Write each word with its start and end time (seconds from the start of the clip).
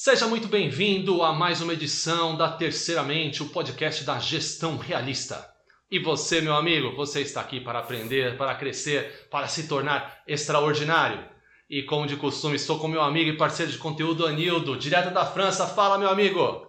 Seja 0.00 0.28
muito 0.28 0.46
bem-vindo 0.46 1.24
a 1.24 1.32
mais 1.32 1.60
uma 1.60 1.72
edição 1.72 2.36
da 2.36 2.52
Terceiramente, 2.52 3.42
o 3.42 3.48
podcast 3.48 4.04
da 4.04 4.16
gestão 4.20 4.76
realista. 4.76 5.52
E 5.90 5.98
você, 5.98 6.40
meu 6.40 6.54
amigo, 6.54 6.94
você 6.94 7.22
está 7.22 7.40
aqui 7.40 7.60
para 7.60 7.80
aprender, 7.80 8.38
para 8.38 8.54
crescer, 8.54 9.26
para 9.28 9.48
se 9.48 9.66
tornar 9.66 10.22
extraordinário. 10.24 11.28
E 11.68 11.82
como 11.82 12.06
de 12.06 12.14
costume, 12.14 12.54
estou 12.54 12.78
com 12.78 12.86
meu 12.86 13.02
amigo 13.02 13.30
e 13.30 13.36
parceiro 13.36 13.72
de 13.72 13.78
conteúdo 13.78 14.24
Anildo, 14.24 14.76
direto 14.76 15.12
da 15.12 15.26
França. 15.26 15.66
Fala, 15.66 15.98
meu 15.98 16.08
amigo! 16.08 16.64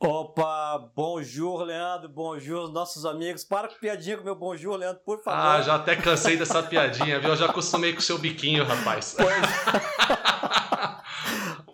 Opa, 0.00 0.90
bonjour, 0.96 1.62
Leandro, 1.62 2.08
bonjour, 2.08 2.72
nossos 2.72 3.06
amigos. 3.06 3.44
Para 3.44 3.68
com 3.68 3.76
piadinha 3.76 4.18
com 4.18 4.24
meu 4.24 4.34
bonjour, 4.34 4.74
Leandro, 4.74 5.00
por 5.04 5.22
favor. 5.22 5.38
Ah, 5.38 5.62
já 5.62 5.76
até 5.76 5.94
cansei 5.94 6.36
dessa 6.36 6.64
piadinha, 6.64 7.20
viu? 7.20 7.28
Eu 7.30 7.36
já 7.36 7.46
acostumei 7.46 7.92
com 7.92 8.00
o 8.00 8.02
seu 8.02 8.18
biquinho, 8.18 8.64
rapaz. 8.64 9.14
Pois... 9.16 10.62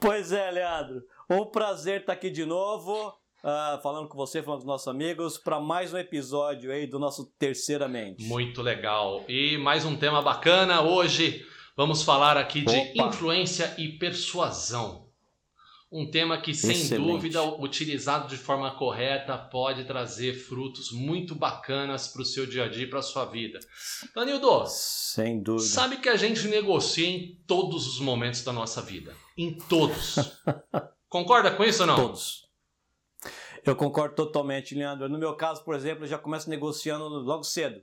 Pois 0.00 0.30
é, 0.32 0.50
Leandro. 0.50 1.02
Um 1.28 1.44
prazer 1.44 2.00
estar 2.00 2.12
aqui 2.12 2.30
de 2.30 2.44
novo, 2.44 3.08
uh, 3.08 3.82
falando 3.82 4.08
com 4.08 4.16
você, 4.16 4.42
falando 4.42 4.60
com 4.60 4.66
nossos 4.66 4.86
amigos, 4.86 5.36
para 5.36 5.58
mais 5.58 5.92
um 5.92 5.98
episódio 5.98 6.70
aí 6.72 6.86
do 6.86 6.98
nosso 6.98 7.32
Terceiramente. 7.38 8.22
Muito 8.24 8.62
legal. 8.62 9.24
E 9.28 9.58
mais 9.58 9.84
um 9.84 9.96
tema 9.96 10.22
bacana. 10.22 10.82
Hoje 10.82 11.44
vamos 11.76 12.02
falar 12.02 12.36
aqui 12.36 12.60
de 12.60 12.76
Opa. 12.76 13.08
influência 13.08 13.74
e 13.76 13.88
persuasão. 13.98 15.08
Um 15.90 16.08
tema 16.08 16.38
que, 16.38 16.54
sem 16.54 16.72
Excelente. 16.72 17.06
dúvida, 17.06 17.42
utilizado 17.42 18.28
de 18.28 18.36
forma 18.36 18.70
correta, 18.76 19.36
pode 19.38 19.84
trazer 19.84 20.34
frutos 20.34 20.92
muito 20.92 21.34
bacanas 21.34 22.08
para 22.08 22.20
o 22.20 22.26
seu 22.26 22.46
dia 22.46 22.64
a 22.64 22.68
dia 22.68 22.84
e 22.84 22.90
para 22.90 22.98
a 22.98 23.02
sua 23.02 23.24
vida. 23.24 23.58
Danildo, 24.14 24.64
sem 24.66 25.42
dúvida. 25.42 25.66
Sabe 25.66 25.96
que 25.96 26.10
a 26.10 26.16
gente 26.16 26.46
negocia 26.46 27.08
em 27.08 27.40
todos 27.46 27.86
os 27.86 28.00
momentos 28.00 28.44
da 28.44 28.52
nossa 28.52 28.82
vida. 28.82 29.16
Em 29.38 29.56
todos. 29.56 30.42
Concorda 31.08 31.52
com 31.52 31.62
isso 31.62 31.82
ou 31.82 31.86
não? 31.86 31.94
Todos. 31.94 32.50
Eu 33.64 33.76
concordo 33.76 34.16
totalmente, 34.16 34.74
Leandro. 34.74 35.08
No 35.08 35.16
meu 35.16 35.36
caso, 35.36 35.62
por 35.62 35.76
exemplo, 35.76 36.04
eu 36.04 36.08
já 36.08 36.18
começo 36.18 36.50
negociando 36.50 37.08
logo 37.08 37.44
cedo. 37.44 37.80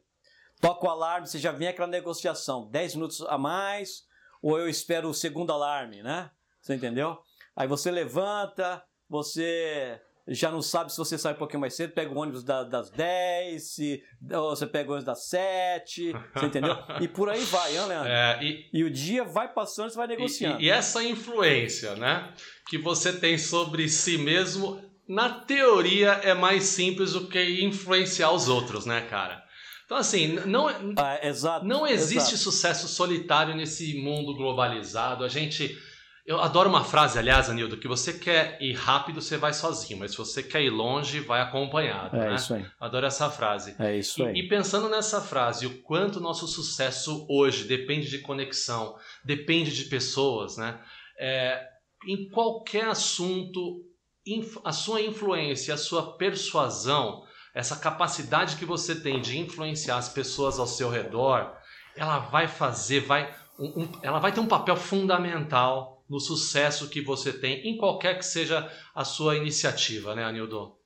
Toca 0.59 0.85
o 0.85 0.89
alarme, 0.89 1.27
você 1.27 1.39
já 1.39 1.53
vem 1.53 1.69
aquela 1.69 1.87
negociação. 1.87 2.69
10 2.69 2.95
minutos 2.95 3.21
a 3.21 3.37
mais, 3.37 4.03
ou 4.41 4.59
eu 4.59 4.67
espero 4.67 5.07
o 5.07 5.13
segundo 5.13 5.53
alarme, 5.53 6.03
né? 6.03 6.29
Você 6.61 6.75
entendeu? 6.75 7.17
Aí 7.55 7.67
você 7.67 7.89
levanta, 7.89 8.83
você 9.07 10.01
já 10.27 10.49
não 10.49 10.61
sabe 10.61 10.91
se 10.91 10.97
você 10.97 11.17
sai 11.17 11.33
um 11.33 11.37
pouquinho 11.37 11.61
mais 11.61 11.75
cedo, 11.75 11.93
pega 11.93 12.11
o 12.11 12.17
ônibus 12.17 12.43
da, 12.43 12.63
das 12.63 12.89
10, 12.89 13.63
se, 13.63 14.03
ou 14.31 14.55
você 14.55 14.65
pega 14.65 14.89
o 14.89 14.93
ônibus 14.93 15.05
das 15.05 15.27
7, 15.27 16.13
você 16.33 16.45
entendeu? 16.45 16.75
E 16.99 17.07
por 17.07 17.29
aí 17.29 17.43
vai, 17.45 17.77
hein, 17.77 17.85
Leandro? 17.85 18.09
É, 18.09 18.39
e, 18.43 18.69
e, 18.73 18.83
o 18.83 18.89
dia 18.89 19.23
vai 19.23 19.53
passando, 19.53 19.89
você 19.89 19.97
vai 19.97 20.07
negociando. 20.07 20.61
E, 20.61 20.65
e, 20.65 20.69
essa 20.69 21.03
influência, 21.03 21.95
né, 21.95 22.33
que 22.67 22.77
você 22.77 23.13
tem 23.13 23.37
sobre 23.37 23.87
si 23.87 24.17
mesmo, 24.17 24.81
na 25.07 25.29
teoria 25.29 26.13
é 26.23 26.33
mais 26.33 26.63
simples 26.63 27.13
do 27.13 27.27
que 27.27 27.63
influenciar 27.63 28.31
os 28.31 28.47
outros, 28.47 28.85
né, 28.85 29.01
cara? 29.01 29.43
Então, 29.85 29.97
assim, 29.97 30.39
não, 30.47 30.67
ah, 30.97 31.19
exato, 31.21 31.63
não 31.63 31.85
existe 31.85 32.33
exato. 32.33 32.37
sucesso 32.37 32.87
solitário 32.87 33.55
nesse 33.55 33.93
mundo 34.01 34.33
globalizado. 34.33 35.23
A 35.23 35.27
gente 35.27 35.77
eu 36.25 36.41
adoro 36.41 36.67
uma 36.67 36.83
frase, 36.83 37.19
aliás, 37.19 37.51
Anildo, 37.51 37.77
que 37.77 37.87
você 37.87 38.11
quer 38.11 38.57
ir 38.59 38.73
rápido, 38.73 39.21
você 39.21 39.37
vai 39.37 39.53
sozinho, 39.53 39.99
mas 39.99 40.11
se 40.11 40.17
você 40.17 40.41
quer 40.41 40.63
ir 40.63 40.71
longe, 40.71 41.19
vai 41.19 41.39
acompanhado. 41.39 42.15
É 42.17 42.29
né? 42.29 42.35
isso 42.35 42.55
aí. 42.55 42.65
Adoro 42.79 43.05
essa 43.05 43.29
frase. 43.29 43.75
É 43.77 43.95
isso 43.95 44.25
aí. 44.25 44.33
E, 44.33 44.39
e 44.39 44.47
pensando 44.47 44.89
nessa 44.89 45.21
frase, 45.21 45.67
o 45.67 45.83
quanto 45.83 46.19
nosso 46.19 46.47
sucesso 46.47 47.27
hoje 47.29 47.65
depende 47.65 48.09
de 48.09 48.19
conexão, 48.19 48.95
depende 49.23 49.75
de 49.75 49.85
pessoas, 49.85 50.57
né? 50.57 50.81
É, 51.19 51.63
em 52.07 52.27
qualquer 52.29 52.85
assunto, 52.85 53.83
a 54.63 54.71
sua 54.71 55.01
influência, 55.01 55.75
a 55.75 55.77
sua 55.77 56.17
persuasão, 56.17 57.23
essa 57.53 57.75
capacidade 57.75 58.55
que 58.55 58.65
você 58.65 58.95
tem 58.95 59.21
de 59.21 59.37
influenciar 59.37 59.97
as 59.97 60.09
pessoas 60.09 60.57
ao 60.57 60.65
seu 60.65 60.89
redor, 60.89 61.55
ela 61.95 62.17
vai 62.17 62.47
fazer, 62.47 63.01
vai, 63.01 63.31
um, 63.59 63.83
um, 63.83 63.91
ela 64.01 64.17
vai 64.17 64.31
ter 64.31 64.39
um 64.39 64.47
papel 64.47 64.75
fundamental 64.75 65.94
no 66.09 66.19
sucesso 66.19 66.89
que 66.89 67.01
você 67.01 67.33
tem 67.33 67.67
em 67.67 67.77
qualquer 67.77 68.17
que 68.17 68.25
seja 68.25 68.71
a 68.93 69.03
sua 69.03 69.35
iniciativa, 69.35 70.15
né, 70.15 70.23
Anildo? 70.23 70.77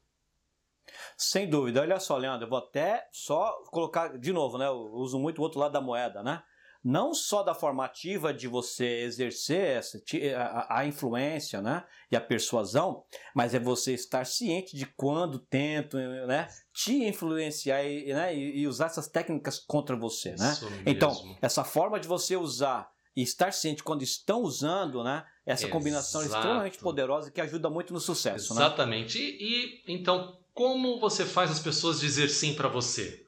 Sem 1.17 1.49
dúvida. 1.49 1.81
Olha 1.81 1.99
só, 1.99 2.17
Leandro, 2.17 2.45
eu 2.45 2.49
vou 2.49 2.59
até 2.59 3.07
só 3.11 3.61
colocar 3.71 4.17
de 4.17 4.31
novo, 4.31 4.57
né? 4.57 4.67
Eu 4.67 4.91
uso 4.93 5.19
muito 5.19 5.39
o 5.39 5.41
outro 5.41 5.59
lado 5.59 5.73
da 5.73 5.81
moeda, 5.81 6.23
né? 6.23 6.41
Não 6.81 7.13
só 7.13 7.43
da 7.43 7.53
formativa 7.53 8.33
de 8.33 8.47
você 8.47 9.01
exercer 9.01 9.77
essa, 9.77 10.01
a, 10.37 10.79
a 10.79 10.85
influência 10.85 11.61
né? 11.61 11.83
e 12.09 12.15
a 12.15 12.21
persuasão, 12.21 13.03
mas 13.35 13.53
é 13.53 13.59
você 13.59 13.93
estar 13.93 14.25
ciente 14.25 14.77
de 14.77 14.85
quando 14.85 15.39
tentam 15.39 15.99
né? 16.25 16.47
te 16.73 17.03
influenciar 17.03 17.83
e, 17.83 18.13
né? 18.13 18.33
e, 18.33 18.65
usar 18.65 18.85
essas 18.85 19.09
técnicas 19.09 19.59
contra 19.59 19.97
você. 19.97 20.35
Né? 20.37 20.57
Então, 20.85 21.13
essa 21.41 21.65
forma 21.65 21.99
de 21.99 22.07
você 22.07 22.37
usar 22.37 22.89
e 23.19 23.21
estar 23.21 23.51
ciente 23.51 23.83
quando 23.83 24.01
estão 24.01 24.43
usando, 24.43 25.03
né? 25.03 25.25
Essa 25.45 25.63
Exato. 25.63 25.73
combinação 25.73 26.23
extremamente 26.23 26.77
poderosa 26.77 27.29
que 27.29 27.41
ajuda 27.41 27.69
muito 27.69 27.91
no 27.91 27.99
sucesso. 27.99 28.53
Né? 28.55 28.61
Exatamente. 28.61 29.19
Né? 29.19 29.25
E, 29.25 29.83
e 29.87 29.93
então, 29.93 30.39
como 30.53 30.97
você 31.01 31.25
faz 31.25 31.51
as 31.51 31.59
pessoas 31.59 31.99
dizer 31.99 32.29
sim 32.29 32.53
para 32.53 32.69
você? 32.69 33.25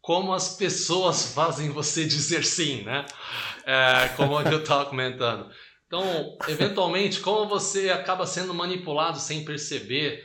Como 0.00 0.32
as 0.32 0.56
pessoas 0.56 1.34
fazem 1.34 1.68
você 1.68 2.04
dizer 2.08 2.42
sim, 2.42 2.84
né? 2.84 3.04
É, 3.66 4.08
como 4.16 4.40
eu 4.40 4.60
estava 4.60 4.86
comentando. 4.86 5.50
Então, 5.86 6.38
eventualmente, 6.48 7.20
como 7.20 7.46
você 7.46 7.90
acaba 7.90 8.26
sendo 8.26 8.54
manipulado 8.54 9.18
sem 9.18 9.44
perceber 9.44 10.24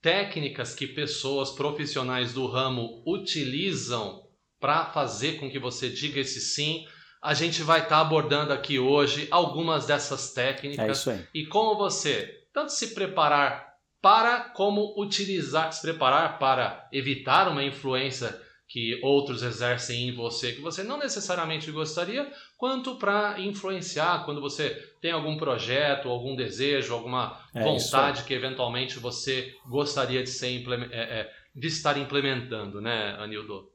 técnicas 0.00 0.74
que 0.74 0.86
pessoas 0.86 1.50
profissionais 1.50 2.32
do 2.32 2.46
ramo 2.46 3.02
utilizam 3.06 4.26
para 4.58 4.86
fazer 4.86 5.38
com 5.38 5.50
que 5.50 5.58
você 5.58 5.90
diga 5.90 6.20
esse 6.20 6.40
sim 6.40 6.86
a 7.26 7.34
gente 7.34 7.60
vai 7.60 7.80
estar 7.80 7.96
tá 7.96 8.00
abordando 8.00 8.52
aqui 8.52 8.78
hoje 8.78 9.26
algumas 9.32 9.84
dessas 9.84 10.32
técnicas. 10.32 11.08
É 11.08 11.26
e 11.34 11.44
como 11.44 11.76
você 11.76 12.44
tanto 12.54 12.70
se 12.70 12.94
preparar 12.94 13.74
para 14.00 14.50
como 14.50 14.94
utilizar, 14.96 15.72
se 15.72 15.82
preparar 15.82 16.38
para 16.38 16.88
evitar 16.92 17.48
uma 17.48 17.64
influência 17.64 18.40
que 18.68 19.00
outros 19.02 19.42
exercem 19.42 20.08
em 20.08 20.14
você 20.14 20.52
que 20.52 20.60
você 20.60 20.84
não 20.84 20.98
necessariamente 20.98 21.70
gostaria, 21.72 22.30
quanto 22.56 22.94
para 22.94 23.40
influenciar 23.40 24.24
quando 24.24 24.40
você 24.40 24.70
tem 25.00 25.10
algum 25.10 25.36
projeto, 25.36 26.08
algum 26.08 26.36
desejo, 26.36 26.94
alguma 26.94 27.40
é 27.52 27.60
vontade 27.60 28.22
que 28.22 28.34
eventualmente 28.34 29.00
você 29.00 29.52
gostaria 29.68 30.22
de, 30.22 30.30
ser, 30.30 30.64
é, 30.92 31.20
é, 31.20 31.32
de 31.52 31.66
estar 31.66 31.98
implementando, 31.98 32.80
né, 32.80 33.16
Anildo? 33.18 33.68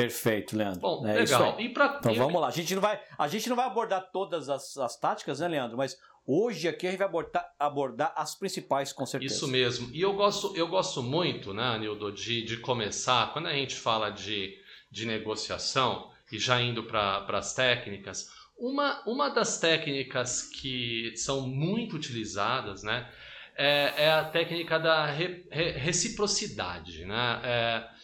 Perfeito, 0.00 0.56
Leandro. 0.56 0.80
Bom, 0.80 1.06
é 1.06 1.14
legal. 1.14 1.58
E 1.58 1.70
pra... 1.70 1.96
Então 1.98 2.14
vamos 2.14 2.38
lá. 2.38 2.48
A 2.48 2.50
gente 2.50 2.74
não 2.74 2.82
vai, 2.82 3.00
a 3.16 3.28
gente 3.28 3.48
não 3.48 3.56
vai 3.56 3.66
abordar 3.66 4.10
todas 4.12 4.50
as, 4.50 4.76
as 4.76 4.96
táticas, 4.98 5.40
né, 5.40 5.48
Leandro? 5.48 5.76
Mas 5.76 5.98
hoje 6.26 6.68
aqui 6.68 6.86
a 6.86 6.90
gente 6.90 6.98
vai 6.98 7.08
abordar, 7.08 7.54
abordar 7.58 8.12
as 8.14 8.34
principais, 8.34 8.92
com 8.92 9.06
certeza. 9.06 9.34
Isso 9.34 9.48
mesmo. 9.48 9.88
E 9.94 10.02
eu 10.02 10.12
gosto, 10.12 10.54
eu 10.54 10.68
gosto 10.68 11.02
muito, 11.02 11.54
né, 11.54 11.78
Nildo, 11.78 12.12
de, 12.12 12.44
de 12.44 12.58
começar, 12.58 13.32
quando 13.32 13.46
a 13.46 13.54
gente 13.54 13.74
fala 13.74 14.10
de, 14.10 14.54
de 14.90 15.06
negociação, 15.06 16.10
e 16.30 16.38
já 16.38 16.60
indo 16.60 16.82
para 16.82 17.24
as 17.28 17.54
técnicas, 17.54 18.30
uma, 18.58 19.02
uma 19.06 19.30
das 19.30 19.58
técnicas 19.58 20.42
que 20.42 21.14
são 21.16 21.48
muito 21.48 21.96
utilizadas, 21.96 22.82
né, 22.82 23.08
é, 23.56 23.94
é 23.96 24.10
a 24.10 24.24
técnica 24.24 24.78
da 24.78 25.06
re, 25.06 25.46
re, 25.50 25.70
reciprocidade, 25.70 27.06
né? 27.06 27.40
É, 27.42 27.96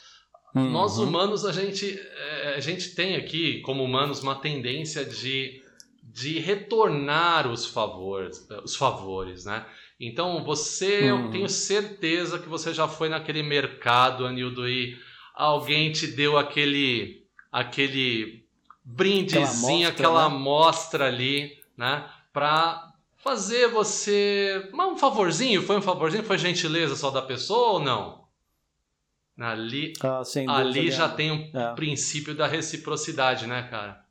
Uhum. 0.54 0.70
Nós 0.70 0.98
humanos, 0.98 1.44
a 1.44 1.52
gente, 1.52 1.98
é, 2.16 2.54
a 2.56 2.60
gente 2.60 2.94
tem 2.94 3.16
aqui, 3.16 3.60
como 3.60 3.82
humanos, 3.82 4.22
uma 4.22 4.34
tendência 4.34 5.04
de, 5.04 5.62
de 6.02 6.38
retornar 6.38 7.50
os 7.50 7.66
favores, 7.66 8.46
os 8.62 8.76
favores, 8.76 9.44
né? 9.44 9.64
Então, 9.98 10.44
você, 10.44 11.10
uhum. 11.10 11.26
eu 11.26 11.30
tenho 11.30 11.48
certeza 11.48 12.38
que 12.38 12.48
você 12.48 12.74
já 12.74 12.86
foi 12.86 13.08
naquele 13.08 13.42
mercado, 13.42 14.26
Anildo, 14.26 14.68
e 14.68 14.98
alguém 15.34 15.90
te 15.92 16.06
deu 16.06 16.36
aquele, 16.36 17.24
aquele 17.50 18.44
brindezinho, 18.84 19.88
aquela 19.88 20.24
amostra, 20.24 21.04
né? 21.04 21.08
ali, 21.08 21.58
né? 21.76 22.10
Pra 22.32 22.92
fazer 23.22 23.68
você. 23.68 24.68
Um 24.74 24.96
favorzinho? 24.96 25.62
Foi 25.62 25.76
um 25.76 25.82
favorzinho? 25.82 26.24
Foi 26.24 26.36
gentileza 26.36 26.96
só 26.96 27.10
da 27.10 27.22
pessoa 27.22 27.74
ou 27.74 27.80
não? 27.80 28.21
Ali, 29.38 29.94
ah, 30.02 30.22
ali 30.56 30.90
já 30.90 31.08
tem 31.08 31.32
um 31.32 31.58
é. 31.58 31.74
princípio 31.74 32.34
da 32.34 32.46
reciprocidade, 32.46 33.46
né, 33.46 33.62
cara? 33.62 34.04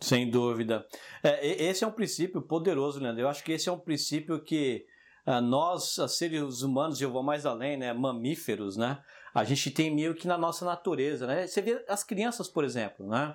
Sem 0.00 0.30
dúvida. 0.30 0.86
É, 1.22 1.64
esse 1.64 1.84
é 1.84 1.86
um 1.86 1.92
princípio 1.92 2.40
poderoso, 2.40 3.00
Leandro. 3.00 3.22
Eu 3.22 3.28
acho 3.28 3.44
que 3.44 3.52
esse 3.52 3.68
é 3.68 3.72
um 3.72 3.78
princípio 3.78 4.42
que 4.42 4.86
ah, 5.26 5.40
nós, 5.40 5.96
seres 6.08 6.62
humanos, 6.62 7.00
eu 7.00 7.10
vou 7.10 7.22
mais 7.22 7.44
além, 7.44 7.76
né, 7.76 7.92
mamíferos, 7.92 8.78
né, 8.78 9.02
a 9.34 9.44
gente 9.44 9.70
tem 9.70 9.94
meio 9.94 10.14
que 10.14 10.26
na 10.26 10.38
nossa 10.38 10.64
natureza, 10.64 11.26
né? 11.26 11.46
Você 11.46 11.60
vê 11.60 11.84
as 11.86 12.02
crianças, 12.02 12.48
por 12.48 12.64
exemplo, 12.64 13.06
né? 13.06 13.34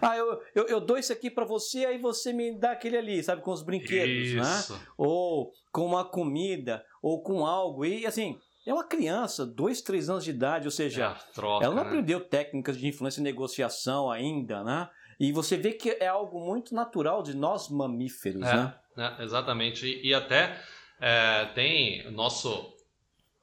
Ah, 0.00 0.16
eu, 0.16 0.40
eu, 0.54 0.66
eu 0.66 0.80
dou 0.80 0.96
isso 0.96 1.12
aqui 1.12 1.30
para 1.30 1.44
você, 1.44 1.84
aí 1.84 1.98
você 1.98 2.32
me 2.32 2.58
dá 2.58 2.72
aquele 2.72 2.96
ali, 2.96 3.22
sabe, 3.22 3.42
com 3.42 3.52
os 3.52 3.62
brinquedos, 3.62 4.32
né? 4.34 4.40
isso. 4.40 4.72
né? 4.72 4.80
Ou 4.96 5.52
com 5.70 5.84
uma 5.84 6.04
comida, 6.04 6.84
ou 7.02 7.22
com 7.22 7.46
algo. 7.46 7.84
E 7.84 8.06
assim, 8.06 8.38
é 8.66 8.72
uma 8.72 8.84
criança, 8.84 9.44
dois, 9.44 9.82
três 9.82 10.08
anos 10.08 10.24
de 10.24 10.30
idade, 10.30 10.66
ou 10.66 10.70
seja, 10.70 11.06
é 11.06 11.32
troca, 11.34 11.64
ela 11.64 11.74
não 11.74 11.82
né? 11.82 11.88
aprendeu 11.88 12.20
técnicas 12.20 12.78
de 12.78 12.86
influência 12.86 13.20
e 13.20 13.24
negociação 13.24 14.10
ainda, 14.10 14.64
né? 14.64 14.88
E 15.20 15.32
você 15.32 15.56
vê 15.56 15.72
que 15.72 15.90
é 15.90 16.06
algo 16.06 16.40
muito 16.40 16.74
natural 16.74 17.22
de 17.22 17.36
nós 17.36 17.68
mamíferos, 17.68 18.42
é, 18.42 18.56
né? 18.56 18.74
É, 18.96 19.22
exatamente. 19.22 19.86
E, 19.86 20.08
e 20.08 20.14
até 20.14 20.58
é, 21.00 21.46
tem 21.54 22.10
nosso 22.10 22.72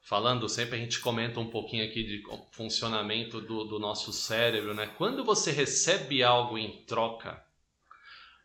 falando 0.02 0.48
sempre, 0.48 0.76
a 0.76 0.78
gente 0.78 1.00
comenta 1.00 1.38
um 1.38 1.48
pouquinho 1.48 1.84
aqui 1.84 2.02
de 2.02 2.22
funcionamento 2.50 3.40
do, 3.40 3.64
do 3.64 3.78
nosso 3.78 4.12
cérebro, 4.12 4.74
né? 4.74 4.90
Quando 4.98 5.24
você 5.24 5.52
recebe 5.52 6.22
algo 6.22 6.58
em 6.58 6.84
troca, 6.84 7.42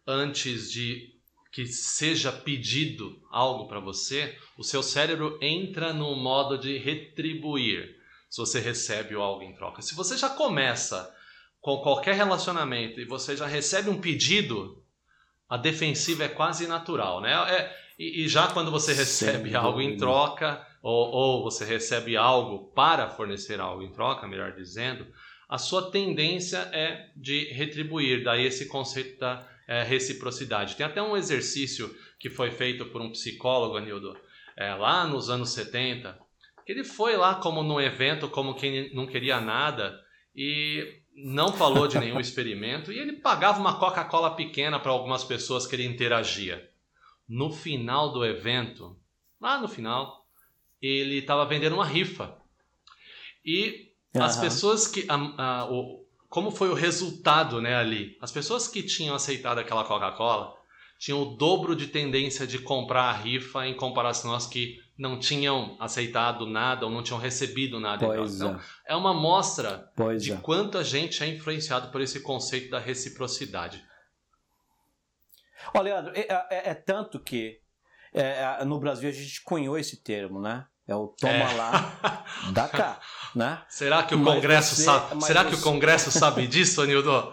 antes 0.06 0.72
de 0.72 1.17
que 1.52 1.66
seja 1.66 2.32
pedido 2.32 3.22
algo 3.32 3.68
para 3.68 3.80
você, 3.80 4.38
o 4.58 4.64
seu 4.64 4.84
cérebro 4.84 5.38
entra 5.42 5.94
no 5.94 6.16
modo 6.16 6.58
de 6.58 6.78
retribuir 6.78 7.96
se 8.30 8.38
você 8.40 8.60
recebe 8.60 9.16
algo 9.16 9.42
em 9.42 9.54
troca. 9.56 9.82
Se 9.82 9.96
você 9.96 10.18
já 10.18 10.30
começa 10.30 11.14
com 11.62 11.78
qualquer 11.78 12.16
relacionamento 12.16 13.00
e 13.00 13.06
você 13.06 13.36
já 13.36 13.48
recebe 13.48 13.90
um 13.90 14.00
pedido, 14.00 14.84
a 15.50 15.58
defensiva 15.58 16.26
é 16.26 16.30
quase 16.30 16.68
natural, 16.68 17.22
né? 17.22 17.34
É, 17.34 17.78
e, 17.98 18.24
e, 18.24 18.28
já 18.28 18.48
quando 18.48 18.70
você 18.70 18.94
recebe 18.94 19.50
Sem 19.50 19.56
algo 19.56 19.80
dúvida. 19.80 19.94
em 19.94 19.98
troca, 19.98 20.68
ou, 20.84 21.10
ou 21.10 21.44
você 21.44 21.66
recebe 21.66 22.16
algo 22.16 22.72
para 22.74 23.10
fornecer 23.10 23.60
algo 23.60 23.82
em 23.82 23.92
troca, 23.92 24.28
melhor 24.28 24.54
dizendo, 24.54 25.08
a 25.50 25.58
sua 25.58 25.90
tendência 25.90 26.58
é 26.74 27.10
de 27.16 27.46
retribuir, 27.54 28.24
daí 28.24 28.46
esse 28.46 28.68
conceito 28.68 29.20
da 29.20 29.48
é, 29.68 29.84
reciprocidade. 29.84 30.76
Tem 30.76 30.86
até 30.86 31.02
um 31.02 31.18
exercício 31.18 31.94
que 32.20 32.30
foi 32.30 32.50
feito 32.50 32.86
por 32.86 33.02
um 33.02 33.12
psicólogo, 33.12 33.78
Anildo, 33.78 34.18
é, 34.56 34.74
lá 34.74 35.06
nos 35.06 35.30
anos 35.30 35.50
70, 35.50 36.18
que 36.66 36.72
ele 36.72 36.84
foi 36.84 37.18
lá 37.18 37.36
como 37.36 37.62
num 37.62 37.80
evento, 37.80 38.30
como 38.30 38.56
quem 38.56 38.94
não 38.94 39.06
queria 39.06 39.40
nada, 39.40 40.00
e 40.36 41.02
não 41.16 41.52
falou 41.52 41.88
de 41.88 42.00
nenhum 42.00 42.20
experimento, 42.22 42.92
e 42.92 42.98
ele 42.98 43.14
pagava 43.14 43.60
uma 43.60 43.78
Coca-Cola 43.78 44.36
pequena 44.36 44.80
para 44.80 44.92
algumas 44.92 45.24
pessoas 45.24 45.68
que 45.68 45.76
ele 45.76 45.86
interagia. 45.86 46.70
No 47.28 47.52
final 47.52 48.14
do 48.14 48.26
evento, 48.26 48.98
lá 49.40 49.60
no 49.60 49.68
final, 49.68 50.26
ele 50.82 51.18
estava 51.18 51.46
vendendo 51.46 51.74
uma 51.74 51.86
rifa. 51.86 52.38
E 53.44 53.92
uhum. 54.16 54.24
as 54.24 54.40
pessoas 54.40 54.88
que. 54.88 55.06
A, 55.10 55.16
a, 55.16 55.72
o, 55.72 56.07
como 56.38 56.52
foi 56.52 56.70
o 56.70 56.76
resultado 56.76 57.60
né, 57.60 57.74
ali? 57.74 58.16
As 58.22 58.32
pessoas 58.32 58.68
que 58.68 58.84
tinham 58.84 59.16
aceitado 59.16 59.58
aquela 59.58 59.84
Coca-Cola 59.84 60.56
tinham 61.00 61.20
o 61.20 61.36
dobro 61.36 61.76
de 61.76 61.88
tendência 61.88 62.46
de 62.46 62.60
comprar 62.60 63.06
a 63.06 63.12
rifa 63.12 63.66
em 63.66 63.76
comparação 63.76 64.36
às 64.36 64.46
que 64.46 64.80
não 64.96 65.18
tinham 65.18 65.76
aceitado 65.80 66.46
nada 66.46 66.86
ou 66.86 66.92
não 66.92 67.02
tinham 67.02 67.20
recebido 67.20 67.80
nada. 67.80 68.06
Pois 68.06 68.36
então, 68.36 68.56
é. 68.88 68.94
é 68.94 68.96
uma 68.96 69.16
mostra 69.16 69.92
pois 69.96 70.24
de 70.24 70.34
é. 70.34 70.38
quanto 70.38 70.78
a 70.78 70.84
gente 70.84 71.24
é 71.24 71.28
influenciado 71.28 71.92
por 71.92 72.02
esse 72.02 72.20
conceito 72.20 72.70
da 72.70 72.78
reciprocidade. 72.78 73.84
Olha, 75.74 75.96
Leandro, 75.96 76.14
é, 76.16 76.28
é, 76.52 76.70
é 76.70 76.74
tanto 76.76 77.20
que 77.20 77.60
é, 78.14 78.60
é, 78.60 78.64
no 78.64 78.80
Brasil 78.80 79.10
a 79.10 79.12
gente 79.12 79.42
cunhou 79.44 79.76
esse 79.76 80.04
termo, 80.04 80.40
né? 80.40 80.68
É 80.88 80.96
o 80.96 81.08
toma 81.08 81.34
é. 81.34 81.54
lá, 81.56 82.24
dá 82.54 82.68
cá, 82.70 83.02
né? 83.38 83.62
Será 83.70 84.02
que 84.04 84.16
o 84.16 84.24
Congresso 84.24 84.76
você, 84.76 84.84
sabe? 84.84 85.24
Será 85.24 85.44
você... 85.44 85.50
que 85.50 85.56
o 85.56 85.62
Congresso 85.62 86.12
sabe 86.12 86.48
disso, 86.48 86.82
Anildo? 86.82 87.32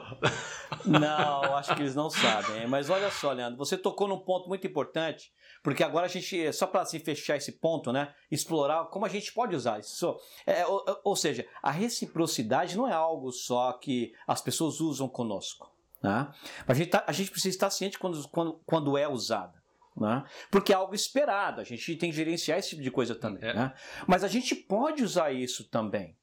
Não, 0.84 1.56
acho 1.56 1.74
que 1.74 1.82
eles 1.82 1.94
não 1.94 2.10
sabem. 2.10 2.66
Mas 2.66 2.90
olha 2.90 3.10
só, 3.10 3.32
Leandro, 3.32 3.56
você 3.56 3.76
tocou 3.76 4.06
num 4.06 4.18
ponto 4.18 4.48
muito 4.48 4.66
importante, 4.66 5.32
porque 5.62 5.82
agora 5.82 6.04
a 6.06 6.08
gente, 6.08 6.52
só 6.52 6.66
para 6.66 6.82
assim, 6.82 6.98
fechar 6.98 7.36
esse 7.36 7.52
ponto, 7.52 7.90
né? 7.90 8.12
Explorar 8.30 8.84
como 8.86 9.06
a 9.06 9.08
gente 9.08 9.32
pode 9.32 9.56
usar 9.56 9.80
isso. 9.80 10.16
É, 10.46 10.66
ou, 10.66 10.84
ou, 11.04 11.16
seja, 11.16 11.46
a 11.62 11.70
reciprocidade 11.70 12.76
não 12.76 12.86
é 12.86 12.92
algo 12.92 13.32
só 13.32 13.72
que 13.72 14.12
as 14.26 14.42
pessoas 14.42 14.80
usam 14.80 15.08
conosco. 15.08 15.72
Né? 16.02 16.30
A, 16.66 16.74
gente 16.74 16.90
tá, 16.90 17.04
a 17.06 17.12
gente 17.12 17.30
precisa 17.30 17.54
estar 17.54 17.70
ciente 17.70 17.98
quando, 17.98 18.28
quando, 18.28 18.60
quando 18.66 18.98
é 18.98 19.08
usada. 19.08 19.63
Né? 19.96 20.24
Porque 20.50 20.72
é 20.72 20.76
algo 20.76 20.94
esperado, 20.94 21.60
a 21.60 21.64
gente 21.64 21.96
tem 21.96 22.10
que 22.10 22.16
gerenciar 22.16 22.58
esse 22.58 22.70
tipo 22.70 22.82
de 22.82 22.90
coisa 22.90 23.14
também. 23.14 23.48
É. 23.48 23.54
Né? 23.54 23.72
Mas 24.06 24.24
a 24.24 24.28
gente 24.28 24.54
pode 24.54 25.04
usar 25.04 25.32
isso 25.32 25.68
também. 25.68 26.16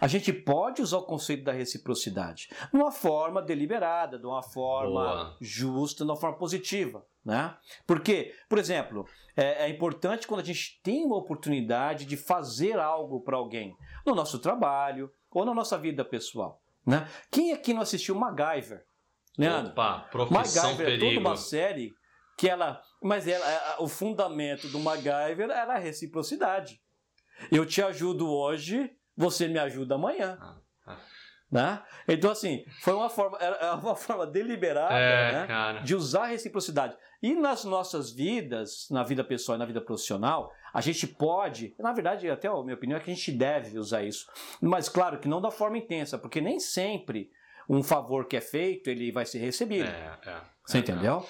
A 0.00 0.06
gente 0.06 0.32
pode 0.32 0.82
usar 0.82 0.98
o 0.98 1.04
conceito 1.06 1.44
da 1.44 1.52
reciprocidade 1.52 2.50
de 2.70 2.76
uma 2.76 2.92
forma 2.92 3.40
deliberada, 3.40 4.18
de 4.18 4.26
uma 4.26 4.42
forma 4.42 5.04
Boa. 5.04 5.36
justa, 5.40 6.04
de 6.04 6.10
uma 6.10 6.16
forma 6.16 6.36
positiva. 6.36 7.04
Né? 7.24 7.54
Porque, 7.86 8.34
por 8.48 8.58
exemplo, 8.58 9.06
é, 9.36 9.64
é 9.64 9.68
importante 9.68 10.26
quando 10.26 10.40
a 10.40 10.44
gente 10.44 10.80
tem 10.82 11.04
uma 11.04 11.16
oportunidade 11.16 12.04
de 12.04 12.16
fazer 12.16 12.78
algo 12.78 13.20
para 13.20 13.36
alguém, 13.36 13.76
no 14.06 14.14
nosso 14.14 14.38
trabalho 14.38 15.10
ou 15.30 15.44
na 15.44 15.54
nossa 15.54 15.78
vida 15.78 16.04
pessoal. 16.04 16.60
Né? 16.86 17.06
Quem 17.30 17.52
aqui 17.52 17.72
não 17.72 17.82
assistiu 17.82 18.14
MacGyver? 18.14 18.84
Leandro? 19.38 19.72
Opa, 19.72 20.08
profissão 20.10 20.70
MacGyver 20.70 20.86
perigo. 20.86 21.06
é 21.06 21.08
toda 21.08 21.20
uma 21.20 21.36
série 21.36 21.94
que 22.40 22.48
ela. 22.48 22.80
Mas 23.02 23.28
ela, 23.28 23.76
o 23.80 23.86
fundamento 23.86 24.66
do 24.68 24.78
MacGyver 24.78 25.50
era 25.50 25.74
a 25.74 25.78
reciprocidade. 25.78 26.80
Eu 27.52 27.66
te 27.66 27.82
ajudo 27.82 28.30
hoje, 28.30 28.90
você 29.14 29.46
me 29.46 29.58
ajuda 29.58 29.96
amanhã. 29.96 30.38
Ah, 30.40 30.56
ah. 30.86 30.96
Né? 31.50 31.82
Então, 32.08 32.30
assim, 32.30 32.64
foi 32.80 32.94
uma 32.94 33.10
forma, 33.10 33.36
era 33.38 33.74
uma 33.76 33.94
forma 33.96 34.26
deliberada 34.26 34.94
é, 34.94 35.46
né, 35.46 35.82
de 35.84 35.94
usar 35.94 36.24
a 36.24 36.26
reciprocidade. 36.26 36.96
E 37.22 37.34
nas 37.34 37.64
nossas 37.64 38.10
vidas, 38.10 38.86
na 38.90 39.02
vida 39.02 39.22
pessoal 39.22 39.56
e 39.56 39.58
na 39.58 39.66
vida 39.66 39.80
profissional, 39.80 40.50
a 40.72 40.80
gente 40.80 41.06
pode, 41.06 41.74
na 41.78 41.92
verdade, 41.92 42.30
até 42.30 42.48
a 42.48 42.62
minha 42.62 42.74
opinião 42.74 42.96
é 42.96 43.00
que 43.00 43.10
a 43.10 43.14
gente 43.14 43.32
deve 43.32 43.78
usar 43.78 44.02
isso. 44.02 44.26
Mas, 44.62 44.88
claro, 44.88 45.18
que 45.18 45.28
não 45.28 45.42
da 45.42 45.50
forma 45.50 45.76
intensa, 45.76 46.18
porque 46.18 46.40
nem 46.40 46.58
sempre 46.58 47.30
um 47.68 47.82
favor 47.82 48.26
que 48.26 48.36
é 48.36 48.40
feito 48.40 48.88
ele 48.88 49.12
vai 49.12 49.26
ser 49.26 49.38
recebido. 49.38 49.88
É, 49.88 50.18
é, 50.26 50.40
Você 50.64 50.78
é, 50.78 50.80
entendeu? 50.80 51.26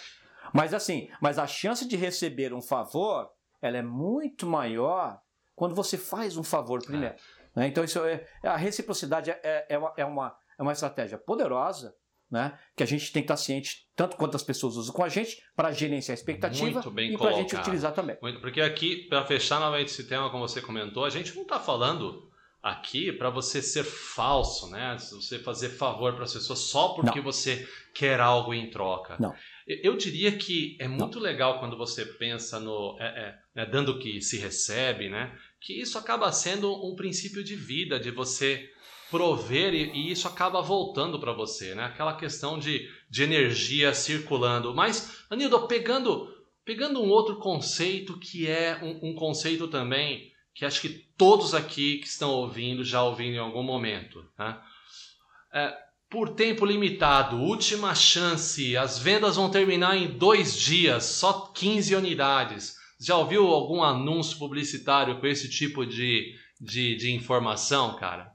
Mas 0.52 0.74
assim, 0.74 1.08
mas 1.20 1.38
a 1.38 1.46
chance 1.46 1.86
de 1.86 1.96
receber 1.96 2.52
um 2.52 2.62
favor, 2.62 3.30
ela 3.60 3.76
é 3.76 3.82
muito 3.82 4.46
maior 4.46 5.20
quando 5.54 5.74
você 5.74 5.98
faz 5.98 6.36
um 6.36 6.42
favor 6.42 6.82
primeiro. 6.82 7.14
É. 7.14 7.60
Né? 7.60 7.68
Então 7.68 7.84
isso 7.84 7.98
é, 8.04 8.26
a 8.42 8.56
reciprocidade 8.56 9.30
é, 9.30 9.66
é, 9.68 9.78
uma, 9.78 9.92
é, 9.96 10.04
uma, 10.04 10.36
é 10.58 10.62
uma 10.62 10.72
estratégia 10.72 11.18
poderosa, 11.18 11.94
né? 12.30 12.56
Que 12.76 12.82
a 12.82 12.86
gente 12.86 13.12
tem 13.12 13.22
que 13.22 13.24
estar 13.24 13.36
ciente, 13.36 13.88
tanto 13.96 14.16
quanto 14.16 14.36
as 14.36 14.42
pessoas 14.42 14.76
usam 14.76 14.94
com 14.94 15.02
a 15.02 15.08
gente, 15.08 15.42
para 15.56 15.72
gerenciar 15.72 16.14
a 16.14 16.18
expectativa 16.18 16.80
e 16.96 17.18
para 17.18 17.30
a 17.30 17.32
gente 17.32 17.56
utilizar 17.56 17.92
também. 17.92 18.16
Muito, 18.22 18.40
porque 18.40 18.60
aqui, 18.60 19.08
para 19.08 19.24
fechar 19.24 19.58
novamente 19.58 19.88
esse 19.88 20.04
tema, 20.04 20.30
como 20.30 20.46
você 20.46 20.62
comentou, 20.62 21.04
a 21.04 21.10
gente 21.10 21.34
não 21.34 21.42
está 21.42 21.58
falando 21.58 22.30
aqui 22.62 23.10
para 23.12 23.30
você 23.30 23.60
ser 23.60 23.84
falso, 23.84 24.70
né? 24.70 24.96
Você 24.98 25.38
fazer 25.38 25.70
favor 25.70 26.14
para 26.14 26.24
as 26.24 26.32
pessoas 26.32 26.60
só 26.60 26.90
porque 26.90 27.18
não. 27.18 27.24
você 27.24 27.68
quer 27.94 28.20
algo 28.20 28.54
em 28.54 28.70
troca. 28.70 29.16
Não. 29.18 29.34
Eu 29.82 29.96
diria 29.96 30.32
que 30.32 30.76
é 30.80 30.88
muito 30.88 31.18
Não. 31.18 31.22
legal 31.24 31.58
quando 31.58 31.76
você 31.76 32.04
pensa 32.04 32.58
no 32.58 32.96
é, 32.98 33.04
é, 33.04 33.38
né, 33.54 33.66
dando 33.66 33.98
que 33.98 34.20
se 34.20 34.36
recebe, 34.38 35.08
né? 35.08 35.36
Que 35.60 35.80
isso 35.80 35.98
acaba 35.98 36.32
sendo 36.32 36.72
um 36.86 36.96
princípio 36.96 37.44
de 37.44 37.54
vida, 37.54 38.00
de 38.00 38.10
você 38.10 38.70
prover 39.10 39.74
e, 39.74 39.90
e 39.92 40.10
isso 40.10 40.26
acaba 40.28 40.60
voltando 40.60 41.18
para 41.18 41.32
você, 41.32 41.74
né? 41.74 41.84
Aquela 41.84 42.16
questão 42.16 42.58
de, 42.58 42.88
de 43.08 43.22
energia 43.22 43.92
circulando. 43.94 44.74
Mas, 44.74 45.24
Anildo, 45.28 45.66
pegando, 45.66 46.28
pegando 46.64 47.02
um 47.02 47.08
outro 47.08 47.36
conceito 47.36 48.18
que 48.18 48.48
é 48.48 48.78
um, 48.82 49.10
um 49.10 49.14
conceito 49.14 49.68
também 49.68 50.30
que 50.54 50.64
acho 50.64 50.80
que 50.80 50.90
todos 51.16 51.54
aqui 51.54 51.98
que 51.98 52.06
estão 52.06 52.30
ouvindo 52.32 52.84
já 52.84 53.02
ouviram 53.02 53.34
em 53.34 53.38
algum 53.38 53.62
momento, 53.62 54.24
né? 54.38 54.60
É, 55.52 55.76
por 56.10 56.34
tempo 56.34 56.66
limitado, 56.66 57.36
última 57.36 57.94
chance. 57.94 58.76
As 58.76 58.98
vendas 58.98 59.36
vão 59.36 59.48
terminar 59.48 59.96
em 59.96 60.08
dois 60.08 60.58
dias, 60.58 61.04
só 61.04 61.52
15 61.54 61.94
unidades. 61.94 62.74
Já 63.00 63.16
ouviu 63.16 63.46
algum 63.46 63.82
anúncio 63.82 64.36
publicitário 64.36 65.20
com 65.20 65.26
esse 65.26 65.48
tipo 65.48 65.86
de, 65.86 66.34
de, 66.60 66.96
de 66.96 67.12
informação, 67.12 67.96
cara? 67.96 68.30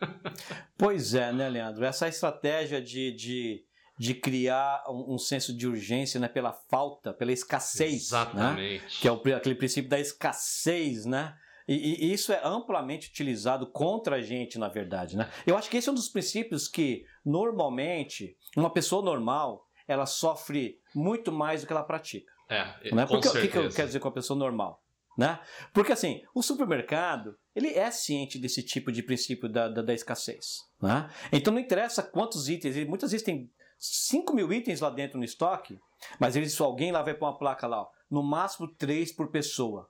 Pois 0.76 1.14
é, 1.14 1.32
né, 1.32 1.48
Leandro? 1.48 1.84
Essa 1.84 2.08
estratégia 2.08 2.82
de, 2.82 3.12
de, 3.12 3.64
de 3.96 4.12
criar 4.12 4.82
um, 4.88 5.14
um 5.14 5.18
senso 5.18 5.56
de 5.56 5.68
urgência 5.68 6.18
né, 6.18 6.26
pela 6.26 6.52
falta, 6.52 7.14
pela 7.14 7.32
escassez. 7.32 7.90
Né? 7.90 7.96
Exatamente. 7.96 8.82
Né? 8.82 8.90
Que 9.00 9.08
é 9.08 9.12
o, 9.12 9.22
aquele 9.36 9.54
princípio 9.54 9.88
da 9.88 10.00
escassez, 10.00 11.06
né? 11.06 11.34
E, 11.66 12.06
e, 12.06 12.12
isso 12.12 12.32
é 12.32 12.40
amplamente 12.44 13.08
utilizado 13.08 13.66
contra 13.70 14.16
a 14.16 14.20
gente, 14.20 14.58
na 14.58 14.68
verdade. 14.68 15.16
Né? 15.16 15.30
Eu 15.46 15.56
acho 15.56 15.70
que 15.70 15.76
esse 15.76 15.88
é 15.88 15.92
um 15.92 15.94
dos 15.94 16.08
princípios 16.08 16.68
que, 16.68 17.04
normalmente, 17.24 18.36
uma 18.56 18.70
pessoa 18.70 19.02
normal 19.02 19.64
ela 19.86 20.06
sofre 20.06 20.78
muito 20.94 21.30
mais 21.30 21.60
do 21.60 21.66
que 21.66 21.72
ela 21.72 21.82
pratica. 21.82 22.32
É, 22.48 22.94
né? 22.94 23.06
Porque, 23.06 23.28
o 23.28 23.32
que, 23.32 23.58
eu 23.58 23.70
quero 23.70 23.86
dizer 23.86 24.00
com 24.00 24.08
a 24.08 24.12
pessoa 24.12 24.38
normal? 24.38 24.82
Né? 25.16 25.38
Porque 25.72 25.92
assim, 25.92 26.22
o 26.34 26.42
supermercado 26.42 27.36
ele 27.54 27.68
é 27.68 27.90
ciente 27.90 28.38
desse 28.38 28.64
tipo 28.64 28.90
de 28.90 29.02
princípio 29.02 29.48
da, 29.48 29.68
da, 29.68 29.80
da 29.80 29.94
escassez. 29.94 30.56
Né? 30.82 31.08
Então 31.32 31.52
não 31.52 31.60
interessa 31.60 32.02
quantos 32.02 32.48
itens, 32.48 32.76
ele- 32.76 32.88
muitas 32.88 33.12
vezes 33.12 33.24
tem 33.24 33.48
5 33.78 34.34
mil 34.34 34.52
itens 34.52 34.80
lá 34.80 34.90
dentro 34.90 35.18
no 35.18 35.24
estoque, 35.24 35.78
mas 36.18 36.34
eles, 36.34 36.60
alguém 36.60 36.90
lá 36.90 37.02
vai 37.02 37.14
pôr 37.14 37.26
uma 37.26 37.38
placa 37.38 37.66
lá, 37.66 37.82
ó, 37.82 37.88
no 38.10 38.22
máximo 38.22 38.66
3 38.76 39.12
por 39.12 39.30
pessoa. 39.30 39.88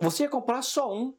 Você 0.00 0.24
ia 0.24 0.28
comprar 0.28 0.62
só 0.62 0.92
um. 0.92 1.14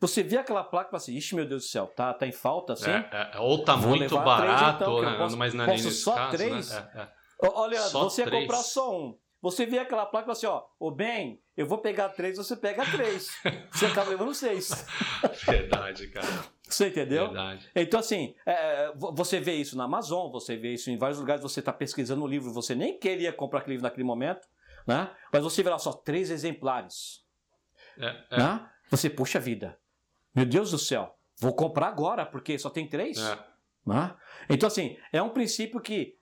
Você 0.00 0.22
vê 0.22 0.36
aquela 0.36 0.62
placa 0.64 0.88
e 0.88 0.90
fala 0.90 0.96
assim, 1.02 1.14
ixi 1.16 1.34
meu 1.34 1.46
Deus 1.46 1.64
do 1.64 1.68
céu, 1.68 1.86
tá, 1.86 2.12
tá 2.12 2.26
em 2.26 2.32
falta 2.32 2.74
assim? 2.74 2.90
É, 2.90 3.30
é, 3.34 3.38
ou 3.38 3.64
tá 3.64 3.76
muito 3.76 4.14
levar 4.14 4.36
três, 4.38 4.52
barato, 4.60 4.82
então, 4.82 5.02
né? 5.02 5.16
posso- 5.18 5.36
mas 5.36 5.54
na 5.54 5.64
posso 5.66 5.84
nesse 5.84 6.00
só 6.02 6.14
caso, 6.14 6.36
três? 6.36 6.70
né? 6.70 6.90
É, 6.94 7.00
é. 7.46 7.50
Olha, 7.54 7.80
Só 7.80 8.04
você 8.04 8.22
ia 8.22 8.26
três. 8.26 8.42
comprar 8.42 8.62
só 8.62 8.96
um. 8.98 9.18
Você 9.40 9.66
vê 9.66 9.78
aquela 9.78 10.06
placa 10.06 10.24
e 10.24 10.26
fala 10.26 10.32
assim, 10.32 10.46
ó, 10.46 10.62
ô 10.80 10.90
bem, 10.90 11.40
eu 11.56 11.66
vou 11.66 11.78
pegar 11.78 12.08
três, 12.10 12.36
você 12.38 12.56
pega 12.56 12.84
três. 12.90 13.30
você 13.72 13.86
acaba 13.86 14.08
levando 14.10 14.34
seis. 14.34 14.86
Verdade, 15.46 16.08
cara. 16.08 16.26
Você 16.68 16.88
entendeu? 16.88 17.26
Verdade. 17.26 17.70
Então, 17.74 18.00
assim, 18.00 18.34
é, 18.46 18.92
vo- 18.96 19.14
você 19.14 19.38
vê 19.40 19.54
isso 19.54 19.76
na 19.76 19.84
Amazon, 19.84 20.30
você 20.30 20.56
vê 20.56 20.72
isso 20.74 20.90
em 20.90 20.96
vários 20.96 21.18
lugares, 21.18 21.42
você 21.42 21.60
está 21.60 21.72
pesquisando 21.72 22.22
um 22.24 22.26
livro, 22.26 22.52
você 22.52 22.74
nem 22.74 22.98
queria 22.98 23.32
comprar 23.32 23.60
aquele 23.60 23.74
livro 23.74 23.84
naquele 23.84 24.04
momento, 24.04 24.46
né? 24.86 25.10
Mas 25.32 25.42
você 25.42 25.62
vê 25.62 25.70
lá 25.70 25.78
só 25.78 25.92
três 25.92 26.30
exemplares. 26.30 27.22
É, 27.98 28.24
é, 28.30 28.36
Né? 28.38 28.70
Você, 28.90 29.08
puxa 29.10 29.40
vida, 29.40 29.78
meu 30.34 30.44
Deus 30.46 30.70
do 30.70 30.78
céu, 30.78 31.14
vou 31.40 31.54
comprar 31.54 31.88
agora, 31.88 32.24
porque 32.26 32.58
só 32.58 32.70
tem 32.70 32.86
três. 32.88 33.18
é. 33.18 33.38
Né? 33.86 34.14
Então, 34.48 34.66
assim, 34.66 34.96
é 35.12 35.20
um 35.22 35.28
princípio 35.30 35.80
que 35.80 36.14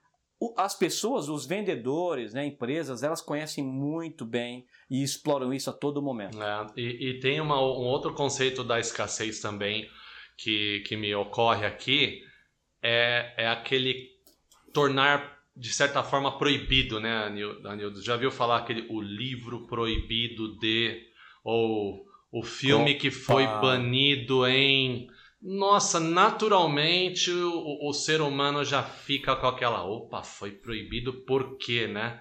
as 0.57 0.75
pessoas, 0.76 1.29
os 1.29 1.47
vendedores, 1.47 2.35
né, 2.35 2.45
empresas, 2.45 3.05
elas 3.05 3.21
conhecem 3.21 3.62
muito 3.62 4.25
bem 4.26 4.67
e 4.91 5.00
exploram 5.02 5.55
isso 5.55 5.71
a 5.71 5.73
todo 5.73 6.02
momento. 6.02 6.43
É, 6.43 6.67
e, 6.76 7.11
e 7.11 7.21
tem 7.21 7.41
uma- 7.41 7.61
um 7.61 7.85
outro 7.87 8.12
conceito 8.14 8.64
da 8.64 8.81
escassez 8.81 9.41
também 9.41 9.88
que, 10.37 10.81
que 10.81 10.97
me 10.97 11.14
ocorre 11.14 11.64
aqui, 11.64 12.21
é, 12.83 13.33
é 13.37 13.49
aquele 13.49 14.11
tornar, 14.73 15.38
de 15.57 15.73
certa 15.73 16.02
forma, 16.02 16.37
proibido, 16.38 16.99
né, 16.99 17.25
Anil- 17.26 17.64
Anildo? 17.69 18.02
Já 18.02 18.17
viu 18.17 18.31
falar 18.33 18.59
aquele 18.59 18.87
o 18.91 19.00
livro 19.00 19.67
proibido 19.69 20.59
de, 20.59 21.07
ou 21.44 22.04
o 22.30 22.42
filme 22.42 22.94
que 22.94 23.11
foi 23.11 23.44
Opa. 23.44 23.61
banido 23.61 24.46
em... 24.46 25.06
Nossa, 25.40 25.99
naturalmente 25.99 27.30
o, 27.30 27.88
o 27.88 27.92
ser 27.92 28.20
humano 28.20 28.64
já 28.64 28.82
fica 28.82 29.34
com 29.34 29.46
aquela, 29.49 29.84
opa, 29.84 30.22
foi 30.22 30.52
proibido 30.52 31.12
por 31.25 31.56
quê, 31.58 31.87
né? 31.88 32.20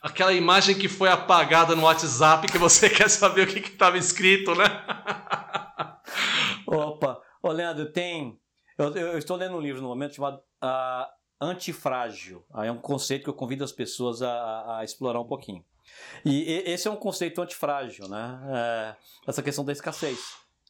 Aquela 0.00 0.32
imagem 0.32 0.78
que 0.78 0.88
foi 0.88 1.08
apagada 1.08 1.74
no 1.74 1.82
WhatsApp 1.82 2.46
que 2.50 2.56
você 2.56 2.88
quer 2.90 3.10
saber 3.10 3.48
o 3.48 3.52
que 3.52 3.58
estava 3.58 3.98
escrito, 3.98 4.54
né? 4.54 4.64
Opa, 6.66 7.20
ô 7.42 7.50
Leandro, 7.50 7.90
tem. 7.92 8.38
Eu, 8.78 8.94
eu 8.94 9.18
estou 9.18 9.36
lendo 9.36 9.56
um 9.56 9.60
livro 9.60 9.82
no 9.82 9.88
momento 9.88 10.14
chamado 10.14 10.40
ah, 10.60 11.08
Antifrágil. 11.40 12.44
É 12.54 12.70
um 12.70 12.78
conceito 12.78 13.24
que 13.24 13.30
eu 13.30 13.34
convido 13.34 13.64
as 13.64 13.72
pessoas 13.72 14.22
a- 14.22 14.78
a 14.78 14.84
explorar 14.84 15.20
um 15.20 15.26
pouquinho. 15.26 15.64
E, 16.24 16.62
esse 16.66 16.86
é 16.88 16.90
um 16.90 16.96
conceito 16.96 17.40
antifrágil, 17.40 18.08
né? 18.08 18.38
É, 18.52 18.96
essa 19.28 19.42
questão 19.42 19.64
da 19.64 19.72
escassez. 19.72 20.18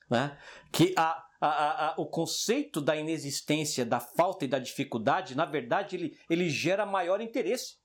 Né? 0.09 0.37
Que 0.73 0.93
a, 0.97 1.25
a- 1.41 1.87
a- 1.91 1.95
o 1.97 2.05
conceito 2.07 2.81
da 2.81 2.97
inexistência, 2.97 3.85
da 3.87 4.01
falta 4.01 4.45
e 4.45 4.49
da 4.49 4.59
dificuldade, 4.59 5.37
na 5.37 5.45
verdade, 5.45 5.95
ele, 5.97 6.19
ele 6.29 6.51
gera 6.51 6.85
maior 6.85 7.21
interesse. 7.21 7.79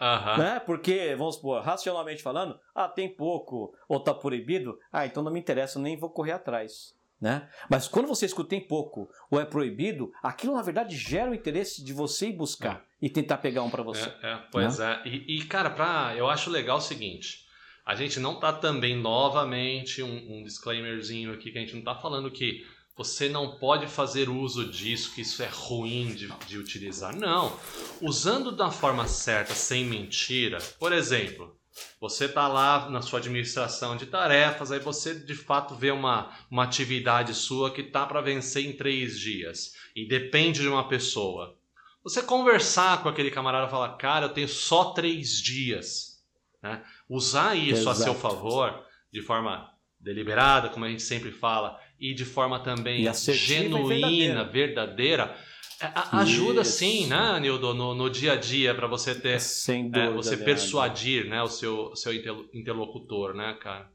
Aham. 0.00 0.38
Né? 0.38 0.60
Porque, 0.60 1.14
vamos 1.16 1.36
supor, 1.36 1.62
racionalmente 1.62 2.22
falando, 2.22 2.58
ah, 2.74 2.88
tem 2.88 3.08
pouco 3.14 3.72
ou 3.88 3.98
está 3.98 4.12
proibido, 4.14 4.78
ah, 4.92 5.06
então 5.06 5.22
não 5.22 5.32
me 5.32 5.38
interessa, 5.40 5.78
nem 5.78 5.96
vou 5.96 6.10
correr 6.10 6.32
atrás. 6.32 6.94
Né? 7.22 7.48
Mas 7.70 7.86
quando 7.86 8.08
você 8.08 8.26
escuta 8.26 8.50
tem 8.50 8.60
pouco 8.60 9.08
ou 9.30 9.40
é 9.40 9.44
proibido, 9.44 10.10
aquilo 10.20 10.54
na 10.54 10.62
verdade 10.62 10.96
gera 10.96 11.30
o 11.30 11.34
interesse 11.34 11.84
de 11.84 11.92
você 11.92 12.30
ir 12.30 12.32
buscar 12.32 12.84
e 13.00 13.08
tentar 13.08 13.38
pegar 13.38 13.62
um 13.62 13.70
para 13.70 13.84
você. 13.84 14.12
É, 14.24 14.32
é, 14.32 14.38
pois 14.50 14.80
é. 14.80 15.02
E, 15.04 15.36
e, 15.38 15.44
cara, 15.44 15.70
pra, 15.70 16.14
eu 16.16 16.28
acho 16.28 16.50
legal 16.50 16.78
o 16.78 16.80
seguinte: 16.80 17.46
a 17.86 17.94
gente 17.94 18.18
não 18.18 18.40
tá 18.40 18.52
também, 18.52 18.96
novamente, 18.96 20.02
um, 20.02 20.38
um 20.38 20.42
disclaimerzinho 20.42 21.32
aqui, 21.32 21.52
que 21.52 21.58
a 21.58 21.60
gente 21.60 21.76
não 21.76 21.84
tá 21.84 21.94
falando 21.94 22.28
que 22.28 22.66
você 22.96 23.28
não 23.28 23.56
pode 23.56 23.86
fazer 23.86 24.28
uso 24.28 24.68
disso, 24.68 25.14
que 25.14 25.20
isso 25.20 25.44
é 25.44 25.48
ruim 25.48 26.12
de, 26.16 26.26
de 26.48 26.58
utilizar. 26.58 27.16
Não. 27.16 27.56
Usando 28.00 28.50
da 28.50 28.72
forma 28.72 29.06
certa, 29.06 29.54
sem 29.54 29.84
mentira, 29.84 30.58
por 30.76 30.92
exemplo. 30.92 31.56
Você 32.00 32.28
tá 32.28 32.48
lá 32.48 32.90
na 32.90 33.00
sua 33.00 33.18
administração 33.18 33.96
de 33.96 34.06
tarefas, 34.06 34.70
aí 34.70 34.78
você 34.78 35.14
de 35.14 35.34
fato 35.34 35.74
vê 35.74 35.90
uma, 35.90 36.30
uma 36.50 36.64
atividade 36.64 37.34
sua 37.34 37.70
que 37.70 37.82
tá 37.82 38.04
para 38.06 38.20
vencer 38.20 38.66
em 38.66 38.72
três 38.76 39.18
dias 39.18 39.72
e 39.96 40.06
depende 40.06 40.60
de 40.60 40.68
uma 40.68 40.88
pessoa. 40.88 41.56
Você 42.02 42.20
conversar 42.22 43.02
com 43.02 43.08
aquele 43.08 43.30
camarada 43.30 43.68
e 43.68 43.70
falar, 43.70 43.96
cara, 43.96 44.26
eu 44.26 44.32
tenho 44.34 44.48
só 44.48 44.92
três 44.92 45.40
dias. 45.40 46.22
né? 46.62 46.82
Usar 47.08 47.54
isso 47.54 47.88
a 47.88 47.94
seu 47.94 48.12
Exato. 48.12 48.20
favor, 48.20 48.84
de 49.12 49.22
forma 49.22 49.70
deliberada, 50.00 50.68
como 50.68 50.84
a 50.84 50.88
gente 50.88 51.02
sempre 51.02 51.30
fala, 51.30 51.78
e 51.98 52.12
de 52.12 52.24
forma 52.24 52.58
também 52.58 53.08
genuína, 53.14 54.42
verdadeira, 54.42 55.24
é, 55.24 55.51
a- 55.86 56.18
ajuda 56.20 56.62
Isso. 56.62 56.72
sim, 56.78 57.06
né, 57.06 57.38
Nildo, 57.40 57.74
no, 57.74 57.94
no 57.94 58.08
dia 58.10 58.32
a 58.32 58.36
dia, 58.36 58.74
para 58.74 58.86
você 58.86 59.14
ter, 59.14 59.40
Sem 59.40 59.86
é, 59.86 59.88
dúvida. 59.88 60.10
você 60.12 60.30
Leandro. 60.30 60.44
persuadir 60.44 61.26
né, 61.28 61.42
o 61.42 61.48
seu, 61.48 61.94
seu 61.96 62.12
interlo- 62.14 62.48
interlocutor, 62.52 63.34
né, 63.34 63.56
cara? 63.60 63.90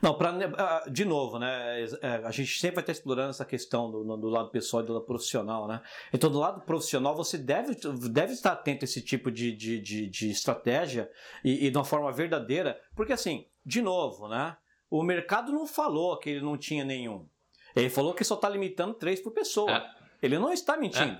Não, 0.00 0.14
pra, 0.16 0.30
ah, 0.30 0.84
de 0.90 1.04
novo, 1.04 1.38
né? 1.38 1.82
é, 2.00 2.16
A 2.24 2.30
gente 2.30 2.58
sempre 2.58 2.76
vai 2.76 2.82
estar 2.82 2.92
explorando 2.92 3.28
essa 3.30 3.44
questão 3.44 3.90
do, 3.90 4.16
do 4.16 4.28
lado 4.28 4.48
pessoal 4.50 4.82
e 4.82 4.86
do 4.86 4.94
lado 4.94 5.04
profissional, 5.04 5.68
né? 5.68 5.82
Então, 6.10 6.30
do 6.30 6.38
lado 6.38 6.62
profissional, 6.62 7.14
você 7.14 7.36
deve, 7.36 7.76
deve 8.10 8.32
estar 8.32 8.52
atento 8.52 8.84
a 8.84 8.86
esse 8.86 9.02
tipo 9.02 9.30
de, 9.30 9.52
de, 9.54 9.78
de, 9.82 10.06
de 10.08 10.30
estratégia 10.30 11.10
e, 11.44 11.66
e 11.66 11.70
de 11.70 11.76
uma 11.76 11.84
forma 11.84 12.10
verdadeira, 12.10 12.80
porque 12.96 13.12
assim, 13.12 13.46
de 13.64 13.82
novo, 13.82 14.26
né? 14.26 14.56
O 14.90 15.02
mercado 15.02 15.52
não 15.52 15.66
falou 15.66 16.18
que 16.18 16.30
ele 16.30 16.40
não 16.40 16.56
tinha 16.56 16.82
nenhum. 16.84 17.28
Ele 17.76 17.90
falou 17.90 18.14
que 18.14 18.24
só 18.24 18.36
está 18.36 18.48
limitando 18.48 18.94
três 18.94 19.20
por 19.20 19.32
pessoa. 19.32 19.70
É. 19.70 20.03
Ele 20.24 20.38
não 20.38 20.52
está 20.52 20.76
mentindo. 20.76 21.18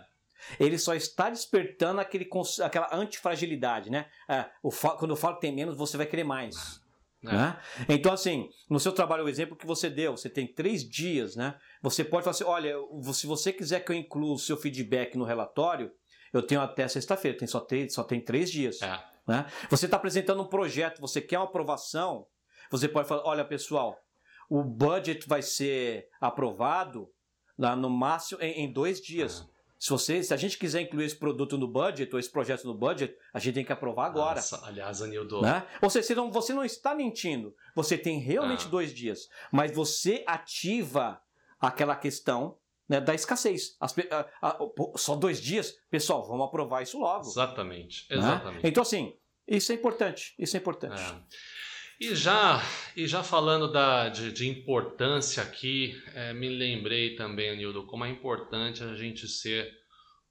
Ele 0.59 0.79
só 0.79 0.95
está 0.95 1.31
despertando 1.31 2.01
aquele, 2.01 2.29
aquela 2.63 2.95
antifragilidade, 2.95 3.91
né? 3.91 4.07
É, 4.29 4.47
o 4.63 4.71
quando 4.71 5.11
eu 5.11 5.17
falo 5.17 5.37
que 5.37 5.43
tem 5.43 5.55
menos, 5.55 5.77
você 5.77 5.97
vai 5.97 6.07
querer 6.07 6.25
mais. 6.25 6.83
É. 7.25 7.33
Né? 7.33 7.61
Então, 7.89 8.13
assim, 8.13 8.49
no 8.69 8.79
seu 8.79 8.93
trabalho, 8.93 9.25
o 9.25 9.29
exemplo 9.29 9.57
que 9.57 9.67
você 9.67 9.89
deu, 9.89 10.17
você 10.17 10.29
tem 10.29 10.47
três 10.47 10.87
dias, 10.87 11.35
né? 11.37 11.59
Você 11.83 12.05
pode 12.05 12.25
falar 12.25 12.33
assim: 12.33 12.45
olha, 12.45 12.75
se 13.13 13.27
você 13.27 13.53
quiser 13.53 13.81
que 13.81 13.93
eu 13.93 13.97
inclua 13.97 14.35
o 14.35 14.39
seu 14.39 14.57
feedback 14.57 15.17
no 15.17 15.25
relatório, 15.25 15.91
eu 16.33 16.43
tenho 16.43 16.61
até 16.61 16.87
sexta-feira, 16.87 17.39
tem 17.39 17.49
só, 17.49 17.61
três, 17.61 17.95
só 17.95 18.03
tem 18.03 18.21
três 18.21 18.51
dias. 18.51 18.83
É. 18.83 19.03
Né? 19.27 19.47
Você 19.71 19.87
está 19.87 19.97
apresentando 19.97 20.43
um 20.43 20.49
projeto, 20.49 21.01
você 21.01 21.21
quer 21.21 21.39
uma 21.39 21.47
aprovação, 21.47 22.27
você 22.71 22.89
pode 22.89 23.09
falar: 23.09 23.27
olha, 23.27 23.45
pessoal, 23.45 23.99
o 24.51 24.63
budget 24.63 25.27
vai 25.27 25.41
ser 25.41 26.09
aprovado 26.21 27.09
lá 27.59 27.75
no 27.77 27.89
máximo 27.91 28.41
em, 28.43 28.65
em 28.65 28.73
dois 28.73 29.01
dias. 29.01 29.47
Se, 29.79 29.91
você, 29.91 30.23
se 30.23 30.33
a 30.33 30.37
gente 30.37 30.57
quiser 30.57 30.81
incluir 30.81 31.05
esse 31.05 31.17
produto 31.17 31.59
no 31.59 31.69
budget, 31.69 32.11
ou 32.13 32.19
esse 32.19 32.31
projeto 32.31 32.65
no 32.65 32.73
budget, 32.75 33.15
a 33.35 33.39
gente 33.39 33.55
tem 33.55 33.65
que 33.65 33.73
aprovar 33.73 34.07
agora. 34.07 34.37
Nossa, 34.37 34.65
aliás, 34.67 35.03
Anildo, 35.03 35.43
Né? 35.43 35.67
Ou 35.83 35.91
seja, 35.91 36.07
você 36.07 36.15
não, 36.15 36.31
você 36.33 36.55
não 36.55 36.65
está 36.65 36.95
mentindo. 36.95 37.55
Você 37.75 37.99
tem 37.99 38.19
realmente 38.19 38.67
Ah. 38.67 38.71
dois 38.71 38.95
dias. 38.95 39.29
Mas 39.53 39.73
você 39.73 40.25
ativa 40.27 41.21
aquela 41.61 41.95
questão 41.97 42.57
né, 42.89 43.01
da 43.01 43.15
escassez. 43.15 43.77
As 43.81 43.95
a- 44.11 44.27
a- 44.43 44.59
só 44.97 45.17
dois 45.17 45.41
dias? 45.41 45.75
Pessoal, 45.91 46.27
vamos 46.27 46.47
aprovar 46.47 46.83
isso 46.83 46.99
logo. 46.99 47.27
exatamente, 47.29 48.07
né? 48.11 48.17
exatamente. 48.19 48.67
Então, 48.67 48.83
assim, 48.83 49.15
isso 49.49 49.73
é 49.73 49.75
importante. 49.75 50.35
Isso 50.39 50.57
é 50.57 50.61
importante. 50.61 51.01
É. 51.01 51.23
E 52.01 52.15
já, 52.15 52.63
e 52.97 53.07
já 53.07 53.23
falando 53.23 53.71
da, 53.71 54.09
de, 54.09 54.33
de 54.33 54.49
importância 54.49 55.43
aqui, 55.43 56.01
é, 56.15 56.33
me 56.33 56.49
lembrei 56.49 57.15
também, 57.15 57.51
Anildo, 57.51 57.87
como 57.87 58.05
é 58.05 58.11
importante 58.11 58.83
a 58.83 58.95
gente 58.95 59.29
ser 59.29 59.73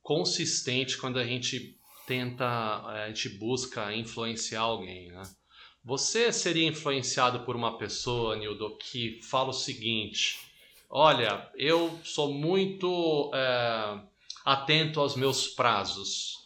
consistente 0.02 0.98
quando 0.98 1.18
a 1.18 1.26
gente 1.26 1.78
tenta, 2.06 2.46
é, 2.94 3.04
a 3.06 3.08
gente 3.08 3.30
busca 3.30 3.94
influenciar 3.94 4.62
alguém, 4.62 5.12
né? 5.12 5.24
Você 5.86 6.32
seria 6.32 6.68
influenciado 6.68 7.42
por 7.42 7.56
uma 7.56 7.78
pessoa, 7.78 8.38
Nildo, 8.38 8.78
que 8.78 9.20
fala 9.22 9.50
o 9.50 9.54
seguinte: 9.54 10.40
Olha, 10.90 11.50
eu 11.56 12.00
sou 12.06 12.34
muito 12.34 13.32
é, 13.34 14.00
atento 14.46 15.02
aos 15.02 15.16
meus 15.16 15.48
prazos. 15.48 16.38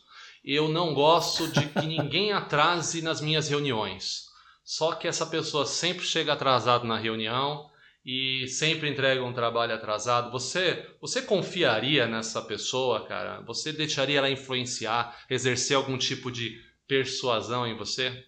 Eu 0.43 0.69
não 0.69 0.93
gosto 0.93 1.51
de 1.51 1.67
que 1.67 1.85
ninguém 1.85 2.31
atrase 2.31 3.01
nas 3.01 3.21
minhas 3.21 3.47
reuniões. 3.49 4.26
Só 4.67 4.95
que 4.95 5.07
essa 5.07 5.25
pessoa 5.25 5.65
sempre 5.65 6.03
chega 6.03 6.33
atrasado 6.33 6.85
na 6.85 6.97
reunião 6.97 7.71
e 8.05 8.49
sempre 8.49 8.89
entrega 8.89 9.23
um 9.23 9.31
trabalho 9.31 9.73
atrasado. 9.73 10.29
Você, 10.29 10.93
você 10.99 11.21
confiaria 11.21 12.05
nessa 12.05 12.41
pessoa, 12.41 13.07
cara? 13.07 13.39
Você 13.43 13.71
deixaria 13.71 14.17
ela 14.17 14.29
influenciar, 14.29 15.23
exercer 15.29 15.77
algum 15.77 15.97
tipo 15.97 16.29
de 16.29 16.59
persuasão 16.85 17.65
em 17.65 17.77
você? 17.77 18.25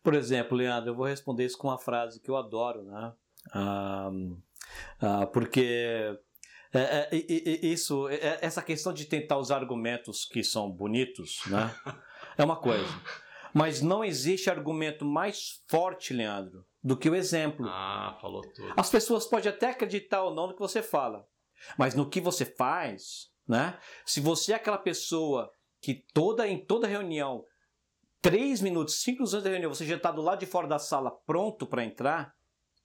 Por 0.00 0.14
exemplo, 0.14 0.56
Leandro, 0.56 0.90
eu 0.90 0.94
vou 0.94 1.06
responder 1.06 1.44
isso 1.44 1.58
com 1.58 1.66
uma 1.66 1.78
frase 1.78 2.20
que 2.20 2.30
eu 2.30 2.36
adoro, 2.36 2.84
né? 2.84 3.12
Ah, 3.52 4.10
ah, 5.00 5.26
porque 5.26 6.16
é, 6.72 7.08
é, 7.10 7.16
isso, 7.66 8.08
é, 8.10 8.38
essa 8.40 8.62
questão 8.62 8.92
de 8.92 9.06
tentar 9.06 9.38
usar 9.38 9.56
argumentos 9.56 10.24
que 10.24 10.44
são 10.44 10.70
bonitos, 10.70 11.40
né? 11.48 11.74
É 12.38 12.44
uma 12.44 12.56
coisa. 12.56 12.86
Mas 13.56 13.80
não 13.80 14.04
existe 14.04 14.50
argumento 14.50 15.02
mais 15.02 15.62
forte, 15.66 16.12
Leandro, 16.12 16.66
do 16.84 16.94
que 16.94 17.08
o 17.08 17.14
exemplo. 17.14 17.66
Ah, 17.66 18.18
falou 18.20 18.42
tudo. 18.42 18.74
As 18.76 18.90
pessoas 18.90 19.24
podem 19.24 19.50
até 19.50 19.70
acreditar 19.70 20.22
ou 20.24 20.34
não 20.34 20.48
no 20.48 20.52
que 20.52 20.60
você 20.60 20.82
fala, 20.82 21.26
mas 21.78 21.94
no 21.94 22.06
que 22.06 22.20
você 22.20 22.44
faz, 22.44 23.30
né? 23.48 23.78
Se 24.04 24.20
você 24.20 24.52
é 24.52 24.56
aquela 24.56 24.76
pessoa 24.76 25.50
que 25.80 26.04
toda 26.12 26.46
em 26.46 26.62
toda 26.62 26.86
reunião 26.86 27.46
três 28.20 28.60
minutos, 28.60 29.00
cinco 29.00 29.20
minutos 29.20 29.32
antes 29.32 29.44
da 29.44 29.50
reunião, 29.50 29.72
você 29.72 29.86
já 29.86 29.96
está 29.96 30.10
do 30.10 30.20
lado 30.20 30.40
de 30.40 30.46
fora 30.46 30.68
da 30.68 30.78
sala 30.78 31.10
pronto 31.24 31.66
para 31.66 31.82
entrar. 31.82 32.34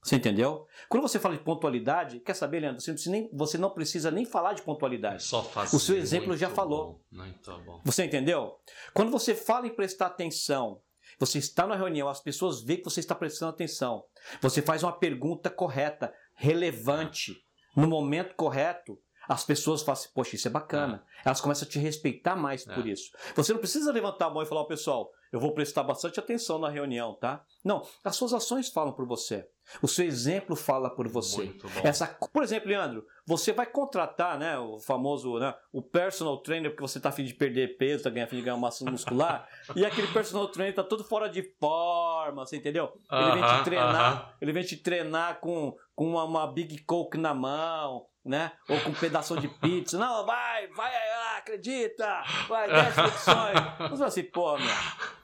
Você 0.03 0.15
entendeu? 0.15 0.65
Quando 0.89 1.03
você 1.03 1.19
fala 1.19 1.35
de 1.35 1.43
pontualidade, 1.43 2.19
quer 2.19 2.33
saber, 2.33 2.61
Leandro? 2.61 2.81
Você 2.81 2.89
não, 2.91 2.95
precisa 2.95 3.11
nem, 3.11 3.29
você 3.31 3.57
não 3.57 3.69
precisa 3.69 4.11
nem 4.11 4.25
falar 4.25 4.53
de 4.53 4.63
pontualidade. 4.63 5.23
Só 5.23 5.43
faz 5.43 5.71
o 5.73 5.79
seu 5.79 5.95
exemplo 5.95 6.35
já 6.35 6.49
falou. 6.49 6.99
Muito 7.11 7.59
bom. 7.59 7.81
Você 7.85 8.05
entendeu? 8.05 8.59
Quando 8.93 9.11
você 9.11 9.35
fala 9.35 9.67
em 9.67 9.75
prestar 9.75 10.07
atenção, 10.07 10.81
você 11.19 11.37
está 11.37 11.67
na 11.67 11.75
reunião, 11.75 12.09
as 12.09 12.19
pessoas 12.19 12.63
veem 12.63 12.79
que 12.79 12.85
você 12.85 12.99
está 12.99 13.13
prestando 13.13 13.51
atenção. 13.51 14.03
Você 14.41 14.61
faz 14.61 14.81
uma 14.81 14.91
pergunta 14.91 15.51
correta, 15.51 16.11
relevante, 16.33 17.45
no 17.75 17.87
momento 17.87 18.35
correto. 18.35 18.99
As 19.27 19.43
pessoas 19.43 19.81
falam 19.81 19.99
assim, 19.99 20.09
poxa, 20.15 20.35
isso 20.35 20.47
é 20.47 20.51
bacana. 20.51 21.05
É. 21.19 21.29
Elas 21.29 21.39
começam 21.39 21.67
a 21.67 21.71
te 21.71 21.77
respeitar 21.77 22.35
mais 22.35 22.67
é. 22.67 22.73
por 22.73 22.87
isso. 22.87 23.11
Você 23.35 23.53
não 23.53 23.59
precisa 23.59 23.91
levantar 23.91 24.25
a 24.25 24.29
mão 24.31 24.41
e 24.41 24.47
falar, 24.47 24.65
pessoal, 24.65 25.11
eu 25.31 25.39
vou 25.39 25.53
prestar 25.53 25.83
bastante 25.83 26.19
atenção 26.19 26.59
na 26.59 26.69
reunião, 26.69 27.15
tá? 27.15 27.45
Não, 27.63 27.87
as 28.03 28.15
suas 28.15 28.33
ações 28.33 28.69
falam 28.69 28.91
por 28.91 29.07
você. 29.07 29.47
O 29.81 29.87
seu 29.87 30.05
exemplo 30.05 30.55
fala 30.55 30.89
por 30.89 31.07
você. 31.07 31.53
Essa, 31.83 32.07
por 32.07 32.43
exemplo, 32.43 32.69
Leandro, 32.69 33.05
você 33.25 33.53
vai 33.53 33.65
contratar, 33.65 34.37
né, 34.37 34.57
o 34.57 34.79
famoso, 34.79 35.39
né, 35.39 35.53
o 35.71 35.81
personal 35.81 36.37
trainer 36.37 36.71
porque 36.71 36.81
você 36.81 36.99
tá 36.99 37.09
afim 37.09 37.23
de 37.23 37.33
perder 37.33 37.77
peso, 37.77 38.03
tá 38.03 38.09
ganhando 38.09 38.27
afim 38.27 38.37
de 38.37 38.41
ganhar 38.41 38.57
massa 38.57 38.89
muscular, 38.89 39.47
e 39.75 39.85
aquele 39.85 40.07
personal 40.07 40.47
trainer 40.47 40.75
tá 40.75 40.83
todo 40.83 41.03
fora 41.03 41.29
de 41.29 41.43
forma, 41.59 42.45
você 42.45 42.57
entendeu? 42.57 42.91
Ele 43.11 43.31
vem 43.31 43.57
te 43.57 43.63
treinar, 43.63 44.35
ele 44.41 44.51
vem 44.51 44.63
te 44.63 44.77
treinar 44.77 45.39
com, 45.39 45.75
com 45.95 46.09
uma, 46.09 46.23
uma 46.23 46.47
Big 46.51 46.79
Coke 46.83 47.17
na 47.17 47.33
mão, 47.33 48.05
né? 48.23 48.51
Ou 48.69 48.79
com 48.81 48.89
um 48.89 48.93
pedaço 48.93 49.39
de 49.39 49.47
pizza. 49.47 49.97
Não, 49.97 50.25
vai, 50.25 50.67
vai 50.67 50.91
lá, 50.91 51.37
acredita, 51.37 52.23
vai, 52.47 52.69
10 52.69 52.93
flexões. 52.93 53.59
Você 53.77 53.97
fala 53.97 54.05
assim, 54.05 54.23
pô, 54.23 54.57
meu 54.57 55.20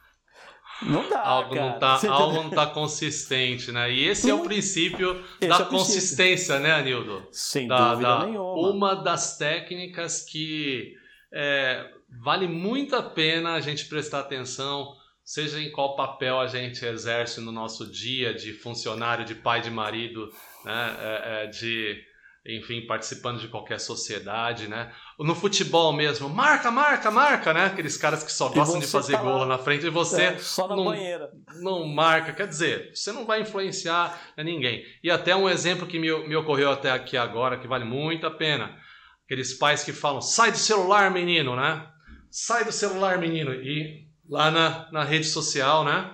não 0.81 1.09
dá. 1.09 1.21
Algo, 1.21 1.55
cara. 1.55 1.71
Não, 1.71 1.79
tá, 1.79 2.09
algo 2.09 2.43
não 2.43 2.49
tá 2.49 2.67
consistente, 2.67 3.71
né? 3.71 3.91
E 3.91 4.07
esse 4.07 4.29
é 4.29 4.33
o 4.33 4.43
princípio 4.43 5.23
esse 5.41 5.49
da 5.49 5.63
é 5.63 5.65
consistência, 5.65 6.55
princípio. 6.55 6.59
né, 6.59 6.71
Anildo? 6.73 7.27
Sem 7.31 7.67
da, 7.67 7.91
dúvida 7.91 8.09
da, 8.09 8.25
nenhuma. 8.25 8.69
Uma 8.69 8.95
das 8.95 9.37
técnicas 9.37 10.21
que 10.21 10.93
é, 11.33 11.89
vale 12.23 12.47
muito 12.47 12.95
a 12.95 13.03
pena 13.03 13.53
a 13.53 13.59
gente 13.59 13.85
prestar 13.85 14.19
atenção, 14.19 14.93
seja 15.23 15.59
em 15.59 15.71
qual 15.71 15.95
papel 15.95 16.39
a 16.39 16.47
gente 16.47 16.85
exerce 16.85 17.41
no 17.41 17.51
nosso 17.51 17.89
dia, 17.91 18.33
de 18.33 18.53
funcionário, 18.53 19.25
de 19.25 19.35
pai, 19.35 19.61
de 19.61 19.71
marido, 19.71 20.29
né? 20.63 20.97
É, 20.99 21.43
é, 21.43 21.47
de 21.47 22.01
enfim, 22.47 22.85
participando 22.87 23.39
de 23.39 23.49
qualquer 23.49 23.79
sociedade, 23.79 24.67
né? 24.67 24.91
No 25.19 25.35
futebol 25.35 25.91
mesmo, 25.91 26.29
marca, 26.29 26.71
marca, 26.71 27.11
marca, 27.11 27.53
né? 27.53 27.65
Aqueles 27.65 27.97
caras 27.97 28.23
que 28.23 28.31
só 28.31 28.47
gostam 28.49 28.79
de 28.79 28.87
fazer 28.87 29.13
tá 29.13 29.21
gol 29.21 29.39
lá 29.39 29.45
na 29.45 29.57
frente 29.57 29.85
e 29.85 29.89
você 29.89 30.23
é, 30.23 30.37
só 30.37 30.67
na 30.67 30.75
não, 30.75 30.85
banheira. 30.85 31.29
não 31.61 31.85
marca. 31.85 32.31
Quer 32.31 32.47
dizer, 32.47 32.91
você 32.95 33.11
não 33.11 33.25
vai 33.25 33.41
influenciar 33.41 34.17
ninguém. 34.37 34.83
E 35.03 35.11
até 35.11 35.35
um 35.35 35.49
exemplo 35.49 35.85
que 35.85 35.99
me, 35.99 36.27
me 36.27 36.35
ocorreu 36.35 36.71
até 36.71 36.89
aqui 36.89 37.17
agora, 37.17 37.57
que 37.57 37.67
vale 37.67 37.83
muito 37.83 38.25
a 38.25 38.31
pena. 38.31 38.77
Aqueles 39.25 39.53
pais 39.53 39.83
que 39.83 39.91
falam, 39.91 40.21
sai 40.21 40.51
do 40.51 40.57
celular, 40.57 41.11
menino, 41.11 41.55
né? 41.55 41.85
Sai 42.31 42.63
do 42.63 42.71
celular, 42.71 43.17
menino. 43.17 43.53
E 43.53 44.07
lá 44.29 44.49
na, 44.49 44.91
na 44.91 45.03
rede 45.03 45.25
social, 45.25 45.83
né? 45.83 46.13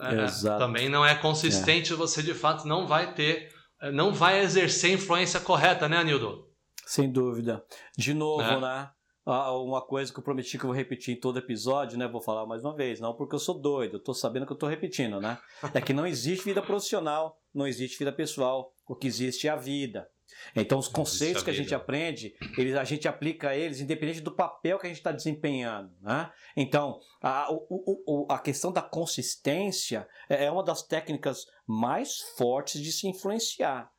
É, 0.00 0.58
também 0.58 0.88
não 0.88 1.04
é 1.04 1.14
consistente, 1.14 1.92
é. 1.92 1.96
você 1.96 2.22
de 2.22 2.32
fato 2.32 2.66
não 2.68 2.86
vai 2.86 3.12
ter 3.14 3.50
não 3.92 4.12
vai 4.12 4.40
exercer 4.40 4.92
influência 4.92 5.40
correta, 5.40 5.88
né, 5.88 5.96
Anildo? 5.96 6.48
Sem 6.86 7.10
dúvida. 7.10 7.64
De 7.96 8.14
novo, 8.14 8.42
é. 8.42 8.60
né? 8.60 8.90
Uma 9.26 9.82
coisa 9.82 10.10
que 10.10 10.18
eu 10.18 10.24
prometi 10.24 10.56
que 10.56 10.64
eu 10.64 10.68
vou 10.68 10.76
repetir 10.76 11.14
em 11.14 11.20
todo 11.20 11.38
episódio, 11.38 11.98
né? 11.98 12.08
Vou 12.08 12.22
falar 12.22 12.46
mais 12.46 12.64
uma 12.64 12.74
vez, 12.74 12.98
não 12.98 13.14
porque 13.14 13.34
eu 13.34 13.38
sou 13.38 13.60
doido, 13.60 13.96
eu 13.96 14.02
tô 14.02 14.14
sabendo 14.14 14.46
que 14.46 14.52
eu 14.52 14.56
tô 14.56 14.66
repetindo, 14.66 15.20
né? 15.20 15.38
É 15.74 15.82
que 15.82 15.92
não 15.92 16.06
existe 16.06 16.46
vida 16.46 16.62
profissional, 16.62 17.38
não 17.54 17.66
existe 17.66 17.98
vida 17.98 18.10
pessoal. 18.10 18.72
O 18.86 18.96
que 18.96 19.06
existe 19.06 19.46
é 19.46 19.50
a 19.50 19.56
vida. 19.56 20.08
Então, 20.54 20.78
os 20.78 20.88
conceitos 20.88 21.42
que 21.42 21.50
a 21.50 21.54
gente 21.54 21.74
aprende, 21.74 22.34
eles, 22.56 22.74
a 22.76 22.84
gente 22.84 23.06
aplica 23.06 23.54
eles 23.54 23.80
independente 23.80 24.20
do 24.20 24.34
papel 24.34 24.78
que 24.78 24.86
a 24.86 24.88
gente 24.88 24.98
está 24.98 25.12
desempenhando. 25.12 25.92
Né? 26.00 26.30
Então, 26.56 27.00
a, 27.22 27.52
o, 27.52 27.66
o, 28.06 28.32
a 28.32 28.38
questão 28.38 28.72
da 28.72 28.82
consistência 28.82 30.08
é, 30.28 30.44
é 30.44 30.50
uma 30.50 30.62
das 30.62 30.82
técnicas 30.82 31.46
mais 31.66 32.20
fortes 32.36 32.80
de 32.80 32.92
se 32.92 33.06
influenciar. 33.06 33.90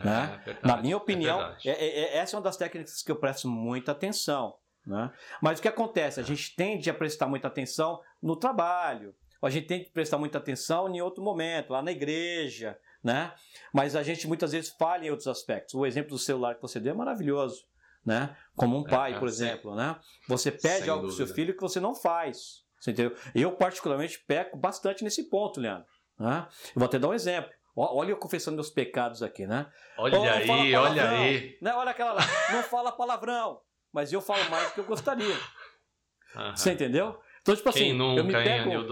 É, 0.00 0.04
né? 0.04 0.42
É 0.46 0.66
Na 0.66 0.76
minha 0.76 0.94
é 0.94 0.96
opinião, 0.96 1.40
é 1.64 1.70
é, 1.70 2.16
essa 2.18 2.34
é 2.34 2.36
uma 2.36 2.42
das 2.42 2.56
técnicas 2.56 3.02
que 3.02 3.10
eu 3.10 3.16
presto 3.16 3.48
muita 3.48 3.92
atenção. 3.92 4.56
Né? 4.86 5.10
Mas 5.42 5.58
o 5.58 5.62
que 5.62 5.68
acontece? 5.68 6.20
A 6.20 6.22
gente 6.22 6.54
tende 6.56 6.88
a 6.88 6.94
prestar 6.94 7.26
muita 7.26 7.48
atenção 7.48 8.00
no 8.22 8.36
trabalho, 8.36 9.14
a 9.40 9.50
gente 9.50 9.66
tem 9.66 9.84
que 9.84 9.90
prestar 9.90 10.18
muita 10.18 10.38
atenção 10.38 10.88
em 10.88 11.00
outro 11.00 11.22
momento, 11.22 11.72
lá 11.72 11.80
na 11.80 11.92
igreja, 11.92 12.76
né? 13.02 13.32
Mas 13.72 13.94
a 13.94 14.02
gente 14.02 14.26
muitas 14.26 14.52
vezes 14.52 14.70
falha 14.70 15.06
em 15.06 15.10
outros 15.10 15.28
aspectos. 15.28 15.74
O 15.74 15.86
exemplo 15.86 16.10
do 16.10 16.18
celular 16.18 16.54
que 16.54 16.62
você 16.62 16.80
deu 16.80 16.92
é 16.92 16.96
maravilhoso, 16.96 17.64
né? 18.04 18.36
Como 18.56 18.78
um 18.78 18.86
é, 18.86 18.90
pai, 18.90 19.14
é, 19.14 19.18
por 19.18 19.28
exemplo, 19.28 19.74
né? 19.74 19.96
Você 20.28 20.50
pede 20.50 20.88
algo 20.90 21.06
para 21.06 21.16
seu 21.16 21.26
filho 21.26 21.54
que 21.54 21.60
você 21.60 21.80
não 21.80 21.94
faz, 21.94 22.64
você 22.80 22.90
entendeu? 22.90 23.16
Eu 23.34 23.52
particularmente 23.52 24.18
peco 24.26 24.56
bastante 24.56 25.04
nesse 25.04 25.28
ponto, 25.28 25.60
Leandro. 25.60 25.86
Né? 26.18 26.46
Eu 26.68 26.80
vou 26.80 26.86
até 26.86 26.98
dar 26.98 27.08
um 27.08 27.14
exemplo. 27.14 27.50
Olha 27.76 28.10
eu 28.10 28.16
confessando 28.16 28.56
meus 28.56 28.70
pecados 28.70 29.22
aqui, 29.22 29.46
né? 29.46 29.70
Olha 29.96 30.32
aí, 30.32 30.74
olha 30.74 31.10
aí. 31.10 31.58
Né? 31.62 31.72
Olha 31.74 31.92
aquela 31.92 32.12
lá. 32.12 32.22
Não 32.52 32.62
fala 32.64 32.90
palavrão, 32.90 33.60
mas 33.92 34.12
eu 34.12 34.20
falo 34.20 34.50
mais 34.50 34.68
do 34.68 34.74
que 34.74 34.80
eu 34.80 34.84
gostaria. 34.84 35.36
Você 36.56 36.72
entendeu? 36.72 37.20
Então, 37.40 37.54
tipo 37.54 37.68
assim, 37.68 37.78
Quem 37.78 37.92
nunca, 37.94 38.20
eu 38.20 38.24
me 38.24 38.32
pego, 38.32 38.70
hein, 38.70 38.86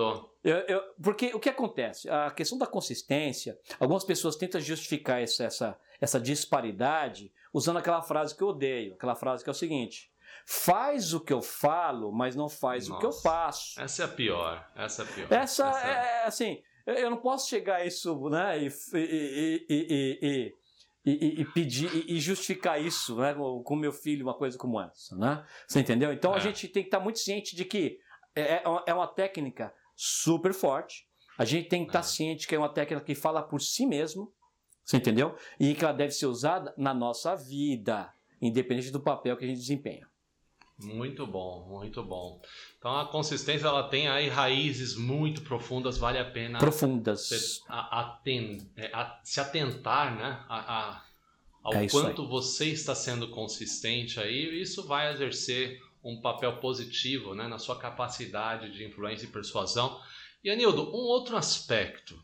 eu, 0.46 0.58
eu, 0.68 0.82
porque 1.02 1.34
o 1.34 1.40
que 1.40 1.48
acontece? 1.48 2.08
A 2.08 2.30
questão 2.30 2.56
da 2.56 2.68
consistência, 2.68 3.58
algumas 3.80 4.04
pessoas 4.04 4.36
tentam 4.36 4.60
justificar 4.60 5.20
essa, 5.20 5.42
essa, 5.42 5.78
essa 6.00 6.20
disparidade 6.20 7.32
usando 7.52 7.78
aquela 7.78 8.00
frase 8.00 8.32
que 8.32 8.42
eu 8.42 8.48
odeio, 8.48 8.94
aquela 8.94 9.16
frase 9.16 9.42
que 9.42 9.50
é 9.50 9.52
o 9.52 9.54
seguinte: 9.54 10.08
faz 10.46 11.12
o 11.12 11.18
que 11.18 11.32
eu 11.32 11.42
falo, 11.42 12.12
mas 12.12 12.36
não 12.36 12.48
faz 12.48 12.86
Nossa, 12.86 12.96
o 12.96 13.00
que 13.00 13.06
eu 13.06 13.12
faço. 13.12 13.80
Essa 13.80 14.02
é 14.02 14.04
a 14.04 14.08
pior. 14.08 14.70
Essa 14.76 15.02
é 15.02 15.04
a 15.04 15.08
pior. 15.08 15.32
Essa, 15.32 15.68
essa 15.68 15.88
é, 15.88 15.90
é, 15.90 16.24
assim, 16.26 16.62
eu 16.86 17.10
não 17.10 17.18
posso 17.18 17.48
chegar 17.48 17.78
a 17.78 17.84
isso, 17.84 18.28
né, 18.28 18.62
e, 18.62 18.68
e, 18.94 19.66
e, 19.68 20.54
e, 21.04 21.40
e 21.40 21.44
pedir 21.46 21.90
e 22.08 22.20
justificar 22.20 22.80
isso, 22.80 23.16
né, 23.16 23.34
com 23.34 23.74
meu 23.74 23.92
filho, 23.92 24.24
uma 24.24 24.38
coisa 24.38 24.56
como 24.56 24.80
essa, 24.80 25.16
né? 25.16 25.44
Você 25.66 25.80
entendeu? 25.80 26.12
Então 26.12 26.34
é. 26.34 26.36
a 26.36 26.38
gente 26.38 26.68
tem 26.68 26.84
que 26.84 26.88
estar 26.88 27.00
muito 27.00 27.18
ciente 27.18 27.56
de 27.56 27.64
que 27.64 27.98
é, 28.36 28.62
é 28.86 28.94
uma 28.94 29.08
técnica 29.08 29.74
super 29.96 30.52
forte. 30.52 31.06
A 31.38 31.44
gente 31.44 31.68
tem 31.68 31.82
que 31.82 31.88
estar 31.88 32.00
é. 32.00 32.02
ciente 32.02 32.46
que 32.46 32.54
é 32.54 32.58
uma 32.58 32.68
técnica 32.68 33.04
que 33.04 33.14
fala 33.14 33.42
por 33.42 33.60
si 33.60 33.86
mesmo, 33.86 34.32
você 34.84 34.98
entendeu? 34.98 35.34
E 35.58 35.74
que 35.74 35.84
ela 35.84 35.92
deve 35.92 36.12
ser 36.12 36.26
usada 36.26 36.72
na 36.76 36.94
nossa 36.94 37.34
vida, 37.34 38.12
independente 38.40 38.90
do 38.90 39.00
papel 39.00 39.36
que 39.36 39.44
a 39.44 39.48
gente 39.48 39.58
desempenha. 39.58 40.06
Muito 40.78 41.26
bom, 41.26 41.66
muito 41.68 42.02
bom. 42.02 42.40
Então 42.78 42.98
a 42.98 43.06
consistência 43.06 43.66
ela 43.66 43.88
tem 43.88 44.08
aí 44.08 44.28
raízes 44.28 44.94
muito 44.94 45.40
profundas, 45.40 45.96
vale 45.96 46.18
a 46.18 46.30
pena 46.30 46.58
profundas 46.58 47.28
se, 47.28 47.62
a, 47.66 48.00
a, 48.00 48.20
é, 48.76 48.90
a, 48.92 49.18
se 49.24 49.40
atentar, 49.40 50.14
né, 50.14 50.44
a, 50.48 51.02
ao 51.62 51.72
é 51.74 51.88
quanto 51.88 52.28
você 52.28 52.66
está 52.66 52.94
sendo 52.94 53.28
consistente 53.30 54.20
aí. 54.20 54.60
Isso 54.60 54.86
vai 54.86 55.12
exercer 55.12 55.80
um 56.06 56.20
papel 56.20 56.58
positivo 56.58 57.34
né, 57.34 57.48
na 57.48 57.58
sua 57.58 57.76
capacidade 57.76 58.72
de 58.72 58.84
influência 58.84 59.26
e 59.26 59.30
persuasão. 59.30 60.00
E 60.42 60.48
Anildo, 60.48 60.82
um 60.90 61.02
outro 61.08 61.36
aspecto 61.36 62.16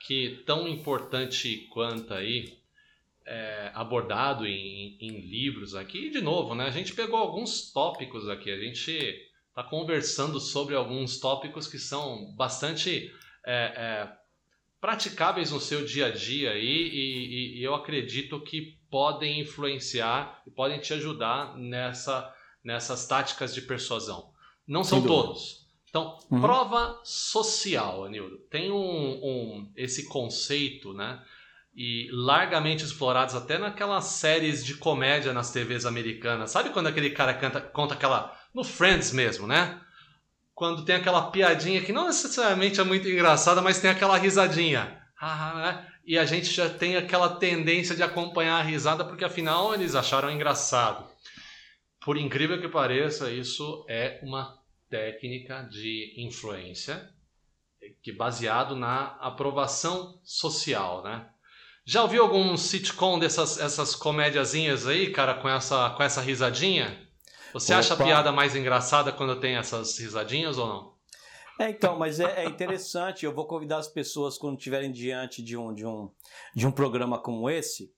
que 0.00 0.42
tão 0.46 0.66
importante 0.66 1.68
quanto 1.70 2.14
aí 2.14 2.58
é, 3.26 3.70
abordado 3.74 4.46
em, 4.46 4.96
em, 4.98 5.20
livros 5.20 5.74
aqui, 5.74 6.06
e 6.06 6.10
de 6.10 6.20
novo, 6.20 6.54
né, 6.54 6.64
a 6.64 6.70
gente 6.70 6.94
pegou 6.94 7.18
alguns 7.18 7.70
tópicos 7.70 8.28
aqui, 8.28 8.50
a 8.50 8.58
gente 8.58 8.90
está 9.48 9.62
conversando 9.62 10.40
sobre 10.40 10.74
alguns 10.74 11.20
tópicos 11.20 11.68
que 11.68 11.78
são 11.78 12.34
bastante 12.34 13.12
é, 13.46 13.54
é, 13.54 14.12
praticáveis 14.80 15.52
no 15.52 15.60
seu 15.60 15.84
dia 15.84 16.06
a 16.06 16.10
dia 16.10 16.52
aí, 16.52 16.88
e, 16.88 16.98
e, 16.98 17.58
e 17.60 17.62
eu 17.62 17.74
acredito 17.74 18.40
que 18.40 18.78
podem 18.90 19.40
influenciar 19.40 20.42
e 20.46 20.50
podem 20.50 20.80
te 20.80 20.92
ajudar 20.94 21.56
nessa 21.56 22.34
nessas 22.64 23.06
táticas 23.06 23.54
de 23.54 23.62
persuasão. 23.62 24.30
Não 24.66 24.84
são 24.84 25.02
todos. 25.02 25.62
Então, 25.92 26.18
uhum. 26.30 26.40
prova 26.40 26.98
social, 27.04 28.04
Anildo. 28.04 28.38
Tem 28.50 28.72
um, 28.72 28.76
um, 28.76 29.72
esse 29.76 30.06
conceito, 30.08 30.94
né? 30.94 31.22
E 31.76 32.08
largamente 32.10 32.82
explorados 32.82 33.34
até 33.34 33.58
naquelas 33.58 34.04
séries 34.04 34.64
de 34.64 34.74
comédia 34.74 35.34
nas 35.34 35.50
TVs 35.50 35.84
americanas. 35.84 36.50
Sabe 36.50 36.70
quando 36.70 36.86
aquele 36.86 37.10
cara 37.10 37.34
canta, 37.34 37.60
conta 37.60 37.92
aquela. 37.92 38.34
No 38.54 38.64
Friends 38.64 39.12
mesmo, 39.12 39.46
né? 39.46 39.80
Quando 40.54 40.84
tem 40.84 40.96
aquela 40.96 41.30
piadinha 41.30 41.82
que 41.82 41.92
não 41.92 42.06
necessariamente 42.06 42.80
é 42.80 42.84
muito 42.84 43.08
engraçada, 43.08 43.60
mas 43.60 43.80
tem 43.80 43.90
aquela 43.90 44.16
risadinha. 44.16 44.98
Né? 45.20 45.86
E 46.06 46.18
a 46.18 46.24
gente 46.24 46.50
já 46.50 46.68
tem 46.68 46.96
aquela 46.96 47.36
tendência 47.36 47.94
de 47.94 48.02
acompanhar 48.02 48.58
a 48.58 48.62
risada 48.62 49.04
porque 49.04 49.24
afinal 49.24 49.74
eles 49.74 49.94
acharam 49.94 50.30
engraçado. 50.30 51.11
Por 52.04 52.16
incrível 52.16 52.60
que 52.60 52.68
pareça, 52.68 53.30
isso 53.30 53.84
é 53.88 54.20
uma 54.22 54.58
técnica 54.90 55.62
de 55.70 56.14
influência 56.18 57.10
que 58.02 58.12
baseado 58.12 58.76
na 58.76 59.16
aprovação 59.20 60.20
social, 60.22 61.02
né? 61.02 61.28
Já 61.84 62.02
ouviu 62.02 62.22
algum 62.22 62.56
sitcom 62.56 63.18
dessas 63.18 63.58
essas 63.58 63.96
comédiazinhas 63.96 64.86
aí, 64.86 65.10
cara, 65.10 65.34
com 65.34 65.48
essa 65.48 65.90
com 65.90 66.02
essa 66.02 66.20
risadinha? 66.20 67.08
Você 67.52 67.72
Opa. 67.72 67.80
acha 67.80 67.94
a 67.94 67.96
piada 67.96 68.32
mais 68.32 68.54
engraçada 68.54 69.12
quando 69.12 69.40
tem 69.40 69.56
essas 69.56 69.98
risadinhas 69.98 70.58
ou 70.58 70.66
não? 70.66 70.92
É, 71.60 71.70
então, 71.70 71.98
mas 71.98 72.18
é, 72.18 72.44
é, 72.44 72.46
interessante. 72.46 73.24
Eu 73.24 73.34
vou 73.34 73.46
convidar 73.46 73.78
as 73.78 73.88
pessoas 73.88 74.38
quando 74.38 74.56
estiverem 74.56 74.90
diante 74.90 75.42
de 75.42 75.56
um, 75.56 75.74
de 75.74 75.84
um, 75.84 76.10
de 76.54 76.66
um 76.66 76.72
programa 76.72 77.20
como 77.20 77.50
esse, 77.50 77.92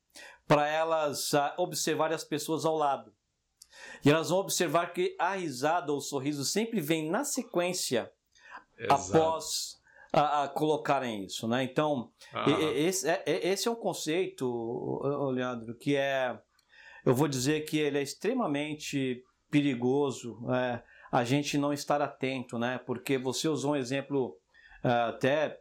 para 0.47 0.67
elas 0.67 1.33
uh, 1.33 1.53
observarem 1.59 2.15
as 2.15 2.25
pessoas 2.25 2.65
ao 2.65 2.77
lado. 2.77 3.14
E 4.05 4.11
elas 4.11 4.29
vão 4.29 4.39
observar 4.39 4.93
que 4.93 5.17
a 5.19 5.35
risada 5.35 5.91
ou 5.91 5.99
o 5.99 6.03
sorriso 6.03 6.45
sempre 6.45 6.81
vem 6.81 7.09
na 7.09 7.25
sequência 7.25 8.11
Exato. 8.79 9.17
após 9.17 9.81
a, 10.13 10.45
a, 10.45 10.49
colocarem 10.49 11.25
isso, 11.25 11.49
né? 11.49 11.65
Então, 11.65 12.13
esse 12.77 13.09
é, 13.09 13.23
esse 13.27 13.67
é 13.67 13.71
um 13.71 13.77
conceito, 13.77 15.01
Leandro, 15.33 15.75
que 15.75 15.97
é, 15.97 16.39
eu 17.05 17.15
vou 17.15 17.29
dizer 17.29 17.65
que 17.65 17.79
ele 17.79 17.99
é 17.99 18.03
extremamente 18.03 19.25
perigoso, 19.51 20.39
é, 20.53 20.83
a 21.15 21.23
gente 21.23 21.57
não 21.57 21.73
estar 21.73 22.03
atento, 22.03 22.59
né? 22.59 22.77
Porque 22.85 23.17
você 23.17 23.49
usou 23.49 23.75
um 23.75 23.77
exemplo 23.77 24.37
uh, 24.85 25.11
até 25.11 25.61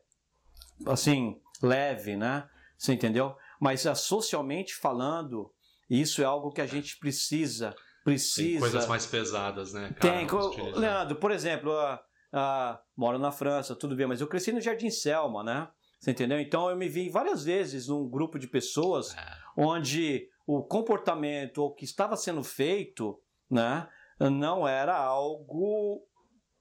assim 0.88 1.40
leve, 1.62 2.18
né? 2.18 2.50
Você 2.76 2.94
entendeu? 2.94 3.36
Mas 3.60 3.86
uh, 3.86 3.96
socialmente 3.96 4.74
falando, 4.74 5.54
isso 5.88 6.24
é 6.24 6.26
algo 6.26 6.52
que 6.52 6.60
a 6.60 6.66
gente 6.66 6.98
precisa 6.98 7.76
precisa. 8.04 8.50
Tem 8.50 8.60
coisas 8.60 8.88
mais 8.88 9.06
pesadas, 9.06 9.74
né? 9.74 9.94
Cara, 10.00 10.26
Tem. 10.26 10.74
Leandro, 10.74 11.16
por 11.16 11.32
exemplo, 11.32 11.72
uh, 11.72 11.96
uh, 11.96 12.78
moro 12.96 13.18
na 13.18 13.32
França, 13.32 13.76
tudo 13.76 13.96
bem, 13.96 14.08
mas 14.08 14.22
eu 14.22 14.28
cresci 14.28 14.52
no 14.52 14.62
Jardim 14.62 14.90
Selma, 14.90 15.44
né? 15.44 15.68
Você 16.00 16.12
entendeu? 16.12 16.40
Então 16.40 16.70
eu 16.70 16.76
me 16.76 16.90
vi 16.90 17.10
várias 17.10 17.46
vezes 17.46 17.88
num 17.88 18.10
grupo 18.10 18.38
de 18.38 18.48
pessoas 18.48 19.16
é. 19.16 19.26
onde 19.56 20.28
o 20.46 20.62
comportamento, 20.62 21.64
o 21.64 21.72
que 21.72 21.86
estava 21.86 22.18
sendo 22.18 22.44
feito, 22.44 23.18
né, 23.50 23.88
não 24.20 24.68
era 24.68 24.98
algo 24.98 26.06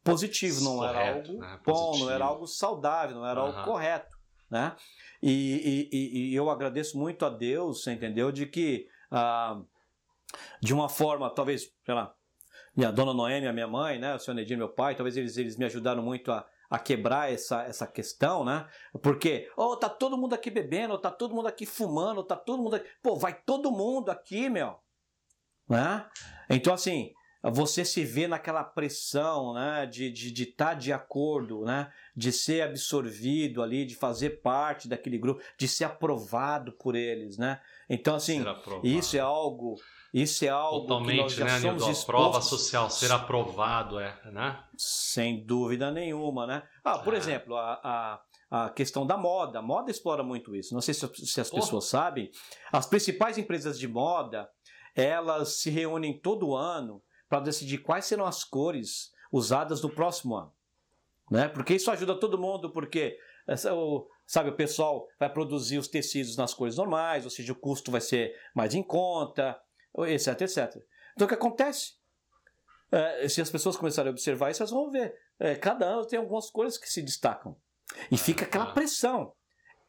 positivo, 0.05 0.63
não 0.63 0.77
correto, 0.77 0.99
era 0.99 1.17
algo 1.17 1.41
né? 1.41 1.61
bom, 1.65 1.73
Positivo. 1.73 2.05
não 2.05 2.15
era 2.15 2.25
algo 2.25 2.47
saudável, 2.47 3.17
não 3.17 3.27
era 3.27 3.41
uhum. 3.41 3.47
algo 3.49 3.65
correto, 3.65 4.17
né? 4.51 4.77
E, 5.23 5.89
e, 5.93 6.31
e, 6.31 6.35
eu 6.35 6.51
agradeço 6.51 6.99
muito 6.99 7.25
a 7.25 7.29
Deus, 7.29 7.83
você 7.83 7.93
entendeu, 7.93 8.31
de 8.31 8.47
que 8.47 8.87
uh, 9.11 9.67
de 10.61 10.75
uma 10.75 10.89
forma, 10.89 11.29
talvez, 11.31 11.71
sei 11.85 11.95
lá, 11.95 12.15
minha 12.77 12.91
dona 12.91 13.13
Noêmia, 13.13 13.53
minha 13.53 13.69
mãe, 13.69 13.99
né, 13.99 14.15
o 14.15 14.19
senhor 14.19 14.35
Nedir, 14.35 14.57
meu 14.57 14.69
pai, 14.69 14.95
talvez 14.95 15.17
eles, 15.17 15.37
eles 15.37 15.57
me 15.57 15.65
ajudaram 15.65 16.03
muito 16.03 16.33
a, 16.33 16.47
a 16.71 16.79
quebrar 16.79 17.31
essa, 17.31 17.65
essa 17.65 17.87
questão, 17.87 18.47
né? 18.47 18.67
Porque, 19.03 19.51
oh, 19.59 19.77
tá 19.77 19.91
todo 19.91 20.17
mundo 20.17 20.35
aqui 20.35 20.51
bebendo, 20.51 20.97
tá 20.97 21.11
todo 21.11 21.35
mundo 21.35 21.47
aqui 21.47 21.67
fumando, 21.67 22.25
tá 22.25 22.35
todo 22.35 22.63
mundo 22.63 22.77
aqui. 22.77 22.89
Pô, 23.03 23.15
vai 23.15 23.35
todo 23.35 23.71
mundo 23.71 24.11
aqui, 24.11 24.49
meu. 24.49 24.79
Né? 25.69 26.07
Então, 26.49 26.73
assim, 26.73 27.13
você 27.43 27.85
se 27.85 28.05
vê 28.05 28.27
naquela 28.27 28.65
pressão, 28.65 29.53
né? 29.53 29.85
De 29.85 30.07
estar 30.07 30.15
de, 30.15 30.33
de, 30.33 30.47
tá 30.47 30.75
de 30.75 30.93
acordo, 30.93 31.65
né? 31.65 31.93
De 32.17 32.33
ser 32.33 32.63
absorvido 32.63 33.63
ali, 33.63 33.85
de 33.85 33.95
fazer 33.95 34.41
parte 34.41 34.89
daquele 34.89 35.19
grupo, 35.19 35.43
de 35.59 35.69
ser 35.69 35.85
aprovado 35.85 36.73
por 36.73 36.95
eles, 36.95 37.37
né? 37.37 37.61
Então, 37.87 38.15
assim, 38.15 38.43
isso 38.83 39.17
é 39.17 39.21
algo 39.21 39.77
isso 40.13 40.45
é 40.45 40.49
algo 40.49 40.87
Totalmente, 40.87 41.17
que 41.17 41.23
nós 41.23 41.33
já 41.33 41.45
né, 41.45 41.61
somos 41.61 41.87
Nildo? 41.87 42.07
prova 42.07 42.43
social, 42.43 42.91
ser 42.91 43.11
aprovado, 43.11 43.99
é, 43.99 44.15
né? 44.31 44.63
Sem 44.77 45.47
dúvida 45.47 45.91
nenhuma, 45.91 46.47
né? 46.47 46.63
Ah, 46.85 46.99
por 46.99 47.15
é. 47.15 47.17
exemplo, 47.17 47.57
a, 47.57 47.81
a, 48.51 48.65
a, 48.65 48.71
questão 48.71 49.07
da 49.07 49.17
moda. 49.17 49.61
A 49.61 49.63
moda 49.63 49.91
explora 49.91 50.23
muito 50.23 50.55
isso. 50.55 50.75
Não 50.75 50.83
sei 50.83 50.93
se, 50.93 51.09
se 51.15 51.41
as 51.41 51.49
pessoas 51.49 51.85
oh. 51.85 51.89
sabem. 51.89 52.31
As 52.71 52.85
principais 52.85 53.39
empresas 53.39 53.79
de 53.79 53.89
moda, 53.89 54.51
elas 54.95 55.61
se 55.61 55.71
reúnem 55.71 56.19
todo 56.19 56.55
ano 56.55 57.03
para 57.27 57.41
decidir 57.41 57.79
quais 57.79 58.05
serão 58.05 58.27
as 58.27 58.45
cores 58.45 59.13
usadas 59.33 59.81
no 59.81 59.89
próximo 59.89 60.37
ano. 60.37 60.53
Né? 61.31 61.49
Porque 61.49 61.73
isso 61.75 61.91
ajuda 61.91 62.21
todo 62.21 62.37
mundo, 62.37 62.71
porque 62.71 63.17
essa, 63.47 63.75
o, 63.75 64.07
sabe, 64.27 64.51
o 64.51 64.57
pessoal 64.57 65.09
vai 65.19 65.33
produzir 65.33 65.79
os 65.79 65.89
tecidos 65.89 66.37
nas 66.37 66.53
cores 66.53 66.77
normais, 66.77 67.25
ou 67.25 67.31
seja, 67.31 67.55
o 67.55 67.57
custo 67.57 67.91
vai 67.91 68.03
ser 68.03 68.35
mais 68.55 68.75
em 68.75 68.83
conta, 68.83 69.59
etc, 70.07 70.41
etc. 70.41 70.77
Então 71.15 71.27
o 71.27 71.29
que 71.29 71.35
acontece? 71.35 71.95
É, 72.91 73.29
se 73.29 73.41
as 73.41 73.51
pessoas 73.51 73.77
começarem 73.77 74.11
a 74.11 74.13
observar 74.13 74.51
isso, 74.51 74.63
elas 74.63 74.71
vão 74.71 74.91
ver. 74.91 75.15
É, 75.39 75.55
cada 75.55 75.87
ano 75.87 76.07
tem 76.07 76.19
algumas 76.19 76.51
cores 76.51 76.77
que 76.77 76.91
se 76.91 77.03
destacam. 77.03 77.57
E 78.11 78.17
fica 78.17 78.45
aquela 78.45 78.65
ah. 78.65 78.73
pressão. 78.73 79.35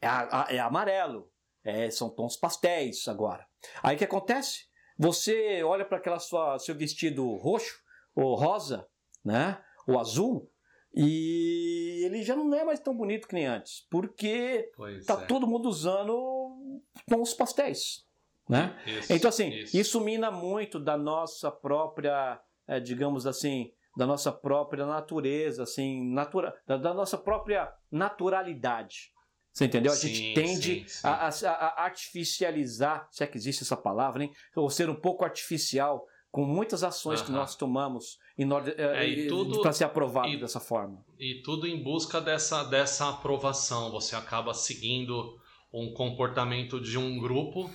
É, 0.01 0.55
é 0.55 0.59
amarelo, 0.59 1.31
é, 1.63 1.89
são 1.89 2.09
tons 2.09 2.35
pastéis 2.35 3.07
agora. 3.07 3.45
Aí 3.81 3.95
o 3.95 3.97
que 3.97 4.03
acontece? 4.03 4.67
Você 4.97 5.63
olha 5.63 5.85
para 5.85 5.97
aquela 5.97 6.19
sua 6.19 6.59
seu 6.59 6.75
vestido 6.75 7.35
roxo 7.37 7.81
ou 8.15 8.35
rosa, 8.35 8.87
né? 9.23 9.61
Ou 9.87 9.99
azul, 9.99 10.53
e 10.95 12.03
ele 12.05 12.21
já 12.21 12.35
não 12.35 12.53
é 12.53 12.63
mais 12.63 12.79
tão 12.79 12.95
bonito 12.95 13.27
que 13.27 13.33
nem 13.33 13.47
antes, 13.47 13.87
porque 13.89 14.71
pois 14.75 15.03
tá 15.05 15.15
é. 15.15 15.25
todo 15.25 15.47
mundo 15.47 15.67
usando 15.67 16.81
tons 17.07 17.33
pastéis. 17.33 18.05
Né? 18.47 18.77
Isso, 18.85 19.13
então, 19.13 19.29
assim, 19.29 19.49
isso. 19.49 19.77
isso. 19.77 20.01
mina 20.01 20.29
muito 20.29 20.79
da 20.79 20.97
nossa 20.97 21.49
própria, 21.49 22.39
é, 22.67 22.79
digamos 22.79 23.25
assim, 23.25 23.71
da 23.95 24.05
nossa 24.05 24.31
própria 24.31 24.85
natureza, 24.85 25.63
assim, 25.63 26.11
natura, 26.11 26.53
da, 26.67 26.77
da 26.77 26.93
nossa 26.93 27.17
própria 27.17 27.71
naturalidade. 27.91 29.13
Você 29.51 29.65
entendeu? 29.65 29.91
A 29.91 29.95
sim, 29.95 30.07
gente 30.07 30.33
tende 30.33 30.79
sim, 30.81 30.87
sim. 30.87 31.07
A, 31.07 31.27
a, 31.27 31.51
a, 31.51 31.83
artificializar, 31.83 33.07
se 33.11 33.23
é 33.23 33.27
que 33.27 33.37
existe 33.37 33.63
essa 33.63 33.77
palavra, 33.77 34.23
hein? 34.23 34.31
ou 34.55 34.69
ser 34.69 34.89
um 34.89 34.95
pouco 34.95 35.23
artificial 35.23 36.05
com 36.31 36.43
muitas 36.43 36.83
ações 36.83 37.21
que 37.21 37.31
nós 37.31 37.55
tomamos 37.55 38.17
é, 38.35 39.27
para 39.61 39.71
ser 39.71 39.83
aprovado 39.83 40.29
e, 40.29 40.39
dessa 40.39 40.59
forma. 40.59 41.05
E 41.19 41.43
tudo 41.43 41.67
em 41.67 41.83
busca 41.83 42.19
dessa, 42.19 42.63
dessa 42.63 43.09
aprovação. 43.09 43.91
Você 43.91 44.15
acaba 44.15 44.51
seguindo 44.55 45.37
um 45.71 45.93
comportamento 45.93 46.81
de 46.81 46.97
um 46.97 47.19
grupo 47.19 47.69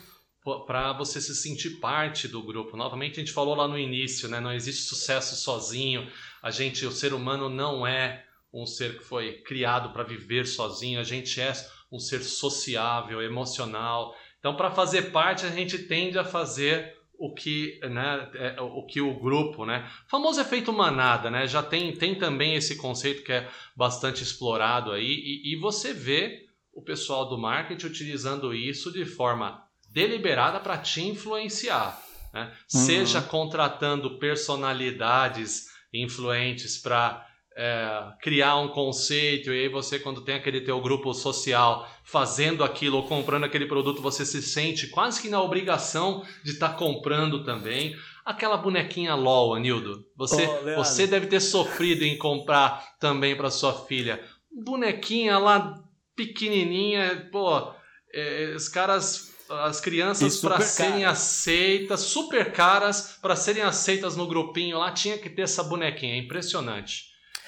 para 0.66 0.92
você 0.92 1.20
se 1.20 1.35
sentir 1.35 1.81
parte 1.81 2.29
do 2.29 2.42
grupo. 2.42 2.77
Novamente 2.77 3.14
a 3.14 3.20
gente 3.20 3.33
falou 3.33 3.55
lá 3.55 3.68
no 3.68 3.79
início, 3.79 4.29
né? 4.29 4.40
Não 4.40 4.53
existe 4.53 4.83
sucesso 4.83 5.37
sozinho. 5.37 6.11
A 6.42 6.51
gente, 6.51 6.87
o 6.87 6.92
ser 6.92 7.12
humano 7.12 7.48
não 7.48 7.87
é 7.87 8.24
um 8.53 8.66
ser 8.66 8.98
que 8.98 9.05
foi 9.05 9.35
criado 9.42 9.92
para 9.92 10.03
viver 10.03 10.46
sozinho. 10.46 11.01
A 11.01 11.05
gente 11.05 11.40
é 11.40 11.53
um 11.90 11.98
ser 11.98 12.22
sociável, 12.22 13.20
emocional. 13.20 14.14
Então, 14.38 14.57
para 14.57 14.70
fazer 14.70 15.11
parte, 15.11 15.44
a 15.44 15.51
gente 15.51 15.79
tende 15.79 16.18
a 16.18 16.24
fazer 16.24 16.96
o 17.18 17.35
que, 17.35 17.81
né, 17.83 18.31
é, 18.35 18.61
o 18.61 18.87
que 18.87 19.01
o 19.01 19.18
grupo, 19.18 19.66
né? 19.66 19.90
Famoso 20.07 20.40
efeito 20.40 20.72
manada, 20.72 21.29
né? 21.31 21.48
Já 21.48 21.62
tem, 21.62 21.92
tem 21.92 22.14
também 22.14 22.55
esse 22.55 22.77
conceito 22.77 23.24
que 23.24 23.33
é 23.33 23.48
bastante 23.74 24.22
explorado 24.22 24.92
aí 24.92 25.05
e, 25.05 25.53
e 25.53 25.57
você 25.57 25.92
vê 25.92 26.46
o 26.72 26.81
pessoal 26.81 27.29
do 27.29 27.37
marketing 27.37 27.87
utilizando 27.87 28.55
isso 28.55 28.92
de 28.92 29.05
forma 29.05 29.67
deliberada 29.90 30.61
para 30.61 30.79
te 30.79 31.03
influenciar. 31.03 32.01
Né? 32.33 32.44
Uhum. 32.44 32.81
Seja 32.81 33.22
contratando 33.22 34.18
personalidades 34.18 35.66
influentes 35.92 36.79
para 36.79 37.27
é, 37.57 38.12
criar 38.22 38.57
um 38.57 38.68
conceito 38.68 39.51
e 39.51 39.62
aí 39.62 39.68
você 39.68 39.98
quando 39.98 40.20
tem 40.20 40.37
aquele 40.37 40.61
teu 40.61 40.81
grupo 40.81 41.12
social 41.12 41.90
fazendo 42.05 42.62
aquilo 42.62 42.98
ou 42.98 43.09
comprando 43.09 43.42
aquele 43.42 43.66
produto 43.66 44.01
você 44.01 44.24
se 44.24 44.40
sente 44.40 44.87
quase 44.87 45.20
que 45.20 45.29
na 45.29 45.42
obrigação 45.42 46.24
de 46.44 46.53
estar 46.53 46.68
tá 46.68 46.74
comprando 46.74 47.42
também 47.42 47.96
aquela 48.24 48.57
bonequinha 48.57 49.16
LOL 49.16 49.57
Anildo 49.57 50.05
você 50.14 50.46
oh, 50.46 50.77
você 50.77 51.05
deve 51.05 51.27
ter 51.27 51.40
sofrido 51.40 52.05
em 52.05 52.16
comprar 52.16 52.96
também 53.01 53.35
para 53.35 53.51
sua 53.51 53.72
filha 53.87 54.22
bonequinha 54.53 55.37
lá 55.37 55.83
pequenininha 56.14 57.29
pô 57.33 57.72
é, 58.14 58.53
os 58.55 58.68
caras 58.68 59.27
as 59.50 59.80
crianças 59.80 60.40
para 60.40 60.61
serem 60.61 61.04
aceitas, 61.04 62.00
super 62.00 62.52
caras, 62.52 63.18
para 63.20 63.37
serem 63.37 63.62
aceitas 63.62 64.16
no 64.16 64.26
grupinho 64.26 64.78
lá, 64.78 64.92
tinha 64.92 65.18
que 65.18 65.30
ter 65.30 65.42
essa 65.42 65.62
bonequinha. 65.62 66.14
É 66.14 66.18
impressionante. 66.18 67.04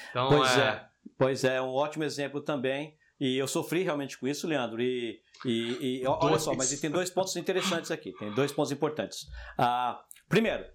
Então, 0.09 0.29
pois 0.29 0.57
é... 0.57 0.61
é. 0.61 0.85
Pois 1.17 1.43
é, 1.43 1.61
um 1.61 1.69
ótimo 1.69 2.03
exemplo 2.03 2.41
também. 2.41 2.97
E 3.19 3.37
eu 3.37 3.47
sofri 3.47 3.83
realmente 3.83 4.17
com 4.17 4.27
isso, 4.27 4.47
Leandro. 4.47 4.81
E, 4.81 5.21
e, 5.45 5.99
e 6.01 6.07
olha 6.07 6.39
só, 6.39 6.55
mas 6.55 6.79
tem 6.79 6.89
dois 6.89 7.11
pontos 7.11 7.35
interessantes 7.35 7.91
aqui. 7.91 8.11
Tem 8.13 8.33
dois 8.33 8.51
pontos 8.51 8.71
importantes. 8.71 9.27
Ah, 9.55 10.03
primeiro, 10.27 10.65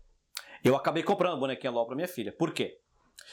eu 0.62 0.76
acabei 0.76 1.02
comprando 1.02 1.40
bonequinha 1.40 1.72
LOL 1.72 1.86
para 1.86 1.96
minha 1.96 2.06
filha. 2.06 2.30
Por 2.30 2.52
quê? 2.52 2.78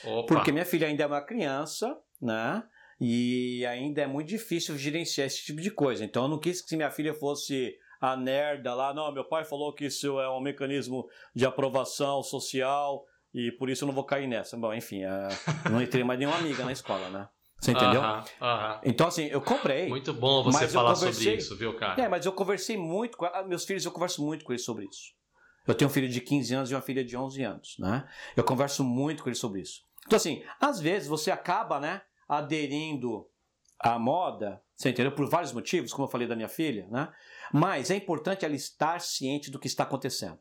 Opa. 0.04 0.34
Porque 0.34 0.52
minha 0.52 0.66
filha 0.66 0.88
ainda 0.88 1.04
é 1.04 1.06
uma 1.06 1.22
criança, 1.22 1.96
né? 2.20 2.64
E 3.00 3.64
ainda 3.68 4.02
é 4.02 4.08
muito 4.08 4.30
difícil 4.30 4.76
gerenciar 4.78 5.28
esse 5.28 5.44
tipo 5.44 5.62
de 5.62 5.70
coisa. 5.70 6.04
Então 6.04 6.24
eu 6.24 6.30
não 6.30 6.40
quis 6.40 6.62
que 6.62 6.76
minha 6.76 6.90
filha 6.90 7.14
fosse 7.14 7.78
a 8.04 8.18
nerda 8.18 8.74
lá. 8.74 8.94
Não, 8.94 9.14
meu 9.14 9.24
pai 9.24 9.46
falou 9.46 9.74
que 9.74 9.86
isso 9.86 10.20
é 10.20 10.30
um 10.30 10.42
mecanismo 10.42 11.08
de 11.34 11.46
aprovação 11.46 12.22
social 12.22 13.06
e 13.34 13.50
por 13.54 13.70
isso 13.70 13.86
eu 13.86 13.88
não 13.88 13.96
vou 13.96 14.04
cair 14.04 14.28
nessa. 14.28 14.58
Bom, 14.58 14.74
enfim, 14.74 15.06
uh, 15.06 15.70
não 15.72 15.82
entrei 15.82 16.04
mais 16.04 16.20
nenhuma 16.20 16.38
amiga 16.38 16.66
na 16.66 16.74
escola, 16.74 17.10
né? 17.10 17.30
Você 17.62 17.72
entendeu? 17.72 18.02
Uh 18.02 18.04
-huh, 18.04 18.20
uh 18.20 18.26
-huh. 18.42 18.80
Então, 18.84 19.08
assim, 19.08 19.28
eu 19.28 19.40
comprei. 19.40 19.88
Muito 19.88 20.14
bom 20.14 20.44
você 20.44 20.68
falar 20.68 20.96
sobre 20.96 21.36
isso, 21.36 21.56
viu, 21.56 21.74
cara? 21.78 22.02
É, 22.02 22.10
mas 22.10 22.26
eu 22.26 22.34
conversei 22.34 22.76
muito 22.76 23.18
com. 23.18 23.26
Meus 23.48 23.64
filhos, 23.64 23.86
eu 23.86 23.92
converso 23.92 24.22
muito 24.22 24.44
com 24.44 24.52
eles 24.52 24.66
sobre 24.66 24.84
isso. 24.84 25.14
Eu 25.66 25.74
tenho 25.74 25.90
um 25.90 25.94
filho 25.94 26.10
de 26.10 26.20
15 26.20 26.54
anos 26.56 26.72
e 26.72 26.76
uma 26.76 26.82
filha 26.82 27.06
de 27.06 27.16
11 27.16 27.42
anos, 27.42 27.76
né? 27.80 28.06
Eu 28.36 28.44
converso 28.44 28.84
muito 28.84 29.24
com 29.24 29.30
eles 29.30 29.40
sobre 29.40 29.62
isso. 29.62 29.80
Então, 30.06 30.18
assim, 30.18 30.44
às 30.60 30.82
vezes 30.82 31.08
você 31.08 31.32
acaba, 31.32 31.80
né, 31.80 32.02
aderindo 32.28 33.26
à 33.80 33.98
moda, 33.98 34.62
você 34.76 34.90
entendeu? 34.90 35.12
Por 35.12 35.30
vários 35.30 35.52
motivos, 35.52 35.94
como 35.94 36.08
eu 36.08 36.12
falei 36.12 36.28
da 36.28 36.36
minha 36.36 36.48
filha, 36.48 36.88
né? 36.90 37.12
Mas 37.54 37.92
é 37.92 37.96
importante 37.96 38.44
ela 38.44 38.56
estar 38.56 39.00
ciente 39.00 39.52
do 39.52 39.60
que 39.60 39.68
está 39.68 39.84
acontecendo. 39.84 40.40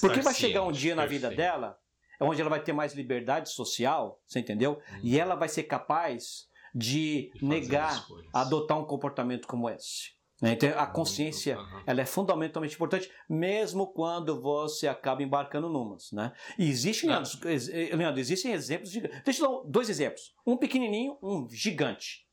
Porque 0.00 0.20
vai 0.20 0.34
chegar 0.34 0.62
um 0.62 0.72
dia 0.72 0.94
na 0.94 1.06
vida 1.06 1.30
dela 1.30 1.78
onde 2.20 2.40
ela 2.40 2.50
vai 2.50 2.62
ter 2.62 2.72
mais 2.72 2.94
liberdade 2.94 3.50
social, 3.50 4.20
você 4.26 4.38
entendeu? 4.38 4.80
Hum. 4.92 5.00
E 5.02 5.18
ela 5.18 5.34
vai 5.34 5.48
ser 5.48 5.64
capaz 5.64 6.48
de, 6.74 7.30
de 7.34 7.44
negar, 7.44 8.06
adotar 8.32 8.78
um 8.78 8.84
comportamento 8.84 9.46
como 9.46 9.68
esse. 9.68 10.12
Né? 10.40 10.52
Então, 10.52 10.70
a 10.76 10.86
consciência 10.86 11.56
uhum. 11.58 11.82
ela 11.86 12.00
é 12.00 12.06
fundamentalmente 12.06 12.74
importante, 12.74 13.08
mesmo 13.28 13.86
quando 13.86 14.40
você 14.40 14.88
acaba 14.88 15.22
embarcando 15.22 15.68
numas. 15.68 16.10
Né? 16.10 16.32
E 16.58 16.68
existem, 16.68 17.08
Leandro, 17.08 17.30
eh, 17.44 17.94
Leandro, 17.94 18.20
existem 18.20 18.52
exemplos 18.52 18.90
de. 18.90 19.00
Deixa 19.24 19.44
eu 19.44 19.62
dar 19.62 19.70
dois 19.70 19.88
exemplos. 19.88 20.34
Um 20.44 20.56
pequenininho, 20.56 21.16
um 21.22 21.48
gigante. 21.48 22.26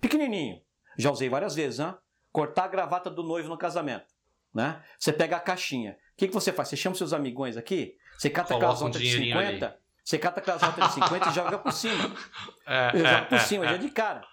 Pequenininho, 0.00 0.62
já 1.00 1.10
usei 1.10 1.28
várias 1.28 1.54
vezes, 1.54 1.78
né? 1.78 1.94
cortar 2.32 2.64
a 2.64 2.68
gravata 2.68 3.10
do 3.10 3.22
noivo 3.22 3.48
no 3.48 3.58
casamento. 3.58 4.06
Né? 4.52 4.82
Você 4.98 5.12
pega 5.12 5.36
a 5.36 5.40
caixinha. 5.40 5.92
O 5.92 6.16
que, 6.16 6.28
que 6.28 6.34
você 6.34 6.52
faz? 6.52 6.68
Você 6.68 6.76
chama 6.76 6.96
seus 6.96 7.12
amigões 7.12 7.56
aqui, 7.56 7.96
você 8.18 8.28
cata 8.28 8.54
aquelas 8.54 8.80
notas 8.80 9.00
de 9.00 9.10
50, 9.10 9.66
ali. 9.66 9.76
você 10.04 10.18
cata 10.18 10.40
aquelas 10.40 10.62
notas 10.62 10.88
de 10.88 10.94
50 10.94 11.28
e 11.28 11.32
joga 11.32 11.58
por 11.58 11.72
cima. 11.72 12.14
É, 12.66 12.90
eu 12.94 13.04
jogo 13.04 13.26
por 13.26 13.34
é, 13.34 13.38
cima, 13.40 13.64
é. 13.64 13.68
já 13.70 13.76
de 13.78 13.90
cara. 13.90 14.24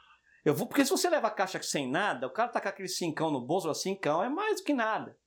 Eu 0.46 0.54
vou, 0.54 0.68
porque 0.68 0.86
se 0.86 0.92
você 0.92 1.10
leva 1.10 1.28
a 1.28 1.32
caixa 1.32 1.60
sem 1.64 1.90
nada, 1.90 2.28
o 2.28 2.30
cara 2.30 2.50
tá 2.50 2.62
com 2.62 2.70
aquele 2.70 2.88
cincão 2.88 3.32
no 3.32 3.42
bolso, 3.42 3.74
cincão 3.74 4.24
é 4.24 4.30
mais 4.30 4.58
do 4.58 4.64
que 4.64 4.74
nada. 4.74 5.18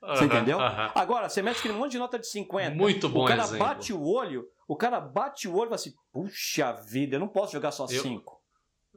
Você 0.00 0.24
entendeu? 0.24 0.58
Agora, 0.94 1.28
você 1.28 1.40
mete 1.40 1.58
aquele 1.58 1.74
monte 1.74 1.92
de 1.92 1.98
nota 1.98 2.18
de 2.18 2.26
50. 2.26 2.74
Muito 2.74 3.08
bom 3.08 3.24
O 3.24 3.28
cara 3.28 3.42
exemplo. 3.42 3.66
bate 3.66 3.92
o 3.92 4.04
olho, 4.04 4.44
o 4.66 4.76
cara 4.76 5.00
bate 5.00 5.46
o 5.48 5.54
olho 5.54 5.66
e 5.66 5.70
fala 5.70 5.74
assim, 5.76 5.92
puxa 6.12 6.72
vida, 6.72 7.16
eu 7.16 7.20
não 7.20 7.28
posso 7.28 7.52
jogar 7.52 7.70
só 7.70 7.86
5. 7.86 8.37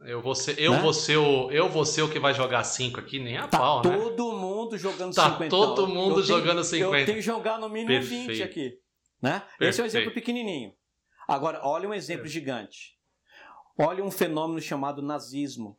Eu 0.03 0.21
vou 0.21 0.33
ser, 0.33 0.59
eu 0.59 0.71
né? 0.71 0.79
vou 0.79 0.93
ser 0.93 1.17
o, 1.17 1.51
eu 1.51 1.69
vou 1.69 1.85
ser 1.85 2.01
o 2.01 2.09
que 2.09 2.19
vai 2.19 2.33
jogar 2.33 2.63
5 2.63 2.99
aqui, 2.99 3.19
nem 3.19 3.37
a 3.37 3.47
tá 3.47 3.59
pau, 3.59 3.83
né? 3.83 3.95
todo 3.95 4.31
mundo 4.33 4.77
jogando 4.77 5.13
50. 5.13 5.43
Tá 5.43 5.49
todo 5.49 5.87
mundo 5.87 6.19
eu 6.19 6.23
jogando 6.23 6.67
tenho, 6.67 6.85
50. 6.85 6.99
Eu 6.99 7.05
tenho 7.05 7.17
que 7.17 7.21
jogar 7.21 7.59
no 7.59 7.69
mínimo 7.69 7.89
Perfeito. 7.89 8.27
20 8.29 8.43
aqui, 8.43 8.79
né? 9.21 9.43
Esse 9.59 9.79
é 9.79 9.83
um 9.83 9.87
exemplo 9.87 10.11
pequenininho. 10.11 10.73
Agora, 11.27 11.61
olha 11.63 11.87
um 11.87 11.93
exemplo 11.93 12.25
é. 12.25 12.29
gigante. 12.29 12.97
Olha 13.77 14.03
um 14.03 14.09
fenômeno 14.09 14.59
chamado 14.59 15.01
nazismo. 15.01 15.77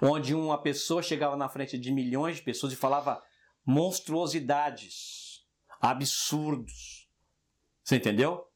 Onde 0.00 0.34
uma 0.34 0.60
pessoa 0.60 1.02
chegava 1.02 1.36
na 1.36 1.48
frente 1.48 1.76
de 1.76 1.90
milhões 1.90 2.36
de 2.36 2.42
pessoas 2.42 2.72
e 2.72 2.76
falava 2.76 3.22
monstruosidades, 3.66 5.44
absurdos. 5.80 7.08
Você 7.82 7.96
entendeu? 7.96 8.46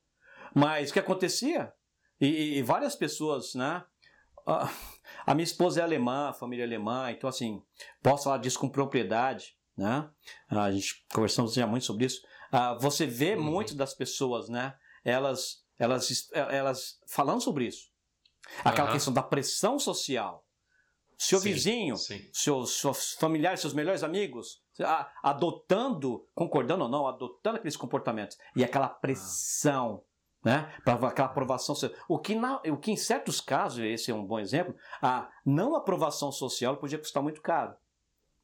Mas 0.55 0.91
o 0.91 0.93
que 0.93 0.99
acontecia? 0.99 1.73
E, 2.23 2.59
e 2.59 2.63
várias 2.63 2.95
pessoas, 2.95 3.53
né? 3.55 3.85
A 5.27 5.35
minha 5.35 5.45
esposa 5.45 5.81
é 5.81 5.83
alemã, 5.83 6.33
família 6.33 6.65
alemã, 6.65 7.11
então 7.11 7.29
assim, 7.29 7.61
posso 8.01 8.25
falar 8.25 8.39
disso 8.39 8.61
com 8.61 8.69
propriedade, 8.69 9.57
né? 9.77 10.09
A 10.49 10.71
gente 10.71 11.05
conversamos 11.13 11.53
já 11.53 11.67
muito 11.67 11.85
sobre 11.85 12.07
isso. 12.07 12.23
Ah, 12.53 12.75
você 12.75 13.07
vê 13.07 13.35
uhum. 13.35 13.43
muito 13.43 13.75
das 13.75 13.93
pessoas, 13.93 14.49
né? 14.49 14.75
Elas, 15.05 15.65
elas, 15.77 16.31
elas 16.33 17.01
falando 17.09 17.41
sobre 17.41 17.67
isso. 17.67 17.91
Aquela 18.65 18.89
uhum. 18.89 18.95
questão 18.95 19.13
da 19.13 19.23
pressão 19.23 19.79
social. 19.79 20.47
Seu 21.19 21.41
sim, 21.41 21.53
vizinho, 21.53 21.97
sim. 21.97 22.29
Seus, 22.33 22.79
seus 22.79 23.13
familiares, 23.15 23.61
seus 23.61 23.75
melhores 23.75 24.03
amigos, 24.05 24.63
adotando, 25.23 26.29
concordando 26.35 26.85
ou 26.85 26.91
não, 26.91 27.07
adotando 27.07 27.57
aqueles 27.57 27.77
comportamentos. 27.77 28.37
E 28.57 28.63
aquela 28.65 28.89
pressão 28.89 30.05
né? 30.45 30.73
Para 30.85 31.09
aquela 31.09 31.29
aprovação 31.29 31.75
social. 31.75 31.99
O 32.09 32.19
que, 32.19 32.35
na, 32.35 32.61
o 32.67 32.77
que 32.77 32.91
em 32.91 32.97
certos 32.97 33.41
casos, 33.41 33.85
esse 33.85 34.11
é 34.11 34.15
um 34.15 34.25
bom 34.25 34.39
exemplo, 34.39 34.75
a 35.01 35.29
não 35.45 35.77
aprovação 35.77 36.33
social 36.33 36.77
podia 36.77 36.99
custar 36.99 37.23
muito 37.23 37.41
caro. 37.41 37.75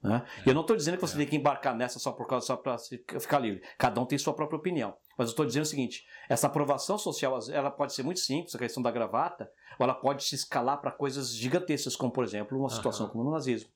Né? 0.01 0.25
É, 0.47 0.51
eu 0.51 0.55
não 0.55 0.61
estou 0.61 0.77
dizendo 0.77 0.95
que 0.95 1.01
você 1.01 1.15
é. 1.15 1.19
tem 1.19 1.27
que 1.27 1.37
embarcar 1.37 1.75
nessa 1.75 1.99
só 1.99 2.13
por 2.13 2.27
causa 2.27 2.47
só 2.47 2.57
para 2.57 2.77
ficar 2.79 3.41
livre. 3.41 3.63
Cada 3.77 4.01
um 4.01 4.07
tem 4.07 4.17
sua 4.17 4.33
própria 4.33 4.59
opinião. 4.59 4.95
Mas 5.17 5.29
eu 5.29 5.33
estou 5.33 5.45
dizendo 5.45 5.65
o 5.65 5.67
seguinte: 5.67 6.05
essa 6.29 6.47
aprovação 6.47 6.97
social 6.97 7.39
ela 7.51 7.71
pode 7.71 7.93
ser 7.93 8.05
muito 8.05 8.21
simples, 8.21 8.55
a 8.55 8.59
questão 8.59 8.83
da 8.83 8.93
gravata, 8.93 9.51
ou 9.79 9.85
ela 9.85 9.95
pode 9.95 10.23
se 10.23 10.37
escalar 10.37 10.81
para 10.81 10.93
coisas 10.93 11.35
gigantescas, 11.35 11.97
como 11.97 12.13
por 12.13 12.23
exemplo 12.23 12.57
uma 12.57 12.71
situação 12.71 13.09
como 13.09 13.29
o 13.29 13.33
nazismo. 13.33 13.71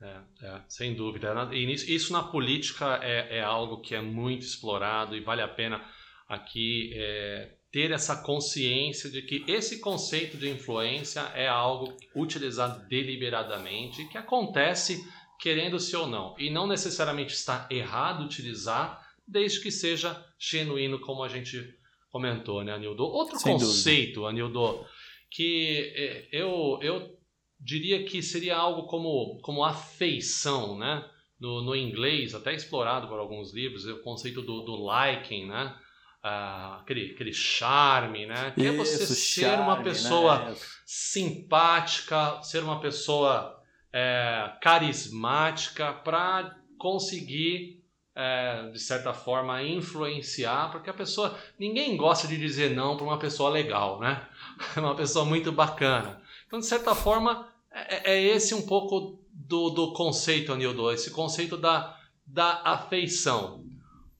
É, 0.00 0.20
é, 0.42 0.60
sem 0.68 0.94
dúvida. 0.94 1.34
E 1.52 1.72
isso 1.72 2.12
na 2.12 2.22
política 2.22 2.98
é, 3.02 3.38
é 3.38 3.42
algo 3.42 3.80
que 3.80 3.94
é 3.94 4.00
muito 4.00 4.42
explorado 4.42 5.16
e 5.16 5.20
vale 5.20 5.42
a 5.42 5.48
pena 5.48 5.82
aqui 6.28 6.92
é, 6.94 7.50
ter 7.70 7.90
essa 7.90 8.22
consciência 8.22 9.10
de 9.10 9.22
que 9.22 9.44
esse 9.46 9.80
conceito 9.80 10.36
de 10.36 10.48
influência 10.48 11.20
é 11.34 11.46
algo 11.46 11.96
utilizado 12.14 12.88
deliberadamente 12.88 14.08
que 14.08 14.18
acontece 14.18 15.04
querendo-se 15.38 15.94
ou 15.94 16.06
não. 16.06 16.34
E 16.38 16.50
não 16.50 16.66
necessariamente 16.66 17.34
está 17.34 17.68
errado 17.70 18.24
utilizar, 18.24 19.06
desde 19.26 19.60
que 19.60 19.70
seja 19.70 20.24
genuíno, 20.38 20.98
como 21.00 21.22
a 21.22 21.28
gente 21.28 21.74
comentou, 22.10 22.64
né, 22.64 22.72
Anildo? 22.72 23.04
Outro 23.04 23.38
Sem 23.38 23.52
conceito, 23.52 24.20
dúvida. 24.20 24.30
Anildo, 24.30 24.86
que 25.30 25.92
é, 25.94 26.28
eu, 26.32 26.78
eu 26.80 27.18
diria 27.60 28.04
que 28.04 28.22
seria 28.22 28.56
algo 28.56 28.86
como, 28.86 29.38
como 29.42 29.64
afeição, 29.64 30.78
né? 30.78 31.08
No, 31.38 31.60
no 31.60 31.76
inglês, 31.76 32.34
até 32.34 32.54
explorado 32.54 33.08
por 33.08 33.18
alguns 33.18 33.52
livros, 33.52 33.86
é 33.86 33.92
o 33.92 34.02
conceito 34.02 34.40
do, 34.40 34.62
do 34.62 34.88
liking, 34.90 35.46
né? 35.46 35.76
Aquele, 36.22 37.12
aquele 37.12 37.32
charme, 37.32 38.26
né? 38.26 38.52
Que 38.54 38.62
Isso, 38.62 38.74
é 38.74 38.76
você 38.76 39.06
ser 39.06 39.42
charme, 39.42 39.62
uma 39.62 39.82
pessoa 39.82 40.38
né? 40.38 40.56
simpática, 40.84 42.42
ser 42.42 42.62
uma 42.62 42.80
pessoa 42.80 43.62
é, 43.92 44.52
carismática 44.60 45.92
para 45.92 46.56
conseguir, 46.78 47.82
é, 48.14 48.70
de 48.70 48.78
certa 48.78 49.12
forma, 49.12 49.62
influenciar, 49.62 50.70
porque 50.70 50.90
a 50.90 50.94
pessoa. 50.94 51.38
Ninguém 51.58 51.96
gosta 51.96 52.26
de 52.26 52.36
dizer 52.36 52.74
não 52.74 52.96
para 52.96 53.06
uma 53.06 53.18
pessoa 53.18 53.50
legal, 53.50 54.00
né? 54.00 54.26
uma 54.76 54.94
pessoa 54.94 55.24
muito 55.24 55.52
bacana. 55.52 56.20
Então, 56.46 56.58
de 56.58 56.66
certa 56.66 56.94
forma, 56.94 57.48
é, 57.70 58.12
é 58.14 58.22
esse 58.22 58.54
um 58.54 58.66
pouco 58.66 59.18
do, 59.30 59.70
do 59.70 59.92
conceito, 59.92 60.52
Anildo, 60.52 60.90
esse 60.90 61.10
conceito 61.10 61.56
da, 61.56 61.96
da 62.26 62.62
afeição. 62.64 63.64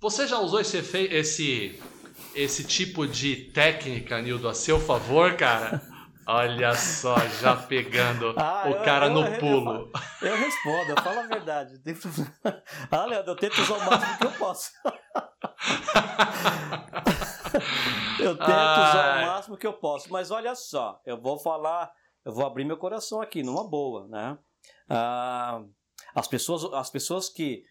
Você 0.00 0.26
já 0.26 0.38
usou 0.38 0.60
esse, 0.60 0.78
esse, 0.78 1.80
esse 2.34 2.64
tipo 2.64 3.06
de 3.06 3.50
técnica, 3.52 4.20
Nildo, 4.20 4.46
a 4.48 4.54
seu 4.54 4.78
favor, 4.78 5.34
cara? 5.36 5.80
Olha 6.28 6.74
só, 6.74 7.16
já 7.40 7.54
pegando 7.54 8.34
ah, 8.36 8.68
o 8.68 8.84
cara 8.84 9.06
eu, 9.06 9.12
no 9.12 9.24
eu, 9.24 9.38
pulo. 9.38 9.92
Eu, 10.20 10.36
respondo, 10.36 10.90
eu 10.90 11.00
falo 11.00 11.20
a 11.20 11.26
verdade. 11.28 11.80
Ah, 12.90 13.04
Leandro, 13.04 13.30
eu 13.30 13.36
tento 13.36 13.60
usar 13.62 13.74
o 13.74 13.86
máximo 13.86 14.18
que 14.18 14.26
eu 14.26 14.32
posso. 14.32 14.72
eu 18.18 18.36
tento 18.36 18.50
usar 18.50 19.22
o 19.22 19.26
máximo 19.26 19.56
que 19.56 19.66
eu 19.66 19.74
posso. 19.74 20.12
Mas 20.12 20.32
olha 20.32 20.56
só, 20.56 21.00
eu 21.06 21.20
vou 21.20 21.38
falar, 21.38 21.92
eu 22.24 22.32
vou 22.32 22.44
abrir 22.44 22.64
meu 22.64 22.76
coração 22.76 23.22
aqui, 23.22 23.44
numa 23.44 23.62
boa, 23.62 24.08
né? 24.08 24.36
Ah, 24.90 25.62
as, 26.12 26.26
pessoas, 26.26 26.64
as 26.74 26.90
pessoas 26.90 27.28
que 27.28 27.62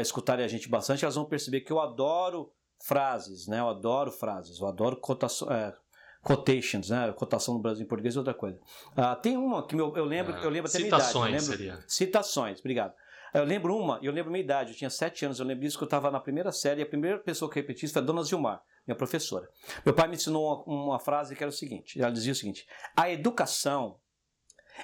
escutarem 0.00 0.44
a 0.44 0.48
gente 0.48 0.68
bastante, 0.68 1.04
elas 1.04 1.14
vão 1.14 1.24
perceber 1.24 1.60
que 1.60 1.72
eu 1.72 1.80
adoro 1.80 2.52
frases, 2.82 3.46
né? 3.46 3.60
Eu 3.60 3.68
adoro 3.68 4.10
frases, 4.10 4.58
eu 4.58 4.66
adoro 4.66 4.96
cotação, 4.96 5.50
é, 5.50 5.74
quotations, 6.22 6.90
né? 6.90 7.12
Cotação 7.12 7.54
no 7.54 7.60
Brasil 7.60 7.84
em 7.84 7.88
português 7.88 8.16
é 8.16 8.18
outra 8.18 8.34
coisa. 8.34 8.58
Ah, 8.96 9.16
tem 9.16 9.36
uma 9.36 9.66
que 9.66 9.74
eu, 9.74 9.96
eu 9.96 10.04
lembro, 10.04 10.34
ah, 10.34 10.40
eu 10.42 10.50
lembro 10.50 10.70
até 10.70 10.78
citações 10.78 11.30
minha 11.30 11.38
idade. 11.38 11.50
Lembro, 11.50 11.56
seria. 11.56 11.84
Citações, 11.86 12.60
obrigado. 12.60 12.94
Eu 13.34 13.44
lembro 13.44 13.74
uma, 13.74 13.98
eu 14.02 14.12
lembro 14.12 14.30
minha 14.30 14.44
idade, 14.44 14.72
eu 14.72 14.76
tinha 14.76 14.90
sete 14.90 15.24
anos, 15.24 15.40
eu 15.40 15.46
lembro 15.46 15.62
disso 15.62 15.78
que 15.78 15.84
eu 15.84 15.86
estava 15.86 16.10
na 16.10 16.20
primeira 16.20 16.52
série 16.52 16.80
e 16.80 16.82
a 16.82 16.86
primeira 16.86 17.18
pessoa 17.18 17.50
que 17.50 17.58
repeti 17.58 17.86
isso 17.86 17.94
foi 17.94 18.02
a 18.02 18.04
Dona 18.04 18.22
Gilmar, 18.22 18.62
minha 18.86 18.94
professora. 18.94 19.48
Meu 19.86 19.94
pai 19.94 20.06
me 20.06 20.16
ensinou 20.16 20.62
uma, 20.66 20.82
uma 20.84 20.98
frase 20.98 21.34
que 21.34 21.42
era 21.42 21.48
o 21.48 21.52
seguinte: 21.52 22.00
ela 22.00 22.12
dizia 22.12 22.32
o 22.32 22.36
seguinte, 22.36 22.66
a 22.94 23.10
educação 23.10 23.98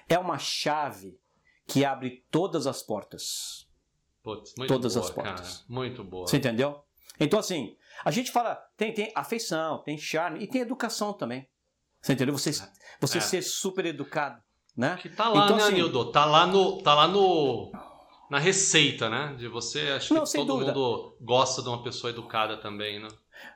é 0.08 0.18
uma 0.18 0.38
chave 0.38 1.20
que 1.66 1.84
abre 1.84 2.24
todas 2.30 2.66
as 2.66 2.82
portas. 2.82 3.67
Putz, 4.36 4.54
muito 4.58 4.68
todas 4.68 4.94
boa, 4.94 5.06
as 5.06 5.10
portas. 5.12 5.40
Cara. 5.58 5.64
Muito 5.68 6.04
boa. 6.04 6.26
Você 6.26 6.36
entendeu? 6.36 6.82
Então, 7.18 7.38
assim, 7.38 7.76
a 8.04 8.10
gente 8.10 8.30
fala, 8.30 8.54
tem, 8.76 8.92
tem 8.92 9.10
afeição, 9.14 9.78
tem 9.82 9.96
charme 9.96 10.42
e 10.42 10.46
tem 10.46 10.60
educação 10.60 11.12
também. 11.12 11.48
Você 12.00 12.12
entendeu? 12.12 12.36
Você, 12.36 12.52
você 13.00 13.18
É. 13.18 13.20
ser 13.20 13.42
super 13.42 13.86
educado, 13.86 14.40
né? 14.76 14.96
Que 15.00 15.08
tá 15.08 15.28
lá, 15.28 15.44
Então, 15.46 15.56
né, 15.56 15.62
assim- 15.62 15.72
Anildo? 15.72 16.12
Tá 16.12 16.24
lá 16.24 16.46
no. 16.46 16.82
Tá 16.82 16.94
lá 16.94 17.08
no. 17.08 17.72
Na 18.30 18.38
receita, 18.38 19.08
né? 19.08 19.34
De 19.38 19.48
você, 19.48 19.80
acho 19.96 20.12
Não, 20.12 20.24
que 20.24 20.32
todo 20.32 20.46
dúvida. 20.48 20.72
mundo 20.74 21.16
gosta 21.22 21.62
de 21.62 21.68
uma 21.68 21.82
pessoa 21.82 22.10
educada 22.10 22.58
também, 22.58 23.00
né? 23.02 23.08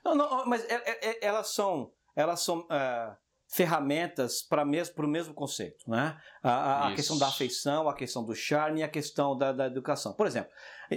Não, 0.02 0.14
não, 0.14 0.46
mas 0.46 0.64
é- 0.64 0.74
é- 0.90 1.08
é- 1.10 1.18
elas 1.26 1.52
são, 1.54 1.92
elas 2.16 2.40
são 2.40 2.66
é, 2.70 3.14
ferramentas 3.54 4.40
para 4.42 4.64
mesmo, 4.64 4.94
o 4.96 5.06
mesmo 5.06 5.34
conceito, 5.34 5.88
né? 5.90 6.18
A, 6.42 6.50
a- 6.50 6.88
a 6.88 6.94
questão 6.94 7.18
da 7.18 7.28
afeição, 7.28 7.88
a 7.88 7.94
questão 7.94 8.24
do 8.24 8.34
charme 8.34 8.80
e 8.80 8.82
a 8.82 8.88
questão 8.88 9.36
da, 9.36 9.52
da 9.52 9.66
educação. 9.66 10.14
Por 10.14 10.26
exemplo, 10.26 10.50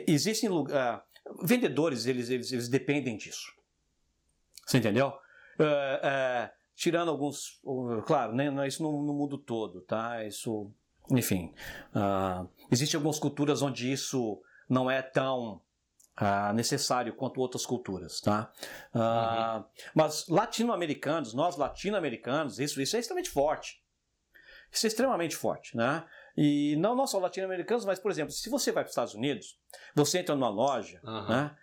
existem 0.07 0.49
ah, 0.73 1.03
vendedores, 1.43 2.05
eles, 2.05 2.29
eles, 2.29 2.51
eles 2.53 2.69
dependem 2.69 3.17
disso. 3.17 3.51
Você 4.65 4.77
entendeu? 4.77 5.13
É, 5.59 5.99
é, 6.03 6.53
tirando 6.75 7.09
alguns, 7.09 7.59
uh, 7.63 8.01
claro, 8.03 8.33
né, 8.33 8.49
não 8.49 8.65
isso 8.65 8.81
no, 8.81 9.03
no 9.03 9.13
mundo 9.13 9.37
todo, 9.37 9.81
tá? 9.81 10.23
Isso, 10.25 10.71
enfim, 11.11 11.53
ah, 11.93 12.45
existem 12.71 12.97
algumas 12.97 13.19
culturas 13.19 13.61
onde 13.61 13.91
isso 13.91 14.41
não 14.69 14.89
é 14.89 15.01
tão 15.01 15.61
ah, 16.17 16.53
necessário 16.53 17.13
quanto 17.15 17.39
outras 17.41 17.65
culturas, 17.65 18.21
tá? 18.21 18.51
Ah, 18.93 19.65
Mas 19.93 20.27
latino-americanos, 20.27 21.33
nós 21.33 21.57
latino-americanos, 21.57 22.59
isso, 22.59 22.81
isso 22.81 22.95
é 22.95 22.99
extremamente 22.99 23.29
forte. 23.29 23.83
Isso 24.71 24.85
é 24.85 24.89
extremamente 24.89 25.35
forte, 25.35 25.75
né? 25.77 26.05
E 26.35 26.75
não, 26.77 26.95
não 26.95 27.07
só 27.07 27.17
latino-americanos, 27.19 27.85
mas, 27.85 27.99
por 27.99 28.11
exemplo, 28.11 28.31
se 28.31 28.49
você 28.49 28.71
vai 28.71 28.83
para 28.83 28.89
os 28.89 28.91
Estados 28.91 29.13
Unidos, 29.13 29.57
você 29.95 30.19
entra 30.19 30.35
numa 30.35 30.49
loja, 30.49 30.99
Aham. 31.03 31.27
né? 31.29 31.57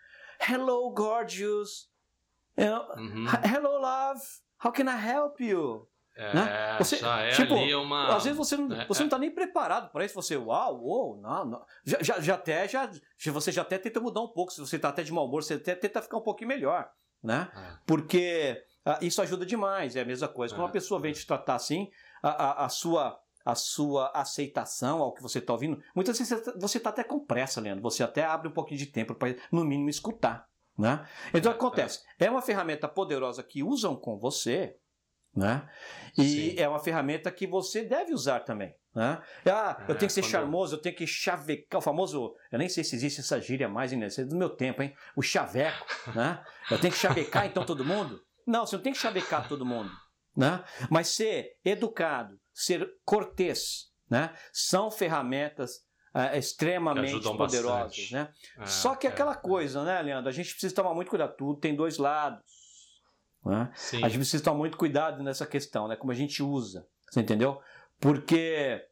Hello, 0.48 0.90
gorgeous. 0.94 1.90
You 2.56 2.66
know, 2.66 2.86
Uhum. 2.96 3.26
Hello, 3.44 3.78
love. 3.80 4.20
How 4.64 4.72
can 4.72 4.84
I 4.88 4.96
help 4.98 5.40
you? 5.40 5.88
É, 6.14 6.34
né? 6.34 6.76
Você- 6.78 6.96
já 6.98 7.20
é 7.22 7.30
tipo, 7.30 7.54
ali 7.54 7.74
uma. 7.74 8.14
Às 8.14 8.24
vezes 8.24 8.36
você 8.36 8.56
não, 8.56 8.70
é, 8.76 8.86
você 8.86 9.00
é. 9.00 9.04
não 9.04 9.10
tá 9.10 9.18
nem 9.18 9.30
preparado 9.30 9.90
para 9.90 10.04
isso. 10.04 10.14
Você, 10.14 10.36
uau, 10.36 10.84
uau, 10.84 11.16
não, 11.20 11.44
não. 11.44 11.64
Já, 11.84 11.98
já, 12.02 12.20
já 12.20 12.34
até, 12.34 12.68
já, 12.68 12.90
você 13.32 13.50
já 13.50 13.62
até 13.62 13.78
tenta 13.78 13.98
mudar 14.00 14.20
um 14.20 14.28
pouco. 14.28 14.52
Se 14.52 14.60
você 14.60 14.78
tá 14.78 14.90
até 14.90 15.02
de 15.02 15.12
mau 15.12 15.26
humor, 15.26 15.42
você 15.42 15.54
até 15.54 15.74
tenta 15.74 16.02
ficar 16.02 16.18
um 16.18 16.22
pouquinho 16.22 16.48
melhor, 16.48 16.90
né? 17.22 17.50
É. 17.56 17.78
Porque 17.86 18.62
ah, 18.84 18.98
isso 19.00 19.22
ajuda 19.22 19.46
demais. 19.46 19.96
É 19.96 20.02
a 20.02 20.04
mesma 20.04 20.28
coisa. 20.28 20.54
Quando 20.54 20.62
É, 20.62 20.66
uma 20.66 20.72
pessoa 20.72 21.00
vem 21.00 21.12
te 21.14 21.26
tratar 21.26 21.54
assim, 21.54 21.90
a, 22.22 22.28
a, 22.28 22.64
a 22.66 22.68
sua 22.68 23.18
a 23.44 23.56
sua 23.56 24.08
aceitação 24.14 25.02
ao 25.02 25.12
que 25.12 25.20
você 25.20 25.40
está 25.40 25.52
ouvindo, 25.52 25.82
muitas 25.96 26.16
vezes 26.16 26.32
você 26.60 26.78
tá- 26.78 26.78
está 26.78 26.90
até 26.90 27.02
com 27.02 27.18
pressa, 27.18 27.60
Leandro. 27.60 27.82
Você 27.82 28.04
até 28.04 28.22
abre 28.24 28.46
um 28.46 28.52
pouquinho 28.52 28.78
de 28.78 28.86
tempo 28.86 29.16
para, 29.16 29.34
no 29.50 29.64
mínimo, 29.64 29.88
escutar. 29.90 30.46
Né? 30.78 31.04
Então, 31.34 31.50
É, 31.50 31.54
acontece. 31.54 32.02
É 32.20 32.30
uma 32.30 32.40
ferramenta 32.40 32.86
poderosa 32.86 33.42
que 33.42 33.62
usam 33.64 33.96
com 33.96 34.16
você, 34.16 34.76
né? 35.34 35.68
E 36.16 36.22
Sim. 36.52 36.54
é 36.58 36.68
uma 36.68 36.78
ferramenta 36.78 37.30
que 37.30 37.46
você 37.46 37.84
deve 37.84 38.12
usar 38.12 38.40
também. 38.40 38.74
Né? 38.94 39.18
Ah, 39.46 39.76
eu 39.88 39.94
É, 39.94 39.98
tenho 39.98 40.08
que 40.08 40.12
ser 40.12 40.22
charmoso, 40.22 40.76
eu 40.76 40.80
tenho 40.80 40.94
que 40.94 41.06
chavecar. 41.06 41.78
O 41.78 41.82
famoso, 41.82 42.34
eu 42.50 42.58
nem 42.58 42.68
sei 42.68 42.84
se 42.84 42.94
existe 42.94 43.20
essa 43.20 43.40
gíria 43.40 43.68
mais, 43.68 43.90
né? 43.92 44.06
Isso 44.06 44.20
é 44.20 44.24
do 44.24 44.36
meu 44.36 44.50
tempo, 44.50 44.82
hein? 44.82 44.94
O 45.16 45.22
chaveco, 45.22 45.86
né? 46.14 46.44
Eu 46.70 46.78
tenho 46.78 46.92
que 46.92 46.98
chavecar 46.98 47.46
então 47.46 47.64
todo 47.64 47.84
mundo? 47.84 48.20
Não, 48.46 48.66
você 48.66 48.76
não 48.76 48.82
tem 48.82 48.92
que 48.92 48.98
chavecar 48.98 49.48
todo 49.48 49.64
mundo, 49.64 49.90
né? 50.36 50.62
Mas 50.90 51.08
ser 51.08 51.56
educado, 51.64 52.38
ser 52.52 52.86
cortês, 53.04 53.90
né? 54.10 54.34
São 54.52 54.90
ferramentas 54.90 55.80
ah, 56.12 56.36
extremamente 56.36 57.22
poderosas, 57.22 57.78
bastante. 57.86 58.12
né? 58.12 58.28
É, 58.58 58.66
Só 58.66 58.94
que 58.94 59.06
é, 59.06 59.10
aquela 59.10 59.32
é. 59.32 59.36
coisa, 59.36 59.82
né, 59.84 60.02
Leandro? 60.02 60.28
A 60.28 60.32
gente 60.32 60.50
precisa 60.50 60.74
tomar 60.74 60.92
muito 60.92 61.08
cuidado. 61.08 61.34
Tudo 61.38 61.58
tem 61.58 61.74
dois 61.74 61.96
lados. 61.96 62.42
Né? 63.44 63.70
A 64.02 64.08
gente 64.08 64.18
precisa 64.18 64.44
tomar 64.44 64.58
muito 64.58 64.76
cuidado 64.76 65.22
nessa 65.22 65.46
questão, 65.46 65.88
né? 65.88 65.96
Como 65.96 66.12
a 66.12 66.14
gente 66.14 66.42
usa. 66.42 66.86
Você 67.10 67.20
entendeu? 67.20 67.60
Porque 68.00 68.84